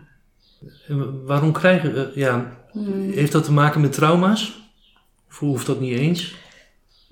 En 0.89 1.25
waarom 1.25 1.53
krijgen 1.53 1.95
we, 1.95 2.11
ja, 2.15 2.57
mm. 2.73 3.11
heeft 3.11 3.33
dat 3.33 3.45
te 3.45 3.53
maken 3.53 3.81
met 3.81 3.93
trauma's? 3.93 4.71
Of 5.29 5.39
hoeft 5.39 5.67
dat 5.67 5.81
niet 5.81 5.99
eens? 5.99 6.37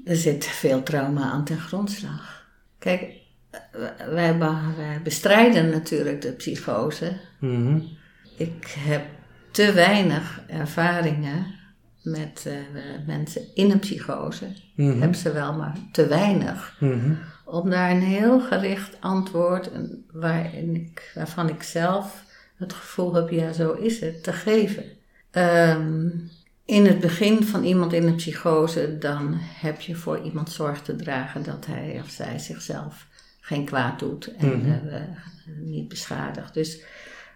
Er 0.04 0.16
zit 0.16 0.44
veel 0.44 0.82
trauma 0.82 1.22
aan 1.22 1.44
ten 1.44 1.58
grondslag. 1.58 2.46
Kijk, 2.78 3.12
wij, 4.10 4.38
wij 4.38 5.00
bestrijden 5.02 5.70
natuurlijk 5.70 6.22
de 6.22 6.32
psychose. 6.32 7.20
Mhm 7.40 7.78
ik 8.36 8.74
heb 8.78 9.04
te 9.50 9.72
weinig 9.72 10.40
ervaringen 10.46 11.46
met 12.02 12.44
uh, 12.46 12.54
mensen 13.06 13.42
in 13.54 13.70
een 13.70 13.78
psychose. 13.78 14.46
Mm 14.74 14.90
-hmm. 14.90 15.00
Heb 15.00 15.14
ze 15.14 15.32
wel, 15.32 15.52
maar 15.52 15.76
te 15.92 16.06
weinig. 16.06 16.76
Mhm. 16.80 17.14
om 17.44 17.70
daar 17.70 17.90
een 17.90 18.02
heel 18.02 18.40
gericht 18.40 18.96
antwoord, 19.00 19.70
waarin 20.12 20.74
ik, 20.74 21.12
waarvan 21.14 21.48
ik 21.48 21.62
zelf 21.62 22.24
het 22.56 22.72
gevoel 22.72 23.14
heb, 23.14 23.30
ja, 23.30 23.52
zo 23.52 23.72
is 23.72 24.00
het, 24.00 24.22
te 24.22 24.32
geven. 24.32 24.84
Ehm, 25.30 26.08
in 26.64 26.86
het 26.86 27.00
begin 27.00 27.44
van 27.44 27.64
iemand 27.64 27.92
in 27.92 28.06
een 28.06 28.14
psychose, 28.16 28.98
dan 28.98 29.34
heb 29.40 29.80
je 29.80 29.94
voor 29.94 30.20
iemand 30.20 30.50
zorg 30.50 30.82
te 30.82 30.96
dragen 30.96 31.42
dat 31.42 31.66
hij 31.66 32.00
of 32.02 32.10
zij 32.10 32.38
zichzelf 32.38 33.06
geen 33.40 33.64
kwaad 33.64 33.98
doet 33.98 34.34
en 34.36 34.58
Mhm. 34.60 34.88
eh, 34.88 35.00
niet 35.60 35.88
beschadigt. 35.88 36.54
Dus 36.54 36.80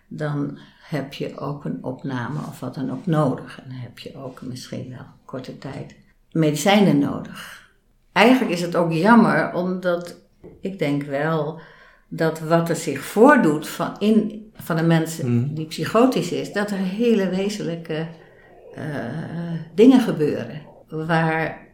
dan 0.08 0.58
heb 0.90 1.12
je 1.12 1.38
ook 1.38 1.64
een 1.64 1.84
opname 1.84 2.38
of 2.48 2.60
wat 2.60 2.74
dan 2.74 2.90
ook 2.90 3.06
nodig. 3.06 3.60
En 3.62 3.68
dan 3.68 3.78
heb 3.78 3.98
je 3.98 4.16
ook 4.16 4.42
misschien 4.42 4.88
wel 4.88 5.06
korte 5.24 5.58
tijd 5.58 5.94
medicijnen 6.32 6.98
nodig. 6.98 7.68
Eigenlijk 8.12 8.52
is 8.52 8.62
het 8.62 8.76
ook 8.76 8.92
jammer, 8.92 9.54
omdat 9.54 10.16
ik 10.60 10.78
denk 10.78 11.02
wel 11.02 11.60
dat 12.08 12.40
wat 12.40 12.68
er 12.68 12.76
zich 12.76 13.00
voordoet 13.00 13.68
van, 13.68 13.96
in, 13.98 14.50
van 14.54 14.78
een 14.78 14.86
mens 14.86 15.22
Mhm. 15.22 15.54
die 15.54 15.66
psychotisch 15.66 16.32
is, 16.32 16.52
dat 16.52 16.70
er 16.70 16.76
hele 16.76 17.28
wezenlijke 17.28 18.06
eh, 18.74 18.84
dingen 19.74 20.00
gebeuren. 20.00 20.62
Waar 20.88 21.68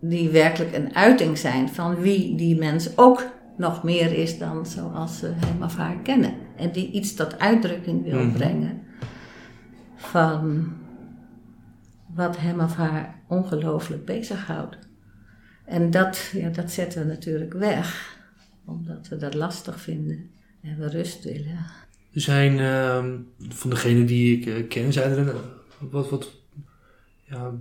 die 0.00 0.28
werkelijk 0.28 0.74
een 0.74 0.94
uiting 0.94 1.38
zijn 1.38 1.68
van 1.68 1.94
wie 1.94 2.36
die 2.36 2.58
mens 2.58 2.98
ook 2.98 3.24
nog 3.58 3.82
meer 3.82 4.12
is 4.12 4.38
dan 4.38 4.66
zoals 4.66 5.18
ze 5.18 5.32
hem 5.34 5.62
of 5.62 5.76
haar 5.76 5.96
kennen. 6.02 6.34
En 6.56 6.72
die 6.72 6.90
iets 6.90 7.14
tot 7.14 7.38
uitdrukking 7.38 8.02
wil 8.04 8.24
Mhm. 8.24 8.32
brengen 8.36 8.82
van 9.96 10.72
wat 12.14 12.36
hem 12.36 12.60
of 12.60 12.74
haar 12.74 13.20
ongelooflijk 13.28 14.04
bezighoudt. 14.04 14.76
En 15.64 15.90
dat, 15.90 16.30
ja, 16.32 16.48
dat 16.48 16.70
zetten 16.70 17.00
we 17.02 17.06
natuurlijk 17.08 17.52
weg, 17.52 18.18
omdat 18.64 19.08
we 19.08 19.16
dat 19.16 19.34
lastig 19.34 19.80
vinden 19.80 20.30
en 20.62 20.78
we 20.78 20.88
rust 20.88 21.24
willen. 21.24 21.58
Er 22.12 22.20
zijn 22.20 22.58
ehm, 22.58 23.16
van 23.48 23.70
degene 23.70 24.04
die 24.04 24.36
ik 24.38 24.46
eh, 24.46 24.68
ken, 24.68 24.92
zijn 24.92 25.10
er 25.12 25.34
wat, 25.78 26.10
wat 26.10 26.30
ja, 27.24 27.52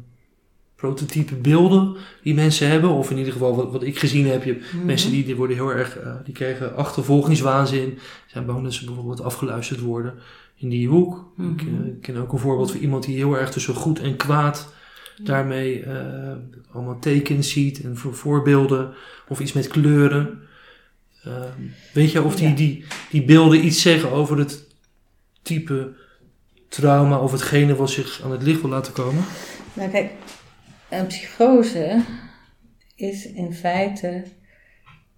prototype 0.86 1.36
beelden 1.36 1.96
die 2.24 2.34
mensen 2.34 2.68
hebben. 2.70 2.90
Of 2.90 3.12
in 3.12 3.18
ieder 3.18 3.34
geval 3.34 3.56
wat, 3.56 3.72
wat 3.72 3.84
ik 3.84 4.00
gezien 4.00 4.28
heb. 4.28 4.44
Je 4.44 4.62
Mhm. 4.74 4.86
mensen 4.86 5.12
die, 5.12 5.26
die 5.26 5.36
worden 5.36 5.56
heel 5.56 5.72
erg, 5.74 5.98
eh, 5.98 6.14
die 6.26 6.34
krijgen 6.34 6.76
achtervolgingswaanzin. 6.76 7.98
Zijn 8.28 8.46
bang 8.46 8.64
dat 8.64 8.74
ze 8.74 8.86
bijvoorbeeld 8.86 9.22
afgeluisterd 9.22 9.80
worden 9.80 10.14
in 10.56 10.70
die 10.70 10.88
hoek. 10.88 11.26
Ik 11.38 11.62
eh, 11.62 11.68
Mhm. 11.68 11.86
ik 11.88 12.02
ken 12.02 12.18
ook 12.18 12.34
een 12.34 12.40
voorbeeld 12.40 12.72
van 12.72 12.80
iemand 12.80 13.04
die 13.06 13.16
heel 13.16 13.38
erg 13.38 13.52
tussen 13.52 13.74
goed 13.74 14.00
en 14.00 14.16
kwaad 14.16 14.74
daarmee 15.24 15.84
eh, 15.84 16.32
allemaal 16.72 17.00
tekens 17.00 17.50
ziet 17.52 17.84
en 17.84 17.98
voor 17.98 18.16
voorbeelden 18.16 18.94
of 19.28 19.40
iets 19.40 19.54
met 19.54 19.68
kleuren. 19.68 20.40
Ehm, 21.24 21.62
weet 21.94 22.12
je 22.12 22.24
of 22.24 22.36
die, 22.36 22.48
Ja. 22.50 22.56
die, 22.56 22.86
die 23.10 23.24
beelden 23.26 23.66
iets 23.66 23.82
zeggen 23.82 24.12
over 24.12 24.38
het 24.38 24.64
type 25.42 25.94
trauma 26.70 27.20
of 27.20 27.32
hetgene 27.32 27.76
wat 27.76 27.90
zich 27.90 28.22
aan 28.24 28.32
het 28.32 28.44
licht 28.44 28.62
wil 28.62 28.70
laten 28.70 28.94
komen? 28.94 29.24
Nou 29.74 29.90
kijk, 29.90 30.12
een 31.00 31.08
psychose 31.08 32.02
is 32.96 33.28
in 33.28 33.54
feite, 33.54 34.24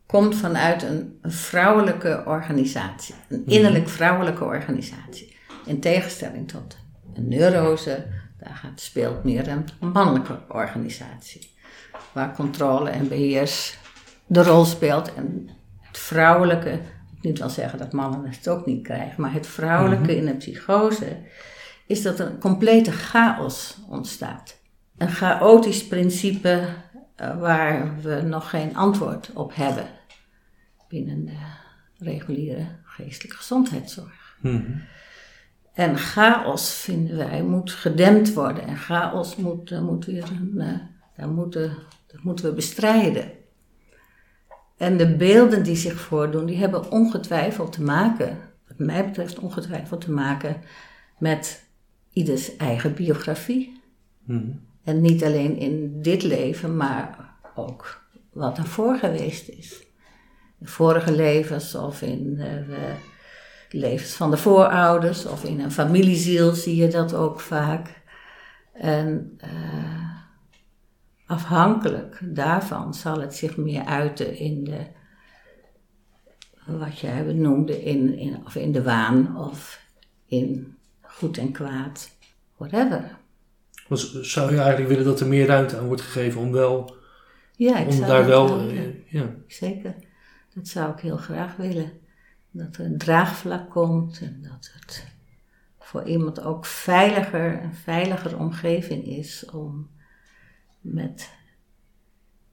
komt 0.05 0.36
vanuit 0.36 0.84
een, 0.84 1.19
een 1.21 1.32
vrouwelijke 1.32 2.23
organisatie. 2.25 3.15
Een 3.30 3.43
innerlijk 3.45 3.89
vrouwelijke 3.89 4.43
organisatie. 4.43 5.36
In 5.65 5.80
tegenstelling 5.80 6.47
tot 6.47 6.78
een 7.13 7.28
neurose, 7.28 8.05
daar 8.39 8.55
gaat, 8.55 8.82
speelt 8.82 9.23
meer 9.23 9.47
een 9.47 9.65
mannelijke 9.80 10.39
organisatie. 10.47 11.51
Waar 12.11 12.36
controle 12.36 12.89
en 12.89 13.07
beheers 13.07 13.78
de 14.25 14.43
rol 14.43 14.65
speelt. 14.65 15.13
En 15.13 15.49
het 15.82 15.97
vrouwelijke, 15.97 16.71
ik 16.71 17.21
niet 17.21 17.39
wel 17.39 17.49
zeggen 17.49 17.80
dat 17.80 17.91
mannen 17.91 18.30
het 18.30 18.47
ook 18.47 18.65
niet 18.65 18.84
krijgen, 18.84 19.21
maar 19.21 19.34
het 19.34 19.47
vrouwelijke 19.47 20.15
in 20.15 20.28
een 20.28 20.38
psychose 20.38 21.17
is 21.86 22.01
dat 22.01 22.19
er 22.19 22.28
een 22.28 22.39
complete 22.39 22.91
chaos 22.91 23.78
ontstaat. 23.89 24.57
Een 24.98 25.12
chaotisch 25.12 25.88
principe 25.88 26.68
eh, 27.16 27.39
waar 27.39 28.02
we 28.02 28.22
nog 28.22 28.50
geen 28.50 28.76
antwoord 28.76 29.32
op 29.34 29.56
hebben 29.56 29.88
binnen 30.88 31.26
de 31.26 31.38
reguliere 31.98 32.66
geestelijke 32.84 33.38
gezondheidszorg. 33.38 34.38
Mhm. 34.41 34.72
En 35.74 35.98
chaos, 35.98 36.74
vinden 36.74 37.18
wij, 37.18 37.43
moet 37.43 37.72
gedempt 37.72 38.34
worden. 38.34 38.68
En 38.68 38.78
chaos 38.78 39.36
moet, 39.36 39.82
moet 39.82 40.06
weer 40.06 40.24
een, 40.24 40.54
eh, 40.58 40.80
daar 41.18 41.30
moeten, 41.30 41.78
dat 42.08 42.24
moeten 42.24 42.45
we 42.45 42.54
bestrijden. 42.54 43.32
En 44.78 44.98
de 44.98 45.16
beelden 45.16 45.64
die 45.64 45.76
zich 45.76 46.00
voordoen, 46.00 46.45
die 46.45 46.58
hebben 46.58 46.91
ongetwijfeld 46.91 47.72
te 47.72 47.84
maken, 47.84 48.38
wat 48.68 48.78
mij 48.78 49.06
betreft 49.06 49.39
ongetwijfeld 49.39 50.02
te 50.02 50.12
maken, 50.12 50.62
met 51.20 51.64
ieders 52.14 52.56
eigen 52.56 52.93
biografie. 52.93 53.82
Mhm. 54.24 54.52
En 54.88 55.02
niet 55.02 55.24
alleen 55.24 55.58
in 55.58 56.02
dit 56.02 56.24
leven, 56.24 56.78
maar 56.78 57.34
ook 57.56 58.02
wat 58.32 58.56
daarvoor 58.56 58.98
geweest 58.98 59.50
is. 59.50 59.88
In 60.60 60.68
vorige 60.68 61.12
levens 61.12 61.76
of 61.76 62.02
in 62.02 62.38
eh, 62.40 62.68
de 62.68 62.96
levens 63.78 64.14
van 64.14 64.32
de 64.32 64.38
voorouders 64.38 65.26
of 65.26 65.44
in 65.44 65.60
een 65.60 65.72
familieziel 65.72 66.52
zie 66.52 66.76
je 66.76 66.88
dat 66.88 67.14
ook 67.14 67.40
vaak. 67.40 68.02
En 68.74 69.34
eh, 69.38 70.16
afhankelijk 71.26 72.20
daarvan 72.24 72.94
zal 72.94 73.22
het 73.22 73.36
zich 73.36 73.58
meer 73.58 73.84
uiten 73.84 74.38
in 74.38 74.64
de, 74.64 74.88
wat 76.66 77.00
jij 77.00 77.26
benoemde, 77.26 77.84
in, 77.84 78.18
in, 78.18 78.46
of 78.46 78.56
in 78.56 78.72
de 78.72 78.84
waan 78.84 79.38
of 79.38 79.86
in 80.26 80.78
goed 81.02 81.38
en 81.38 81.52
kwaad, 81.52 82.10
whatever. 82.58 83.16
Zou 84.22 84.52
je 84.52 84.58
eigenlijk 84.58 84.90
willen 84.90 85.06
dat 85.06 85.20
er 85.20 85.28
meer 85.28 85.46
ruimte 85.46 85.78
aan 85.78 85.86
wordt 85.86 86.02
gegeven 86.02 86.42
om 86.42 86.52
wel, 86.52 86.96
Ja, 87.56 87.86
om 87.86 88.00
daar 88.00 88.26
wel, 88.26 88.66
willen. 88.66 89.04
ja. 89.08 89.36
Zeker. 89.48 89.96
Dat 90.54 90.68
zou 90.68 90.94
ik 90.94 91.00
heel 91.00 91.18
graag 91.18 91.56
willen. 91.56 91.92
Dat 92.52 92.78
er 92.78 92.86
een 92.86 92.98
draagvlak 92.98 93.70
komt 93.70 94.22
en 94.22 94.42
dat 94.42 94.72
het 94.74 95.08
voor 95.80 96.04
iemand 96.04 96.42
ook 96.42 96.66
veiliger, 96.66 97.64
een 97.64 97.74
veiliger 97.74 98.40
omgeving 98.40 99.06
is 99.06 99.46
om 99.46 99.90
met 100.82 101.32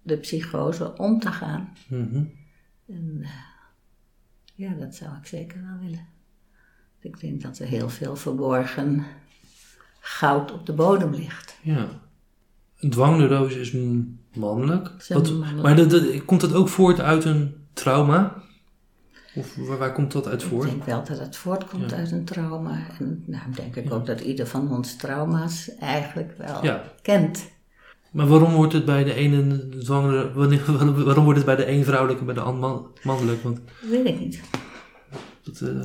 de 0.03 0.17
psychose 0.19 0.97
om 0.97 1.19
te 1.19 1.33
gaan. 1.33 1.73
Mhm. 1.89 2.25
En 2.87 3.19
eh, 3.23 3.31
ja, 4.55 4.75
dat 4.75 4.95
zou 4.95 5.17
ik 5.17 5.27
zeker 5.27 5.63
wel 5.63 5.79
willen. 5.89 6.07
Ik 7.01 7.21
denk 7.21 7.43
dat 7.43 7.59
er 7.59 7.67
heel 7.67 7.89
veel 7.89 8.17
verborgen 8.17 9.05
goud 10.25 10.53
op 10.53 10.67
de 10.67 10.73
bodem 10.73 11.15
ligt. 11.15 11.57
ja. 11.63 11.89
Een 12.79 12.91
dwangneurose 12.91 13.61
is 13.61 13.73
mannelijk. 14.35 14.91
Is 14.99 15.09
een 15.09 15.17
Wat- 15.17 15.31
mannelijk. 15.33 15.63
Maar 15.63 15.77
dat, 15.77 15.91
dat- 15.91 16.25
komt 16.25 16.41
dat 16.41 16.55
ook 16.55 16.69
voort 16.69 17.01
uit 17.01 17.25
een 17.25 17.55
trauma? 17.73 18.43
Of 19.35 19.55
waar, 19.57 19.79
waar 19.79 19.93
komt 19.93 20.13
dat 20.13 20.29
uit 20.29 20.43
Ik 20.43 20.49
voort? 20.49 20.69
denk 20.69 20.85
wel 20.85 21.05
dat 21.05 21.19
het 21.19 21.37
voortkomt 21.37 21.91
Ja. 21.91 21.97
uit 21.97 22.11
een 22.13 22.25
trauma. 22.25 22.87
En 22.99 23.23
nou 23.27 23.43
denk 23.55 23.77
ik 23.77 23.85
Ja. 23.89 23.91
ook 23.95 24.07
dat 24.07 24.21
ieder 24.21 24.47
van 24.47 24.73
ons 24.73 24.97
trauma's 24.97 25.71
eigenlijk 25.81 26.35
wel 26.39 26.65
Ja. 26.65 26.83
kent. 27.03 27.51
Maar 28.13 28.27
waarom 28.27 28.53
wordt 28.55 28.73
het 28.73 28.85
bij 28.85 29.05
de 29.05 29.15
ene 29.15 29.69
wanneer, 30.35 30.61
waarom, 31.05 31.25
wordt 31.25 31.37
het 31.37 31.47
bij 31.47 31.57
de 31.57 31.69
een 31.69 31.85
vrouwelijk 31.85 32.21
en 32.21 32.27
bij 32.27 32.35
de 32.35 32.41
ander 32.41 32.61
man- 32.71 32.87
mannelijk? 33.03 33.43
Want 33.43 33.61
Weet 33.91 34.07
ik 34.07 34.19
niet. 34.21 34.41
dat, 35.43 35.61
eh, 35.61 35.77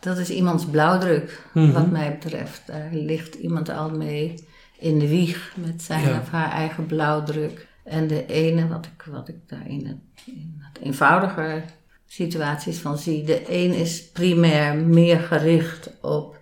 Dat 0.00 0.18
is 0.18 0.30
iemands 0.30 0.64
blauwdruk, 0.64 1.42
Mhm. 1.54 1.72
wat 1.72 1.90
mij 1.90 2.18
betreft. 2.18 2.62
Daar 2.66 2.88
ligt 2.92 3.34
iemand 3.34 3.68
al 3.68 3.90
mee 3.90 4.34
in 4.78 4.98
de 4.98 5.08
wieg 5.08 5.52
met 5.56 5.82
zijn 5.82 6.08
Ja. 6.08 6.20
of 6.20 6.30
haar 6.30 6.50
eigen 6.50 6.86
blauwdruk. 6.86 7.66
En 7.84 8.06
de 8.06 8.26
ene, 8.26 8.68
wat 8.68 8.86
ik, 8.86 9.02
wat 9.10 9.28
ik 9.28 9.36
daar 9.46 9.66
in 9.68 9.86
het, 9.86 9.96
in 10.26 10.60
het 10.72 10.82
eenvoudiger 10.82 11.64
situaties 12.06 12.78
van 12.78 12.98
zie. 12.98 13.24
De 13.24 13.42
een 13.48 13.74
is 13.74 14.10
primair 14.10 14.76
meer 14.76 15.18
gericht 15.20 15.90
op 16.00 16.38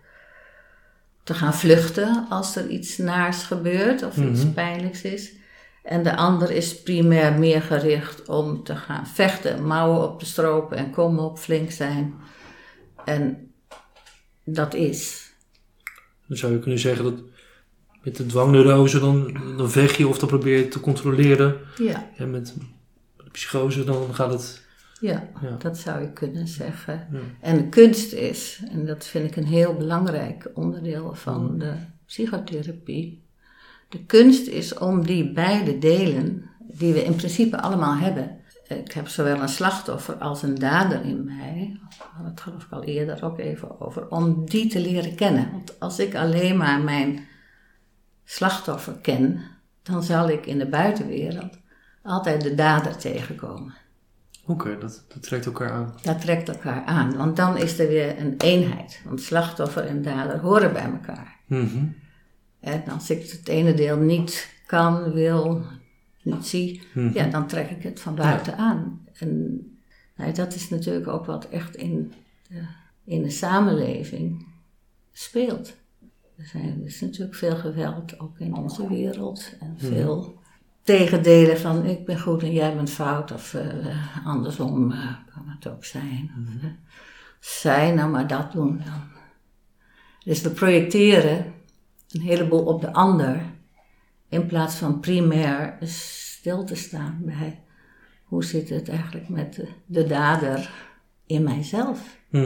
te 1.22 1.34
gaan 1.34 1.54
vluchten 1.54 2.26
als 2.28 2.56
er 2.56 2.68
iets 2.68 2.96
naars 2.96 3.42
gebeurt 3.42 4.02
of 4.02 4.16
iets 4.16 4.42
Mhm. 4.44 4.52
pijnlijks 4.52 5.02
is. 5.02 5.32
En 5.82 6.02
de 6.02 6.16
ander 6.16 6.50
is 6.50 6.82
primair 6.82 7.32
meer 7.38 7.62
gericht 7.62 8.28
om 8.28 8.62
te 8.64 8.76
gaan 8.76 9.06
vechten, 9.06 9.66
mouwen 9.66 10.08
op 10.12 10.20
de 10.20 10.26
stropen 10.26 10.76
en 10.76 10.90
komen 10.90 11.24
op 11.24 11.38
flink 11.38 11.70
zijn. 11.70 12.14
En 13.04 13.45
dat 14.46 14.74
is. 14.74 15.32
dan 16.26 16.36
zou 16.36 16.52
je 16.52 16.58
kunnen 16.58 16.78
zeggen 16.78 17.04
dat 17.04 17.14
met 18.02 18.16
de 18.16 18.26
dwangneurose 18.26 18.98
dan, 19.00 19.36
dan 19.56 19.70
vecht 19.70 19.96
je 19.96 20.08
of 20.08 20.18
dan 20.18 20.28
probeer 20.28 20.58
je 20.58 20.68
te 20.68 20.80
controleren. 20.80 21.56
Ja, 21.76 22.10
En 22.16 22.30
met 22.30 22.54
de 23.16 23.30
psychose 23.32 23.84
dan 23.84 24.14
gaat 24.14 24.32
het... 24.32 24.62
ja, 25.00 25.28
Ja. 25.42 25.56
dat 25.58 25.78
zou 25.78 26.00
je 26.00 26.12
kunnen 26.12 26.48
zeggen. 26.48 27.08
Ja. 27.12 27.18
En 27.40 27.56
de 27.56 27.68
kunst 27.68 28.12
is, 28.12 28.60
en 28.70 28.86
dat 28.86 29.06
vind 29.06 29.28
ik 29.30 29.36
een 29.36 29.46
heel 29.46 29.74
belangrijk 29.74 30.50
onderdeel 30.54 31.14
van 31.14 31.44
Mhm. 31.44 31.58
de 31.58 31.72
psychotherapie. 32.06 33.22
De 33.88 34.04
kunst 34.04 34.46
is 34.46 34.74
om 34.78 35.06
die 35.06 35.32
beide 35.32 35.78
delen, 35.78 36.50
die 36.72 36.92
we 36.92 37.04
in 37.04 37.14
principe 37.16 37.60
allemaal 37.62 37.94
hebben, 37.96 38.36
ik 38.68 38.92
heb 38.92 39.08
zowel 39.08 39.40
een 39.40 39.48
slachtoffer 39.48 40.14
als 40.14 40.42
een 40.42 40.54
dader 40.54 41.04
in 41.04 41.24
mij. 41.24 41.80
Hadden 42.12 42.30
het 42.30 42.40
geloof 42.40 42.64
ik 42.64 42.72
al 42.72 42.84
eerder 42.84 43.24
ook 43.24 43.38
even 43.38 43.80
over. 43.80 44.10
Om 44.10 44.44
die 44.44 44.68
te 44.68 44.80
leren 44.80 45.14
kennen. 45.14 45.50
Want 45.50 45.80
als 45.80 45.98
ik 45.98 46.14
alleen 46.14 46.56
maar 46.56 46.80
mijn 46.80 47.26
slachtoffer 48.24 48.92
ken, 48.92 49.40
dan 49.82 50.02
zal 50.02 50.28
ik 50.28 50.46
in 50.46 50.58
de 50.58 50.68
buitenwereld 50.68 51.58
altijd 52.02 52.42
de 52.42 52.54
dader 52.54 52.96
tegenkomen. 52.96 53.74
Oké, 54.46 54.78
dat, 54.78 55.04
dat 55.08 55.22
trekt 55.22 55.46
elkaar 55.46 55.70
aan. 55.70 55.94
Dat 56.02 56.20
trekt 56.20 56.48
elkaar 56.48 56.84
aan, 56.84 57.16
want 57.16 57.36
dan 57.36 57.56
is 57.56 57.78
er 57.78 57.88
weer 57.88 58.20
een 58.20 58.34
eenheid. 58.38 59.00
Want 59.04 59.20
slachtoffer 59.20 59.84
en 59.84 60.02
dader 60.02 60.38
horen 60.38 60.72
bij 60.72 60.84
elkaar. 60.84 61.36
Mhm. 61.46 61.84
En 62.60 62.82
als 62.88 63.10
ik 63.10 63.30
het 63.30 63.48
ene 63.48 63.74
deel 63.74 63.96
niet 63.96 64.50
kan, 64.66 65.12
wil, 65.12 65.62
niet 66.26 66.46
zie, 66.46 66.82
Mhm. 66.92 67.10
ja, 67.14 67.24
dan 67.26 67.46
trek 67.46 67.70
ik 67.70 67.82
het 67.82 68.00
van 68.00 68.14
buiten 68.14 68.56
aan. 68.56 69.06
En 69.12 69.60
nou, 70.16 70.32
dat 70.32 70.54
is 70.54 70.68
natuurlijk 70.68 71.08
ook 71.08 71.26
wat 71.26 71.48
echt 71.48 71.76
in 71.76 72.12
de, 72.48 72.62
in 73.04 73.22
de 73.22 73.30
samenleving 73.30 74.46
speelt. 75.12 75.76
Er, 76.36 76.46
zijn, 76.46 76.78
er 76.80 76.86
is 76.86 77.00
natuurlijk 77.00 77.36
veel 77.36 77.56
geweld, 77.56 78.20
ook 78.20 78.38
in 78.38 78.54
onze 78.54 78.88
wereld. 78.88 79.52
En 79.60 79.74
veel 79.78 80.38
tegendelen 80.82 81.58
van 81.58 81.84
ik 81.84 82.04
ben 82.04 82.20
goed 82.20 82.42
en 82.42 82.52
jij 82.52 82.74
bent 82.74 82.90
fout. 82.90 83.32
Of 83.32 83.54
eh, 83.54 84.26
andersom 84.26 84.92
eh, 84.92 84.98
kan 85.34 85.42
het 85.46 85.66
ook 85.68 85.84
zijn. 85.84 86.30
Of, 86.38 86.62
eh, 86.62 86.70
zij 87.40 87.92
nou 87.92 88.10
maar 88.10 88.26
dat 88.26 88.52
doen 88.52 88.80
dan. 88.84 89.02
Dus 90.24 90.40
we 90.42 90.50
projecteren 90.50 91.52
een 92.10 92.20
heleboel 92.20 92.64
op 92.64 92.80
de 92.80 92.92
ander. 92.92 93.40
In 94.36 94.46
plaats 94.46 94.74
van 94.76 95.00
primair 95.00 95.76
stil 95.82 96.64
te 96.64 96.74
staan 96.74 97.20
bij 97.24 97.62
hoe 98.24 98.44
zit 98.44 98.68
het 98.68 98.88
eigenlijk 98.88 99.28
met 99.28 99.54
de, 99.54 99.68
de 99.86 100.06
dader 100.06 100.70
in 101.26 101.42
mijzelf. 101.42 102.16
Als 102.32 102.42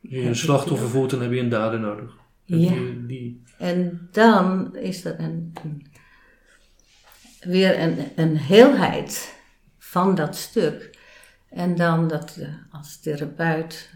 je 0.00 0.20
een 0.22 0.36
slachtoffer 0.36 0.88
voelt, 0.88 1.10
dan 1.10 1.22
heb 1.22 1.32
je 1.32 1.40
een 1.40 1.48
dader 1.48 1.80
nodig. 1.80 2.16
En 2.46 2.60
Ja. 2.60 2.70
Die, 2.70 3.06
die, 3.06 3.42
En 3.58 4.08
dan 4.12 4.76
is 4.76 5.04
er 5.04 5.20
een, 5.20 5.52
een- 5.64 5.86
weer 7.40 7.80
een, 7.80 7.98
een 8.16 8.36
heelheid 8.36 9.34
van 9.78 10.14
dat 10.14 10.36
stuk. 10.36 10.98
En 11.50 11.74
dan 11.76 12.08
dat 12.08 12.36
eh, 12.40 12.48
als 12.70 13.00
therapeut 13.00 13.90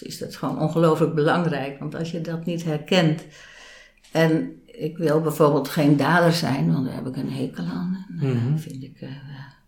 is 0.00 0.18
dat 0.18 0.36
gewoon 0.36 0.60
ongelooflijk 0.60 1.14
belangrijk. 1.14 1.78
Want 1.78 1.94
als 1.94 2.10
je 2.10 2.20
dat 2.20 2.44
niet 2.44 2.64
herkent. 2.64 3.26
En 4.12 4.62
ik 4.78 4.96
wil 4.98 5.20
bijvoorbeeld 5.20 5.68
geen 5.68 5.96
dader 5.96 6.32
zijn, 6.32 6.72
want 6.72 6.84
daar 6.86 6.94
heb 6.94 7.06
ik 7.06 7.16
een 7.16 7.32
hekel 7.32 7.64
aan. 7.64 8.06
Eh, 8.20 8.28
Mhm. 8.28 8.56
vind 8.56 8.82
ik, 8.82 9.00
eh, 9.00 9.08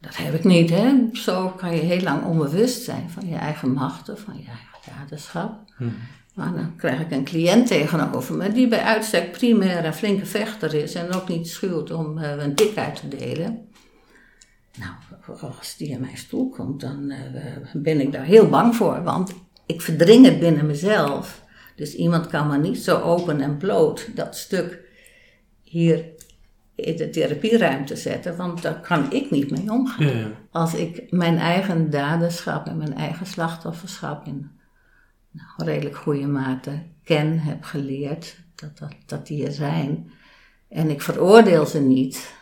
dat 0.01 0.17
heb 0.17 0.35
ik 0.35 0.45
niet. 0.45 0.71
Hè? 0.71 0.93
Zo 1.13 1.49
kan 1.49 1.75
je 1.75 1.81
heel 1.83 2.01
lang 2.03 2.25
onbewust 2.25 2.83
zijn 2.83 3.11
van 3.11 3.29
je 3.29 3.35
eigen 3.37 3.73
machten, 3.73 4.19
van 4.19 4.35
je 4.37 4.45
eigen 4.47 4.99
daderschap. 4.99 5.59
Mhm. 5.79 5.91
Maar 6.35 6.53
dan 6.55 6.77
krijg 6.77 7.01
ik 7.01 7.11
een 7.11 7.25
cliënt 7.25 7.67
tegenover 7.67 8.35
me 8.35 8.53
die 8.53 8.69
bij 8.69 8.83
uitstek 8.83 9.33
primair 9.33 9.85
een 9.85 9.95
flinke 9.95 10.27
vechter 10.27 10.75
is 10.75 10.95
en 10.95 11.13
ook 11.13 11.29
niet 11.29 11.49
schuwt 11.49 11.91
om 11.91 12.19
eh, 12.19 12.43
een 12.45 12.55
tik 12.55 12.77
uit 12.77 12.97
te 13.01 13.09
delen. 13.09 13.59
Nou, 14.79 14.93
als 15.41 15.77
die 15.77 15.89
in 15.89 16.01
mijn 16.01 16.17
stoel 16.17 16.49
komt, 16.49 16.81
dan 16.81 17.11
eh, 17.11 17.21
ben 17.73 18.01
ik 18.01 18.13
daar 18.13 18.25
heel 18.25 18.49
bang 18.49 18.77
voor, 18.77 19.03
want 19.03 19.35
ik 19.67 19.81
verdring 19.83 20.25
het 20.25 20.41
binnen 20.41 20.67
mezelf. 20.67 21.43
Dus 21.77 21.95
iemand 21.95 22.27
kan 22.27 22.49
me 22.49 22.59
niet 22.59 22.79
zo 22.79 23.01
open 23.01 23.41
en 23.41 23.57
bloot 23.57 24.09
dat 24.15 24.37
stuk 24.37 24.79
hier 25.71 26.05
in 26.75 26.97
de 26.97 27.11
therapieruimte 27.11 27.97
zetten, 27.97 28.37
want 28.37 28.63
daar 28.63 28.81
kan 28.81 29.13
ik 29.13 29.31
niet 29.31 29.51
mee 29.51 29.71
omgaan. 29.73 30.07
ja, 30.07 30.13
ja. 30.19 30.31
Als 30.51 30.75
ik 30.75 31.11
mijn 31.11 31.39
eigen 31.39 31.91
daderschap 31.91 32.67
en 32.67 32.77
mijn 32.77 32.95
eigen 32.95 33.27
slachtofferschap 33.27 34.27
in 34.27 34.51
nou, 35.31 35.49
redelijk 35.57 35.97
goede 35.97 36.27
mate 36.27 36.83
ken, 37.05 37.39
heb 37.39 37.63
geleerd 37.65 38.41
dat, 38.55 38.79
dat, 38.79 38.93
dat 39.07 39.27
die 39.27 39.47
er 39.47 39.53
zijn, 39.53 40.11
en 40.69 40.91
ik 40.91 41.03
veroordeel 41.03 41.67
ze 41.67 41.81
niet, 41.81 42.35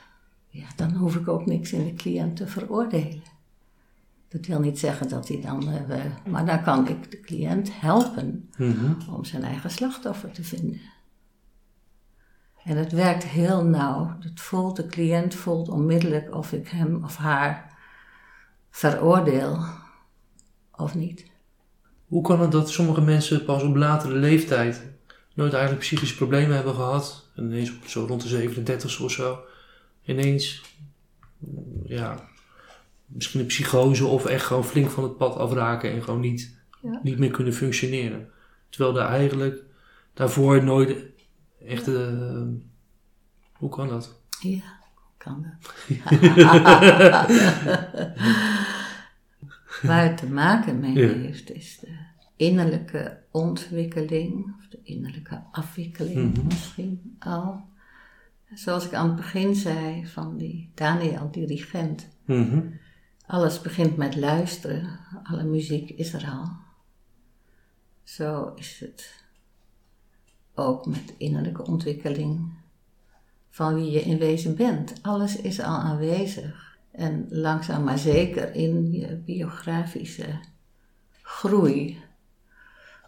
ja, 0.48 0.66
dan 0.76 0.92
hoef 0.92 1.16
ik 1.16 1.28
ook 1.28 1.46
niks 1.46 1.72
in 1.72 1.84
de 1.84 1.94
cliënt 1.94 2.36
te 2.36 2.46
veroordelen. 2.46 3.22
Dat 4.28 4.46
wil 4.46 4.60
niet 4.60 4.78
zeggen 4.78 5.08
dat 5.08 5.28
hij 5.28 5.40
dan, 5.40 5.72
eh, 5.72 6.00
maar 6.26 6.46
dan 6.46 6.62
kan 6.62 6.88
ik 6.88 7.10
de 7.10 7.20
cliënt 7.20 7.80
helpen 7.80 8.48
Mhm. 8.56 8.92
om 9.14 9.24
zijn 9.24 9.42
eigen 9.42 9.70
slachtoffer 9.70 10.30
te 10.30 10.44
vinden. 10.44 10.80
En 12.68 12.76
het 12.76 12.92
werkt 12.92 13.24
heel 13.24 13.64
nauw. 13.64 14.16
Het 14.20 14.40
voelt, 14.40 14.76
de 14.76 14.86
cliënt 14.86 15.34
voelt 15.34 15.68
onmiddellijk 15.68 16.34
of 16.34 16.52
ik 16.52 16.68
hem 16.68 17.04
of 17.04 17.16
haar 17.16 17.76
veroordeel 18.70 19.58
of 20.76 20.94
niet. 20.94 21.26
Hoe 22.06 22.22
kan 22.22 22.40
het 22.40 22.52
dat 22.52 22.70
sommige 22.70 23.00
mensen 23.00 23.44
pas 23.44 23.62
op 23.62 23.76
latere 23.76 24.14
leeftijd 24.14 24.86
nooit 25.34 25.52
eigenlijk 25.52 25.82
psychische 25.82 26.16
problemen 26.16 26.54
hebben 26.54 26.74
gehad 26.74 27.28
en 27.34 27.44
ineens 27.44 27.76
op 27.76 27.86
zo 27.86 28.04
rond 28.04 28.22
de 28.22 28.28
37 28.28 29.00
of 29.00 29.10
zo 29.10 29.40
ineens 30.02 30.62
ja 31.84 32.28
misschien 33.06 33.40
een 33.40 33.46
psychose 33.46 34.06
of 34.06 34.26
echt 34.26 34.46
gewoon 34.46 34.64
flink 34.64 34.90
van 34.90 35.02
het 35.02 35.16
pad 35.16 35.36
afraken 35.36 35.92
en 35.92 36.02
gewoon 36.02 36.20
niet, 36.20 36.56
Ja. 36.82 37.00
niet 37.02 37.18
meer 37.18 37.30
kunnen 37.30 37.54
functioneren. 37.54 38.30
Terwijl 38.68 38.92
daar 38.92 39.08
eigenlijk 39.08 39.62
daarvoor 40.14 40.64
nooit 40.64 41.16
echt 41.66 41.88
eh, 41.88 42.42
hoe 43.52 43.70
kan 43.70 43.88
dat? 43.88 44.20
Ja, 44.40 44.78
kan 45.16 45.42
dat. 45.42 45.74
Waar 49.82 50.02
het 50.04 50.16
te 50.16 50.26
maken 50.30 50.80
mee 50.80 50.92
Ja. 50.92 51.08
heeft, 51.12 51.50
is 51.52 51.78
de 51.78 51.96
innerlijke 52.36 53.18
ontwikkeling, 53.30 54.54
of 54.58 54.66
de 54.68 54.78
innerlijke 54.82 55.42
afwikkeling 55.52 56.36
Mhm. 56.36 56.46
misschien 56.46 57.16
al. 57.18 57.66
Zoals 58.54 58.86
ik 58.86 58.94
aan 58.94 59.06
het 59.06 59.16
begin 59.16 59.54
zei 59.54 60.06
van 60.06 60.36
die 60.36 60.70
Daniel, 60.74 61.30
dirigent. 61.30 62.08
Mhm. 62.24 62.60
Alles 63.26 63.60
begint 63.60 63.96
met 63.96 64.16
luisteren, 64.16 64.98
alle 65.22 65.44
muziek 65.44 65.90
is 65.90 66.12
er 66.12 66.24
al. 66.30 66.50
Zo 68.02 68.52
is 68.54 68.80
het 68.80 69.17
ook 70.58 70.86
met 70.86 71.14
innerlijke 71.16 71.66
ontwikkeling 71.66 72.52
van 73.50 73.74
wie 73.74 73.90
je 73.90 74.00
in 74.00 74.18
wezen 74.18 74.56
bent. 74.56 74.92
Alles 75.02 75.36
is 75.36 75.60
al 75.60 75.76
aanwezig. 75.76 76.76
En 76.90 77.26
langzaam 77.30 77.84
maar 77.84 77.98
zeker 77.98 78.54
in 78.54 78.92
je 78.92 79.16
biografische 79.16 80.38
groei 81.22 82.00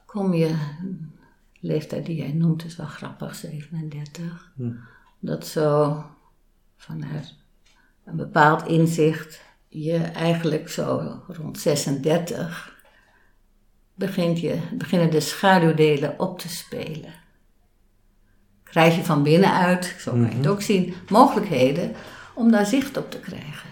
kom 0.07 0.35
je, 0.35 0.55
leeftijd 1.61 2.07
die 2.07 2.17
jij 2.17 2.33
noemt 2.33 2.65
is 2.65 2.77
wel 2.77 2.87
grappig, 2.87 3.35
37, 3.35 4.53
Hm. 4.57 4.73
dat 5.19 5.47
zo 5.47 6.05
vanuit 6.77 7.35
een 8.05 8.17
bepaald 8.17 8.67
inzicht 8.67 9.41
je 9.69 9.97
eigenlijk 9.97 10.69
zo 10.69 11.21
rond 11.29 11.59
36 11.59 12.79
begint 13.95 14.41
je, 14.41 14.59
beginnen 14.73 15.11
de 15.11 15.21
schaduwdelen 15.21 16.19
op 16.19 16.39
te 16.39 16.49
spelen. 16.49 17.13
Krijg 18.71 18.97
je 18.97 19.05
van 19.05 19.23
binnenuit, 19.23 19.95
zo 19.99 20.11
kan 20.11 20.21
je 20.21 20.37
het 20.37 20.47
ook 20.47 20.63
zien, 20.63 20.95
mogelijkheden 21.09 21.93
om 22.35 22.51
daar 22.51 22.67
zicht 22.67 22.97
op 22.97 23.11
te 23.11 23.19
krijgen. 23.19 23.71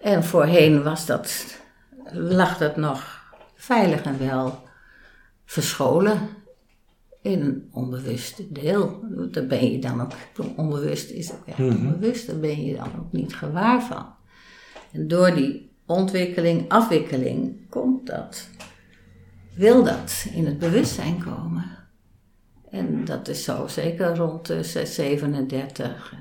En 0.00 0.24
voorheen 0.24 0.82
was 0.82 1.06
dat, 1.06 1.58
lag 2.12 2.58
dat 2.58 2.76
nog 2.76 3.22
veilig 3.54 4.02
en 4.02 4.18
wel 4.18 4.62
verscholen 5.44 6.28
in 7.22 7.40
een 7.40 7.68
onbewuste 7.72 8.52
deel. 8.52 9.04
Daar 9.30 9.46
ben 9.46 9.72
je 9.72 9.78
dan 9.78 10.00
ook, 10.00 10.12
onbewust 10.56 11.10
is 11.10 11.32
ook 11.32 11.46
echt 11.46 11.58
onbewust, 11.58 12.26
daar 12.26 12.38
ben 12.38 12.64
je 12.64 12.76
dan 12.76 12.90
ook 12.98 13.12
niet 13.12 13.34
gewaar 13.34 13.82
van. 13.82 14.06
En 14.92 15.08
door 15.08 15.34
die 15.34 15.70
ontwikkeling, 15.86 16.68
afwikkeling, 16.68 17.68
komt 17.68 18.06
dat, 18.06 18.48
wil 19.54 19.84
dat 19.84 20.26
in 20.32 20.46
het 20.46 20.58
bewustzijn 20.58 21.24
komen. 21.24 21.83
En 22.74 23.04
dat 23.04 23.28
is 23.28 23.44
zo, 23.44 23.66
zeker 23.66 24.16
rond 24.16 24.46
de 24.46 24.62
37. 24.62 26.14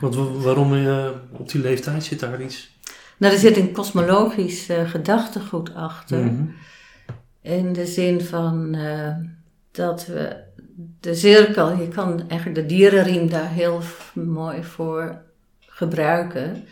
Want 0.00 0.14
wa- 0.14 0.30
waarom 0.32 0.74
eh, 0.74 1.08
op 1.32 1.50
die 1.50 1.60
leeftijd 1.60 2.04
zit 2.04 2.20
daar 2.20 2.42
iets? 2.42 2.76
Nou, 3.16 3.32
er 3.32 3.38
zit 3.38 3.56
een 3.56 3.72
kosmologisch 3.72 4.68
eh, 4.68 4.90
gedachtegoed 4.90 5.74
achter. 5.74 6.24
Mhm. 6.24 6.42
In 7.42 7.72
de 7.72 7.86
zin 7.86 8.20
van 8.20 8.74
eh, 8.74 9.16
dat 9.70 10.06
we 10.06 10.36
de 11.00 11.14
cirkel, 11.14 11.76
je 11.76 11.88
kan 11.88 12.28
eigenlijk 12.28 12.60
de 12.60 12.74
dierenriem 12.74 13.28
daar 13.28 13.50
heel 13.50 13.80
mooi 14.14 14.64
voor 14.64 15.22
gebruiken. 15.60 16.64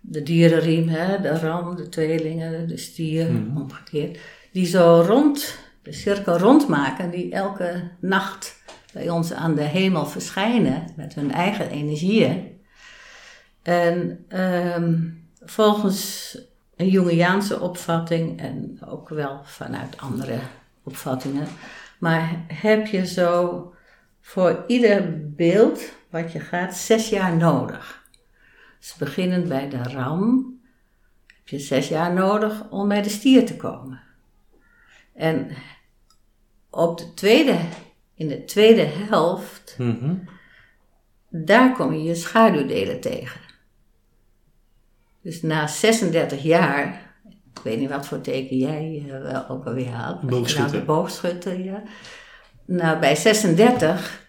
De 0.00 0.22
dierenriem, 0.22 0.88
hè, 0.88 1.20
de 1.20 1.38
ram, 1.38 1.76
de 1.76 1.88
tweelingen, 1.88 2.68
de 2.68 2.76
stier, 2.76 3.28
omgekeerd. 3.56 4.18
Die 4.52 4.66
zo 4.66 5.04
rond, 5.06 5.58
de 5.82 5.92
cirkel 5.92 6.38
rondmaken, 6.38 7.10
die 7.10 7.32
elke 7.32 7.90
nacht 8.00 8.62
bij 8.92 9.10
ons 9.10 9.32
aan 9.32 9.54
de 9.54 9.62
hemel 9.62 10.06
verschijnen 10.06 10.92
met 10.96 11.14
hun 11.14 11.32
eigen 11.32 11.70
energieën. 11.70 12.60
En 13.62 14.24
ehm, 14.28 15.08
volgens 15.40 16.36
een 16.76 16.88
Jungiaanse 16.88 17.60
opvatting 17.60 18.40
en 18.40 18.78
ook 18.86 19.08
wel 19.08 19.40
vanuit 19.44 20.00
andere 20.00 20.38
opvattingen. 20.82 21.46
Maar 21.98 22.44
heb 22.46 22.86
je 22.86 23.06
zo 23.06 23.72
voor 24.20 24.64
ieder 24.66 25.30
beeld 25.34 25.92
wat 26.10 26.32
je 26.32 26.40
gaat 26.40 26.76
zes 26.76 27.08
jaar 27.08 27.36
nodig. 27.36 28.06
Dus 28.78 28.94
beginnend 28.94 29.48
bij 29.48 29.68
de 29.68 29.82
ram 29.82 30.56
heb 31.26 31.48
je 31.48 31.58
zes 31.58 31.88
jaar 31.88 32.12
nodig 32.12 32.70
om 32.70 32.88
bij 32.88 33.02
de 33.02 33.08
stier 33.08 33.46
te 33.46 33.56
komen. 33.56 34.00
En 35.18 35.50
op 36.70 36.98
de 36.98 37.14
tweede, 37.14 37.56
in 38.14 38.28
de 38.28 38.44
tweede 38.44 38.86
helft, 39.08 39.74
Mhm. 39.78 40.14
daar 41.30 41.72
kom 41.76 41.92
je 41.92 42.02
je 42.02 42.14
schaduwdelen 42.14 43.00
tegen. 43.00 43.40
Dus 45.22 45.42
na 45.42 45.66
36 45.66 46.42
jaar, 46.42 47.12
ik 47.54 47.60
weet 47.62 47.78
niet 47.78 47.88
wat 47.88 48.06
voor 48.06 48.20
teken 48.20 48.56
jij 48.56 49.04
eh, 49.08 49.22
wel 49.22 49.48
ook 49.48 49.66
alweer 49.66 49.90
had. 49.90 50.20
Boogschutter. 50.20 50.78
De 50.78 50.84
boogschutter, 50.84 51.60
ja. 51.60 51.82
Nou, 52.64 52.98
bij 52.98 53.16
36 53.16 54.26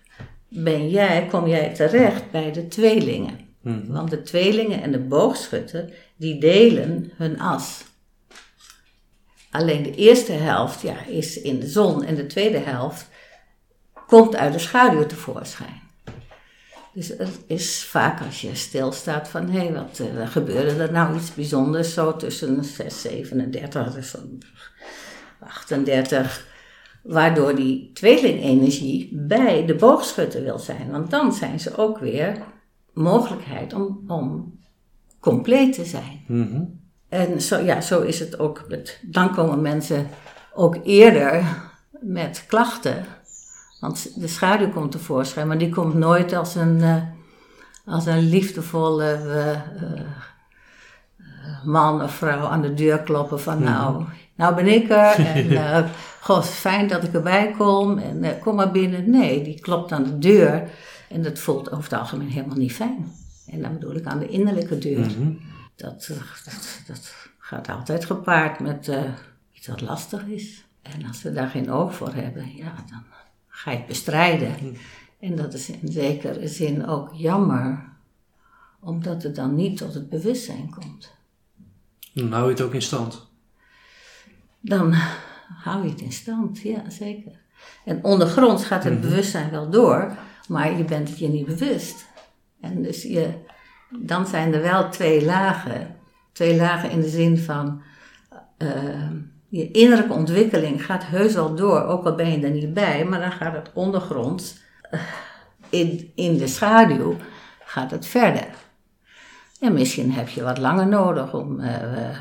ben 0.47 0.89
jij, 0.89 1.25
kom 1.25 1.47
jij 1.47 1.73
terecht 1.73 2.31
bij 2.31 2.51
de 2.51 2.67
tweelingen. 2.67 3.39
Mhm. 3.61 3.87
Want 3.91 4.09
de 4.09 4.21
tweelingen 4.21 4.81
en 4.81 4.91
de 4.91 4.99
boogschutter, 4.99 5.93
die 6.15 6.39
delen 6.39 7.11
hun 7.15 7.39
as. 7.39 7.83
Alleen 9.51 9.83
de 9.83 9.95
eerste 9.95 10.31
helft 10.31 10.81
ja, 10.81 11.05
is 11.05 11.41
in 11.41 11.59
de 11.59 11.67
zon 11.67 12.03
en 12.03 12.15
de 12.15 12.25
tweede 12.25 12.57
helft 12.57 13.07
komt 14.07 14.35
uit 14.35 14.53
de 14.53 14.59
schaduw 14.59 15.05
tevoorschijn. 15.05 15.81
Dus 16.93 17.07
het 17.07 17.39
is 17.47 17.83
vaak 17.83 18.21
als 18.21 18.41
je 18.41 18.55
stilstaat 18.55 19.27
van, 19.27 19.49
hé, 19.49 19.73
wat 19.73 19.99
eh, 19.99 20.27
gebeurde 20.27 20.83
er 20.83 20.91
nou 20.91 21.15
iets 21.15 21.33
bijzonders 21.33 21.93
zo 21.93 22.15
tussen 22.15 22.63
6, 22.63 23.01
37, 23.01 23.93
dus 23.93 24.09
zo'n 24.09 24.41
38, 25.39 26.47
waardoor 27.03 27.55
die 27.55 27.91
tweelingenergie 27.93 29.09
bij 29.13 29.65
de 29.65 29.75
boogschutter 29.75 30.43
wil 30.43 30.59
zijn. 30.59 30.91
Want 30.91 31.11
dan 31.11 31.33
zijn 31.33 31.59
ze 31.59 31.77
ook 31.77 31.97
weer 31.99 32.37
mogelijkheid 32.93 33.73
om, 33.73 34.03
om 34.07 34.53
compleet 35.19 35.73
te 35.73 35.85
zijn. 35.85 36.23
Mhm. 36.27 36.63
En 37.09 37.41
zo, 37.41 37.57
ja, 37.57 37.81
zo 37.81 38.01
is 38.01 38.19
het 38.19 38.39
ook. 38.39 38.63
Met, 38.67 38.99
dan 39.01 39.33
komen 39.33 39.61
mensen 39.61 40.07
ook 40.53 40.77
eerder 40.83 41.43
met 41.91 42.43
klachten. 42.47 43.05
Want 43.79 44.21
de 44.21 44.27
schaduw 44.27 44.69
komt 44.69 44.91
tevoorschijn, 44.91 45.47
maar 45.47 45.57
die 45.57 45.69
komt 45.69 45.93
nooit 45.93 46.33
als 46.33 46.55
een, 46.55 46.81
eh, 46.81 46.95
als 47.85 48.05
een 48.05 48.29
liefdevolle 48.29 49.11
eh, 49.11 49.51
eh, 49.51 49.99
man 51.63 52.01
of 52.01 52.11
vrouw 52.11 52.47
aan 52.47 52.61
de 52.61 52.73
deur 52.73 52.99
kloppen 52.99 53.39
van 53.39 53.63
nou, 53.63 54.03
nou 54.35 54.55
ben 54.55 54.67
ik 54.67 54.89
er 54.89 55.15
en 55.35 55.51
eh 55.51 55.83
god, 56.21 56.45
fijn 56.45 56.87
dat 56.87 57.03
ik 57.03 57.13
erbij 57.13 57.51
kom 57.57 57.97
en 57.97 58.39
kom 58.39 58.55
maar 58.55 58.71
binnen. 58.71 59.09
Nee, 59.09 59.43
die 59.43 59.59
klopt 59.59 59.91
aan 59.91 60.03
de 60.03 60.17
deur 60.17 60.69
en 61.09 61.21
dat 61.21 61.39
voelt 61.39 61.71
over 61.71 61.83
het 61.83 61.99
algemeen 61.99 62.29
helemaal 62.29 62.57
niet 62.57 62.73
fijn. 62.73 63.11
En 63.47 63.61
dan 63.61 63.73
bedoel 63.73 63.95
ik 63.95 64.05
aan 64.05 64.19
de 64.19 64.27
innerlijke 64.27 64.77
deur. 64.77 64.99
Mhm. 64.99 65.31
Dat, 65.79 66.07
eh, 66.11 66.17
dat, 66.45 66.81
dat 66.87 67.15
gaat 67.37 67.69
altijd 67.69 68.05
gepaard 68.05 68.59
met 68.59 68.87
eh, 68.87 69.03
iets 69.51 69.67
wat 69.67 69.81
lastig 69.81 70.25
is. 70.25 70.65
En 70.81 71.07
als 71.07 71.21
we 71.21 71.31
daar 71.31 71.49
geen 71.49 71.71
oog 71.71 71.95
voor 71.95 72.13
hebben, 72.13 72.55
ja, 72.55 72.75
dan 72.89 73.03
ga 73.47 73.71
je 73.71 73.77
het 73.77 73.85
bestrijden. 73.85 74.77
En 75.19 75.35
dat 75.35 75.53
is 75.53 75.69
in 75.69 75.91
zekere 75.91 76.47
zin 76.47 76.87
ook 76.87 77.13
jammer, 77.13 77.89
omdat 78.79 79.23
het 79.23 79.35
dan 79.35 79.55
niet 79.55 79.77
tot 79.77 79.93
het 79.93 80.09
bewustzijn 80.09 80.69
komt. 80.69 81.11
Dan 82.13 82.31
hou 82.31 82.43
je 82.43 82.51
het 82.51 82.61
ook 82.61 82.73
in 82.73 82.81
stand. 82.81 83.27
Dan 84.59 84.93
hou 85.63 85.83
je 85.83 85.89
het 85.89 86.01
in 86.01 86.11
stand, 86.11 86.59
ja 86.59 86.89
zeker. 86.89 87.39
En 87.85 88.03
ondergronds 88.03 88.65
gaat 88.65 88.83
het 88.83 89.01
bewustzijn 89.01 89.51
wel 89.51 89.69
door, 89.69 90.17
maar 90.47 90.77
je 90.77 90.83
bent 90.83 91.09
het 91.09 91.19
je 91.19 91.27
niet 91.27 91.45
bewust. 91.45 92.05
En 92.59 92.81
dus 92.81 93.03
je, 93.03 93.33
dan 93.89 94.27
zijn 94.27 94.53
er 94.53 94.61
wel 94.61 94.89
twee 94.89 95.25
lagen. 95.25 95.95
Twee 96.31 96.55
lagen 96.55 96.91
in 96.91 97.01
de 97.01 97.09
zin 97.09 97.37
van 97.37 97.81
eh, 98.57 99.09
je 99.47 99.71
innerlijke 99.71 100.13
ontwikkeling 100.13 100.85
gaat 100.85 101.05
heus 101.05 101.33
wel 101.33 101.55
door, 101.55 101.83
ook 101.83 102.05
al 102.05 102.15
ben 102.15 102.31
je 102.31 102.45
er 102.45 102.51
niet 102.51 102.73
bij, 102.73 103.05
maar 103.05 103.19
dan 103.19 103.31
gaat 103.31 103.53
het 103.53 103.71
ondergronds 103.73 104.57
eh, 104.81 104.99
in, 105.69 106.11
in 106.15 106.37
de 106.37 106.47
schaduw 106.47 107.15
gaat 107.63 107.91
het 107.91 108.05
verder. 108.05 108.47
En 109.59 109.73
misschien 109.73 110.11
heb 110.11 110.29
je 110.29 110.43
wat 110.43 110.57
langer 110.57 110.87
nodig 110.87 111.33
om 111.33 111.59
eh, 111.59 112.19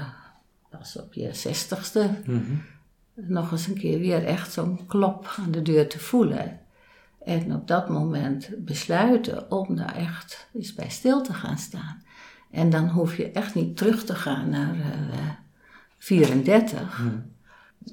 pas 0.71 0.97
op 0.99 1.13
je 1.13 1.35
zestigste 1.35 2.11
Mhm. 2.25 2.53
nog 3.15 3.51
eens 3.53 3.67
een 3.67 3.79
keer 3.79 3.99
weer 3.99 4.25
echt 4.25 4.53
zo'n 4.53 4.87
klop 4.87 5.35
aan 5.39 5.51
de 5.51 5.63
deur 5.63 5.89
te 5.89 5.99
voelen. 5.99 6.61
En 7.29 7.55
op 7.55 7.69
dat 7.69 7.89
moment 7.89 8.49
besluiten 8.59 9.51
om 9.51 9.77
daar 9.77 9.95
echt 9.97 10.49
eens 10.55 10.75
bij 10.75 10.89
stil 10.89 11.23
te 11.23 11.33
gaan 11.35 11.59
staan. 11.59 12.03
En 12.51 12.71
dan 12.71 12.89
hoef 12.89 13.17
je 13.17 13.31
echt 13.31 13.55
niet 13.55 13.77
terug 13.77 14.05
te 14.05 14.15
gaan 14.15 14.49
naar 14.51 14.75
eh, 14.75 15.19
34. 15.99 17.03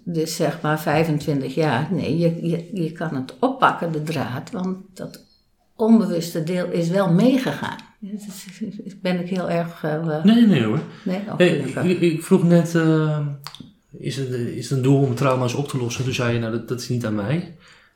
Dus 0.03 0.35
zeg 0.35 0.61
maar 0.61 0.79
25 0.79 1.55
jaar. 1.55 1.87
Nee, 1.91 2.17
je, 2.17 2.47
je, 2.47 2.69
je 2.83 2.91
kan 2.91 3.15
het 3.15 3.33
oppakken, 3.39 3.91
de 3.91 4.03
draad, 4.03 4.51
want 4.51 4.77
dat 4.93 5.23
onbewuste 5.75 6.43
deel 6.43 6.71
is 6.71 6.89
wel 6.89 7.13
meegegaan. 7.13 7.77
Dus 7.99 8.99
ben 9.01 9.19
ik 9.19 9.29
heel 9.29 9.49
erg. 9.49 9.83
eh, 9.83 10.23
Nee, 10.23 10.47
nee 10.47 10.63
hoor. 10.63 10.79
nee, 11.03 11.21
oh, 11.29 11.37
Hey, 11.37 11.49
gelukkig. 11.49 11.83
ik, 11.83 11.99
ik 12.01 12.23
vroeg 12.23 12.43
net, 12.43 12.75
eh, 12.75 13.27
is, 13.91 14.15
het, 14.15 14.29
is 14.29 14.69
het 14.69 14.77
een 14.77 14.83
doel 14.83 15.01
om 15.01 15.15
trauma's 15.15 15.53
op 15.53 15.67
te 15.67 15.77
lossen? 15.77 16.03
Toen 16.03 16.13
zei 16.13 16.33
je, 16.33 16.39
nou 16.39 16.51
dat, 16.51 16.67
dat 16.67 16.79
is 16.81 16.89
niet 16.89 17.05
aan 17.05 17.15
mij. 17.15 17.55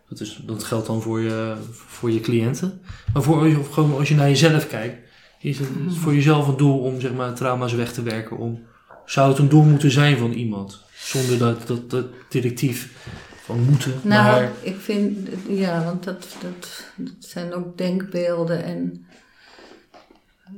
Dat, 0.10 0.20
is, 0.20 0.42
dat 0.46 0.64
geldt 0.64 0.88
dan 0.88 1.02
voor 1.02 1.20
je, 1.20 1.56
voor 1.72 2.12
je 2.12 2.20
cliënten. 2.20 2.82
Maar 3.14 3.24
voor, 3.24 3.40
als 3.40 3.52
je- 3.52 3.60
of 3.60 3.70
gewoon 3.70 3.98
als 3.98 4.10
je 4.10 4.16
naar 4.16 4.28
jezelf 4.30 4.68
kijkt, 4.68 5.08
is 5.40 5.60
het 5.60 5.68
is 5.90 5.98
voor 5.98 6.14
jezelf 6.14 6.48
een 6.48 6.58
doel 6.58 6.80
om 6.80 7.00
zeg 7.02 7.14
maar, 7.14 7.34
trauma's 7.34 7.74
weg 7.74 7.94
te 7.94 8.04
werken? 8.04 8.38
Om, 8.38 8.60
zou 9.06 9.30
het 9.30 9.38
een 9.38 9.50
doel 9.50 9.64
moeten 9.64 9.92
zijn 9.92 10.18
van 10.18 10.32
iemand? 10.32 10.84
Zonder 10.96 11.38
dat, 11.38 11.68
dat, 11.68 11.90
dat 11.90 12.06
directief 12.30 13.08
van 13.44 13.60
moeten, 13.60 13.94
Nou, 14.02 14.24
maar... 14.24 14.52
ik 14.62 14.76
vind, 14.80 15.30
ja, 15.48 15.84
want 15.84 16.04
dat, 16.04 16.28
dat, 16.42 16.86
dat 16.96 17.14
zijn 17.20 17.54
ook 17.54 17.78
denkbeelden 17.78 18.64
en 18.64 19.06
eh, 20.46 20.52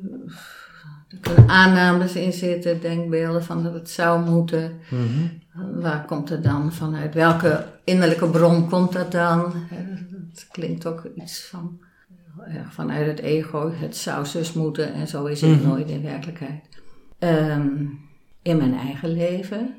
er 1.10 1.18
kunnen 1.22 1.50
aannames 1.50 2.16
in 2.16 2.34
zitten, 2.34 2.82
denkbeelden 2.82 3.44
van 3.44 3.64
dat 3.64 3.74
het 3.74 3.90
zou 3.90 4.30
moeten. 4.30 4.80
Mhm. 4.90 5.28
Waar 5.54 6.06
komt 6.06 6.30
het 6.30 6.44
dan 6.44 6.74
vanuit? 6.74 7.14
Welke 7.14 7.66
innerlijke 7.84 8.30
bron 8.30 8.70
komt 8.70 8.92
dat 8.94 9.12
dan? 9.12 9.54
Dat 10.34 10.48
klinkt 10.52 10.86
ook 10.86 11.06
iets 11.16 11.46
van 11.46 11.80
vanuit 12.70 13.08
het 13.08 13.20
ego. 13.20 13.72
Het 13.72 13.96
zou 13.98 14.26
zus 14.26 14.54
moeten 14.54 14.94
en 14.94 15.08
zo 15.08 15.26
is 15.26 15.42
het 15.42 15.50
Mhm. 15.60 15.68
nooit 15.68 15.90
in 15.90 16.02
werkelijkheid. 16.02 16.64
Ehm, 17.20 17.86
in 18.42 18.58
mijn 18.58 18.74
eigen 18.78 19.10
leven 19.10 19.76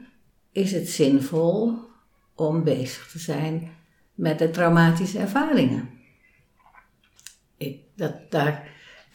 is 0.52 0.72
het 0.72 0.88
zinvol 0.88 1.78
om 2.34 2.64
bezig 2.64 3.06
te 3.10 3.18
zijn 3.18 3.70
met 4.14 4.38
de 4.38 4.50
traumatische 4.50 5.18
ervaringen. 5.18 5.88
Ik, 7.56 7.80
dat, 7.96 8.14
daar, 8.30 8.68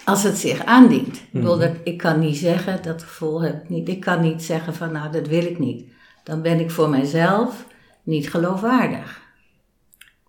als 0.05 0.23
het 0.23 0.37
zich 0.37 0.65
aandient. 0.65 1.15
Ik, 1.15 1.27
bedoel, 1.31 1.57
dat, 1.57 1.71
ik 1.83 1.97
kan 1.97 2.19
niet 2.19 2.37
zeggen, 2.37 2.83
dat 2.83 3.03
gevoel 3.03 3.41
heb 3.41 3.63
ik 3.63 3.69
niet. 3.69 3.89
Ik 3.89 3.99
kan 3.99 4.21
niet 4.21 4.43
zeggen 4.43 4.73
van 4.73 4.91
nou, 4.91 5.11
dat 5.11 5.27
wil 5.27 5.43
ik 5.45 5.59
niet. 5.59 5.85
Dan 6.27 6.41
ben 6.41 6.59
ik 6.59 6.71
voor 6.71 6.89
mijzelf 6.89 7.65
niet 8.03 8.29
geloofwaardig. 8.29 9.21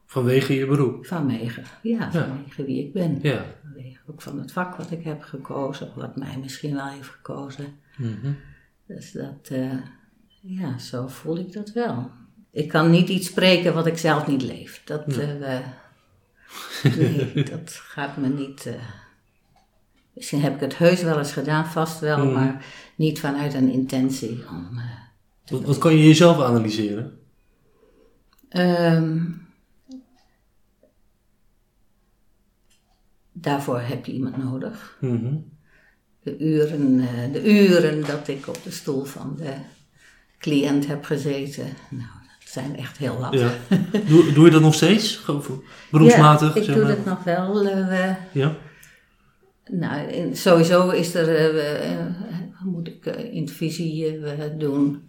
Vanwege 0.07 0.55
je 0.55 0.67
beroep. 0.67 1.07
Vanwege, 1.07 1.63
ja, 1.83 2.11
vanwege 2.13 2.65
wie 2.65 2.85
ik 2.87 2.93
ben. 2.93 3.19
Ja. 3.23 3.45
Vanwege 3.63 3.99
ook 4.07 4.23
van 4.23 4.39
het 4.39 4.53
vak 4.53 4.77
wat 4.77 4.91
ik 4.91 5.05
heb 5.05 5.23
gekozen, 5.23 5.89
of 5.89 5.95
wat 5.95 6.17
mij 6.17 6.39
misschien 6.39 6.75
wel 6.75 6.87
heeft 6.87 7.09
gekozen. 7.09 7.79
Mhm. 7.97 8.33
Dus 8.87 9.13
dat, 9.13 9.49
eh, 9.51 9.73
ja, 10.41 10.79
zo 10.79 11.07
voel 11.09 11.39
ik 11.39 11.53
dat 11.53 11.73
wel. 11.73 12.11
Ik 12.51 12.69
kan 12.69 12.91
niet 12.91 13.09
iets 13.09 13.27
spreken 13.27 13.75
wat 13.75 13.87
ik 13.87 13.99
zelf 13.99 14.27
niet 14.27 14.43
leef. 14.43 14.83
Dat, 14.85 15.07
eh, 15.07 15.59
nee, 16.99 17.43
dat 17.45 17.71
gaat 17.73 18.17
me 18.17 18.29
niet. 18.29 18.67
eh, 18.67 18.75
misschien 20.15 20.41
heb 20.43 20.55
ik 20.55 20.61
het 20.61 20.77
heus 20.79 21.03
wel 21.03 21.19
eens 21.19 21.33
gedaan, 21.33 21.67
vast 21.67 22.01
wel, 22.01 22.25
Mhm. 22.25 22.35
maar 22.35 22.65
niet 22.97 23.21
vanuit 23.21 23.55
een 23.55 23.73
intentie 23.73 24.45
om. 24.51 24.81
Wat, 25.51 25.63
wat 25.65 25.79
kan 25.79 25.97
je 25.97 26.07
jezelf 26.07 26.41
analyseren? 26.41 27.19
Ehm, 28.49 29.19
daarvoor 33.33 33.81
heb 33.81 34.07
je 34.07 34.13
iemand 34.13 34.37
nodig. 34.37 34.97
Mhm. 35.01 35.35
De 36.23 36.39
uren, 36.39 37.01
eh, 37.01 37.33
de 37.33 37.53
uren 37.69 38.07
dat 38.07 38.29
ik 38.29 38.47
op 38.47 38.59
de 38.65 38.71
stoel 38.71 39.05
van 39.05 39.35
de 39.37 39.53
cliënt 40.39 40.87
heb 40.87 41.05
gezeten, 41.05 41.65
nou, 41.91 42.09
dat 42.41 42.49
zijn 42.49 42.77
echt 42.77 42.97
heel 42.97 43.19
wat. 43.19 43.33
Ja. 43.35 43.51
Doe, 44.09 44.33
doe 44.33 44.45
je 44.45 44.51
dat 44.51 44.61
nog 44.61 44.75
steeds? 44.75 45.25
Beroepsmatig? 45.91 46.55
Ja, 46.55 46.61
ik 46.61 46.67
doe 46.67 46.77
maar? 46.77 46.87
dat 46.97 47.05
nog 47.05 47.25
wel. 47.25 47.67
eh, 47.69 48.15
Ja. 48.33 48.57
nou, 49.71 50.09
in- 50.09 50.37
sowieso 50.37 50.91
is 50.91 51.15
er, 51.15 51.57
eh, 51.59 52.07
moet 52.65 52.89
ik 52.89 53.07
uh, 53.07 53.35
intervisie 53.35 54.21
doen 54.57 55.03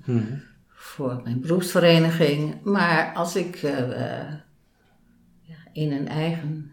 voor 0.67 1.21
mijn 1.23 1.41
beroepsvereniging. 1.41 2.63
Maar 2.63 3.13
als 3.13 3.35
ik 3.35 3.55
ja, 3.55 4.43
in 5.73 5.91
een 5.91 6.07
eigen 6.07 6.71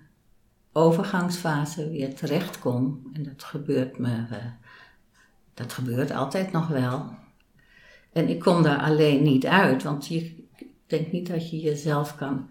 overgangsfase 0.72 1.90
weer 1.90 2.14
terechtkom, 2.14 3.10
en 3.12 3.22
dat 3.22 3.44
gebeurt 3.44 3.98
me, 3.98 4.26
dat 5.54 5.72
gebeurt 5.72 6.10
altijd 6.10 6.52
nog 6.52 6.68
wel. 6.68 7.14
En 8.12 8.28
ik 8.28 8.40
kom 8.40 8.62
daar 8.62 8.78
alleen 8.78 9.22
niet 9.22 9.46
uit, 9.46 9.82
want 9.82 10.06
je, 10.06 10.16
ik 10.56 10.68
denk 10.86 11.12
niet 11.12 11.28
dat 11.28 11.50
je 11.50 11.60
jezelf 11.60 12.16
kan 12.16 12.50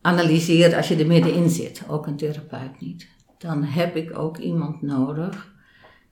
analyseren 0.00 0.76
als 0.76 0.88
je 0.88 0.96
er 0.96 1.06
middenin 1.06 1.50
zit, 1.50 1.82
ook 1.88 2.06
een 2.06 2.16
therapeut 2.16 2.80
niet. 2.80 3.08
Dan 3.38 3.64
heb 3.64 3.96
ik 3.96 4.18
ook 4.18 4.38
iemand 4.38 4.82
nodig 4.82 5.54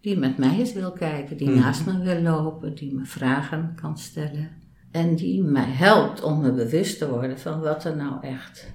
die 0.01 0.18
met 0.18 0.38
mij 0.38 0.59
eens 0.59 0.72
wil 0.72 0.92
kijken, 0.92 1.36
die 1.36 1.51
mhm. 1.51 1.59
naast 1.59 1.86
me 1.86 1.99
wil 1.99 2.20
lopen, 2.20 2.74
die 2.74 2.94
me 2.94 3.05
vragen 3.05 3.74
kan 3.80 3.99
stellen 3.99 4.51
en 4.90 5.16
die 5.16 5.42
mij 5.42 5.70
helpt 5.70 6.22
om 6.22 6.40
me 6.40 6.53
bewust 6.53 6.99
te 6.99 7.09
worden 7.09 7.38
van 7.38 7.61
wat 7.61 7.84
er 7.84 7.96
nou 7.96 8.22
echt, 8.22 8.72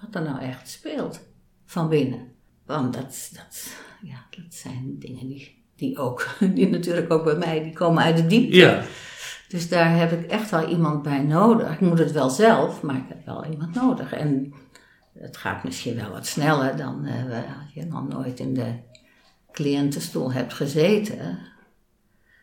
wat 0.00 0.14
er 0.14 0.22
nou 0.22 0.40
echt 0.40 0.68
speelt 0.68 1.20
van 1.64 1.88
binnen. 1.88 2.20
Want 2.66 2.94
dat, 2.94 3.30
dat, 3.32 3.76
ja, 4.02 4.26
dat 4.30 4.54
zijn 4.54 4.96
dingen 4.98 5.26
die, 5.26 5.64
die 5.76 5.98
ook, 5.98 6.28
die 6.54 6.68
natuurlijk 6.68 7.12
ook 7.12 7.24
bij 7.24 7.36
mij, 7.36 7.62
die 7.62 7.72
komen 7.72 8.02
uit 8.02 8.16
de 8.16 8.26
diepte. 8.26 8.56
Ja. 8.56 8.82
Dus 9.48 9.68
daar 9.68 9.96
heb 9.96 10.12
ik 10.12 10.30
echt 10.30 10.50
wel 10.50 10.68
iemand 10.68 11.02
bij 11.02 11.22
nodig. 11.22 11.72
Ik 11.72 11.80
moet 11.80 11.98
het 11.98 12.12
wel 12.12 12.30
zelf, 12.30 12.82
maar 12.82 12.96
ik 12.96 13.08
heb 13.08 13.26
wel 13.26 13.44
iemand 13.44 13.74
nodig. 13.74 14.12
En 14.12 14.54
het 15.12 15.36
gaat 15.36 15.64
misschien 15.64 15.96
wel 15.96 16.10
wat 16.10 16.26
sneller 16.26 16.76
dan 16.76 17.06
uh, 17.06 17.34
als 17.34 17.72
je 17.74 17.84
nog 17.84 18.08
nooit 18.08 18.40
in 18.40 18.54
de 18.54 18.74
cliëntenstoel 19.56 20.32
hebt 20.32 20.54
gezeten. 20.54 21.38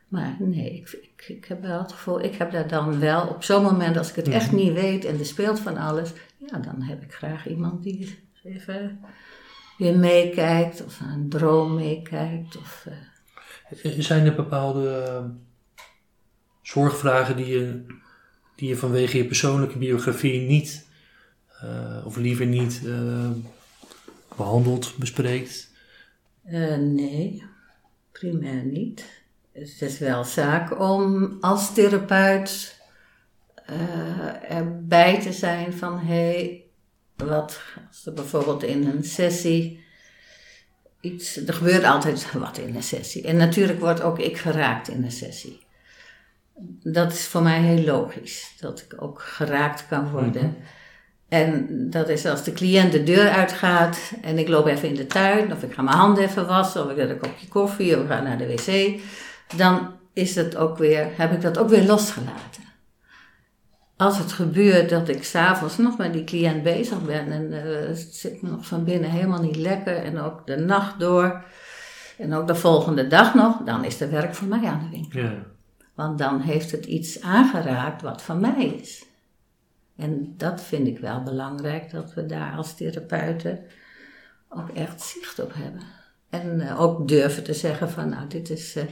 Maar 0.08 0.36
nee, 0.40 0.74
ik, 0.74 0.92
ik, 0.92 1.26
ik, 1.28 1.46
heb 1.46 1.62
wel 1.62 1.82
het 1.82 1.92
gevoel, 1.92 2.24
ik 2.24 2.36
heb 2.36 2.52
daar 2.52 2.68
dan 2.68 3.00
wel 3.00 3.28
op 3.28 3.44
zo'n 3.44 3.64
moment, 3.64 3.98
als 3.98 4.10
ik 4.10 4.16
het 4.16 4.28
echt 4.28 4.52
mhm. 4.52 4.56
niet 4.56 4.74
weet 4.74 5.06
en 5.06 5.20
er 5.20 5.26
speelt 5.26 5.60
van 5.60 5.78
alles, 5.78 6.12
ja, 6.38 6.58
dan 6.58 6.82
heb 6.82 7.04
ik 7.04 7.14
graag 7.14 7.48
iemand 7.48 7.84
die 7.84 8.20
even 8.44 9.00
weer 9.78 9.98
meekijkt 9.98 10.86
of 10.86 11.00
een 11.00 11.30
droom 11.30 11.76
meekijkt. 11.76 12.58
Of, 12.58 12.88
uh... 13.82 14.00
Zijn 14.00 14.26
er 14.26 14.36
bepaalde 14.36 15.24
zorgvragen 16.62 17.36
die 17.36 17.48
je, 17.48 17.86
die 18.56 18.70
je 18.70 18.78
vanwege 18.78 19.18
je 19.18 19.26
persoonlijke 19.26 19.78
biografie 19.78 20.42
niet, 20.42 20.88
uh, 21.64 22.06
of 22.06 22.18
liever 22.18 22.46
niet, 22.46 22.82
uh, 22.84 23.30
behandelt, 24.36 24.94
bespreekt? 24.98 25.73
Uh, 26.50 26.76
nee, 26.78 27.44
primair 28.12 28.64
niet. 28.64 29.06
Het 29.52 29.82
is 29.82 30.00
wel 30.00 30.24
zaak 30.24 30.80
om 30.80 31.38
als 31.42 31.74
therapeut 31.74 32.82
erbij 34.50 35.20
te 35.20 35.34
zijn 35.34 35.74
van 35.74 36.00
hé, 36.00 36.06
hey, 36.06 36.64
wat 37.16 37.62
als 37.88 38.06
er 38.06 38.14
bijvoorbeeld 38.14 38.64
in 38.64 38.88
een 38.88 39.04
sessie 39.04 39.84
iets, 41.02 41.36
er 41.36 41.54
gebeurt 41.54 41.84
altijd 41.84 42.32
wat 42.32 42.58
in 42.58 42.76
een 42.76 42.84
sessie. 42.84 43.24
En 43.24 43.36
natuurlijk 43.36 43.80
word 43.80 44.02
ook 44.02 44.20
ik 44.20 44.38
geraakt 44.38 44.88
in 44.88 45.04
een 45.04 45.12
sessie 45.12 45.64
dat 46.84 47.12
is 47.12 47.28
voor 47.28 47.42
mij 47.42 47.62
heel 47.62 47.84
logisch. 47.84 48.54
Dat 48.60 48.80
ik 48.80 49.02
ook 49.02 49.22
geraakt 49.22 49.88
kan 49.88 50.12
worden. 50.12 50.46
Mhm. 50.46 50.62
En 51.34 51.68
dat 51.90 52.10
is 52.10 52.26
als 52.26 52.44
de 52.44 52.52
cliënt 52.52 52.92
de 52.92 53.04
deur 53.04 53.30
uitgaat 53.30 54.14
en 54.22 54.38
ik 54.38 54.48
loop 54.48 54.66
even 54.66 54.90
in 54.90 54.96
de 54.96 55.06
tuin, 55.06 55.52
of 55.52 55.64
ik 55.64 55.74
ga 55.74 55.82
mijn 55.82 55.98
handen 55.98 56.24
even 56.24 56.48
wassen, 56.48 56.84
of 56.84 56.92
ik 56.92 56.98
heb 56.98 57.10
een 57.10 57.20
kopje 57.20 57.48
koffie, 57.48 57.96
of 57.96 58.04
ik 58.04 58.08
ga 58.08 58.22
naar 58.22 58.38
de 58.38 58.48
wc. 58.48 59.02
Dan 59.58 59.92
is 60.14 60.36
het 60.36 60.56
ook 60.56 60.78
weer, 60.78 61.08
heb 61.16 61.32
ik 61.32 61.42
dat 61.42 61.58
ook 61.58 61.70
weer 61.70 61.84
losgelaten. 61.84 62.64
Als 63.98 64.18
het 64.18 64.32
gebeurt 64.32 64.90
dat 64.90 65.10
ik 65.10 65.24
s'avonds 65.24 65.78
nog 65.78 65.98
met 65.98 66.14
die 66.14 66.24
cliënt 66.24 66.64
bezig 66.64 67.02
ben 67.06 67.32
en 67.32 67.52
uh, 67.52 67.88
het 67.88 68.08
zit 68.12 68.42
me 68.42 68.50
nog 68.50 68.66
van 68.66 68.84
binnen 68.84 69.10
helemaal 69.10 69.42
niet 69.42 69.58
lekker 69.58 69.96
en 69.96 70.20
ook 70.20 70.48
de 70.48 70.58
nacht 70.58 71.00
door 71.00 71.44
en 72.18 72.34
ook 72.34 72.48
de 72.48 72.56
volgende 72.56 73.08
dag 73.08 73.34
nog, 73.34 73.58
dan 73.66 73.84
is 73.84 74.02
er 74.02 74.12
werk 74.12 74.36
voor 74.36 74.48
mij 74.48 74.68
aan 74.68 74.90
de 74.90 74.98
winkel. 74.98 75.20
Ja. 75.20 75.34
Want 75.96 76.18
dan 76.18 76.42
heeft 76.42 76.72
het 76.72 76.86
iets 76.86 77.22
aangeraakt 77.22 78.02
wat 78.02 78.22
van 78.22 78.40
mij 78.40 78.66
is. 78.82 79.06
En 79.96 80.34
dat 80.38 80.62
vind 80.62 80.88
ik 80.88 81.00
wel 81.00 81.24
belangrijk, 81.24 81.92
dat 81.92 82.14
we 82.14 82.26
daar 82.26 82.56
als 82.56 82.76
therapeuten 82.76 83.60
ook 84.50 84.70
echt 84.70 85.02
zicht 85.02 85.40
op 85.40 85.54
hebben. 85.54 85.82
En 86.30 86.60
uh, 86.60 86.82
ook 86.82 87.08
durven 87.08 87.44
te 87.44 87.54
zeggen 87.54 87.90
van, 87.90 88.10
nou, 88.10 88.28
dit 88.28 88.50
is, 88.50 88.78
uh, 88.78 88.84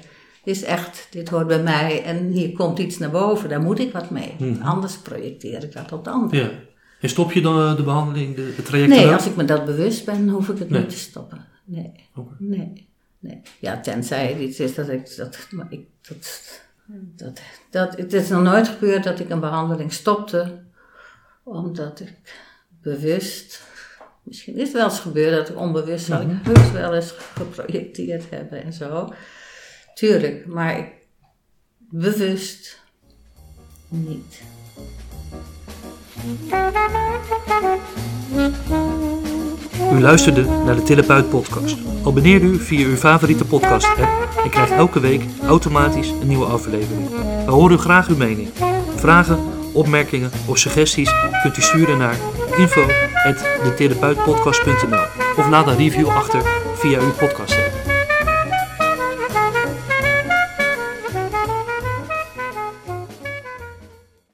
dit 0.44 0.56
is 0.56 0.64
echt, 0.64 1.08
dit 1.12 1.30
hoort 1.30 1.48
bij 1.48 1.64
mij 1.64 2.04
en 2.04 2.28
hier 2.28 2.52
komt 2.52 2.80
iets 2.80 2.98
naar 2.98 3.12
boven, 3.12 3.50
daar 3.50 3.62
moet 3.62 3.80
ik 3.80 3.92
wat 3.92 4.10
mee. 4.10 4.34
Hmm. 4.38 4.62
Anders 4.62 4.98
projecteer 4.98 5.64
ik 5.64 5.74
dat 5.74 5.92
op 5.92 6.04
de 6.04 6.10
ander. 6.10 6.38
Ja. 6.38 6.50
En 7.02 7.10
stop 7.10 7.32
je 7.32 7.42
dan 7.42 7.60
uh, 7.60 7.76
de 7.76 7.84
behandeling, 7.84 8.36
de, 8.36 8.54
het 8.56 8.66
traject 8.66 8.90
Nee, 8.90 9.08
als 9.08 9.26
ik 9.26 9.36
me 9.36 9.46
dat 9.46 9.66
bewust 9.66 10.06
ben, 10.06 10.30
hoef 10.30 10.50
ik 10.50 10.60
het 10.60 10.70
niet 10.70 10.90
te 10.90 10.98
stoppen. 10.98 11.46
Nee, 11.66 11.92
okay. 12.16 12.36
nee, 12.40 12.90
nee. 13.20 13.42
Ja, 13.60 13.80
tenzij 13.80 14.28
het 14.28 14.40
iets 14.40 14.60
is 14.60 14.76
dat 14.76 14.90
ik, 14.90 15.16
dat, 15.16 15.48
maar 15.52 15.68
ik, 15.70 15.86
dat, 16.02 16.62
dat, 17.16 17.42
dat, 17.70 17.98
het 17.98 18.14
is 18.14 18.30
nog 18.30 18.44
nooit 18.44 18.68
gebeurd 18.68 19.04
dat 19.04 19.20
ik 19.20 19.30
een 19.30 19.40
behandeling 19.40 19.94
stopte, 19.94 20.61
omdat 21.44 22.00
ik 22.00 22.14
bewust, 22.82 23.62
misschien 24.24 24.56
is 24.56 24.64
het 24.64 24.72
wel 24.72 24.84
eens 24.84 25.00
gebeurd 25.00 25.36
dat 25.36 25.50
ik 25.50 25.58
onbewust 25.58 26.06
zou 26.06 26.30
ik 26.30 26.38
heus 26.44 26.72
wel 26.72 26.96
eens 26.96 27.12
geprojecteerd 27.12 28.30
hebben 28.30 28.64
en 28.64 28.74
zo. 28.74 29.14
Tuurlijk, 29.94 30.46
maar 30.46 30.78
ik, 30.78 30.94
bewust 31.90 32.80
niet. 33.88 34.42
U 39.94 40.00
luisterde 40.02 40.44
naar 40.44 40.76
de 40.76 40.84
Therapeut 40.84 41.30
podcast. 41.30 41.78
Abonneer 42.06 42.42
u 42.42 42.60
via 42.60 42.88
uw 42.88 42.96
favoriete 42.96 43.46
podcast 43.46 43.88
app 43.88 44.30
en 44.44 44.50
krijgt 44.50 44.72
elke 44.72 45.00
week 45.00 45.24
automatisch 45.48 46.10
een 46.10 46.28
nieuwe 46.28 46.46
aflevering. 46.46 47.10
We 47.46 47.52
horen 47.52 47.80
graag 47.80 48.08
uw 48.08 48.18
mening. 48.18 48.50
Vragen, 48.96 49.40
opmerkingen 49.74 50.32
of 50.46 50.58
suggesties 50.58 51.12
kunt 51.42 51.58
u 51.58 51.62
sturen 51.62 51.98
naar 51.98 52.16
info.detherapeutpodcast.nl 52.58 55.06
of 55.38 55.50
laat 55.50 55.68
een 55.68 55.78
review 55.78 56.08
achter 56.08 56.42
via 56.76 57.00
uw 57.00 57.12
podcast 57.12 57.61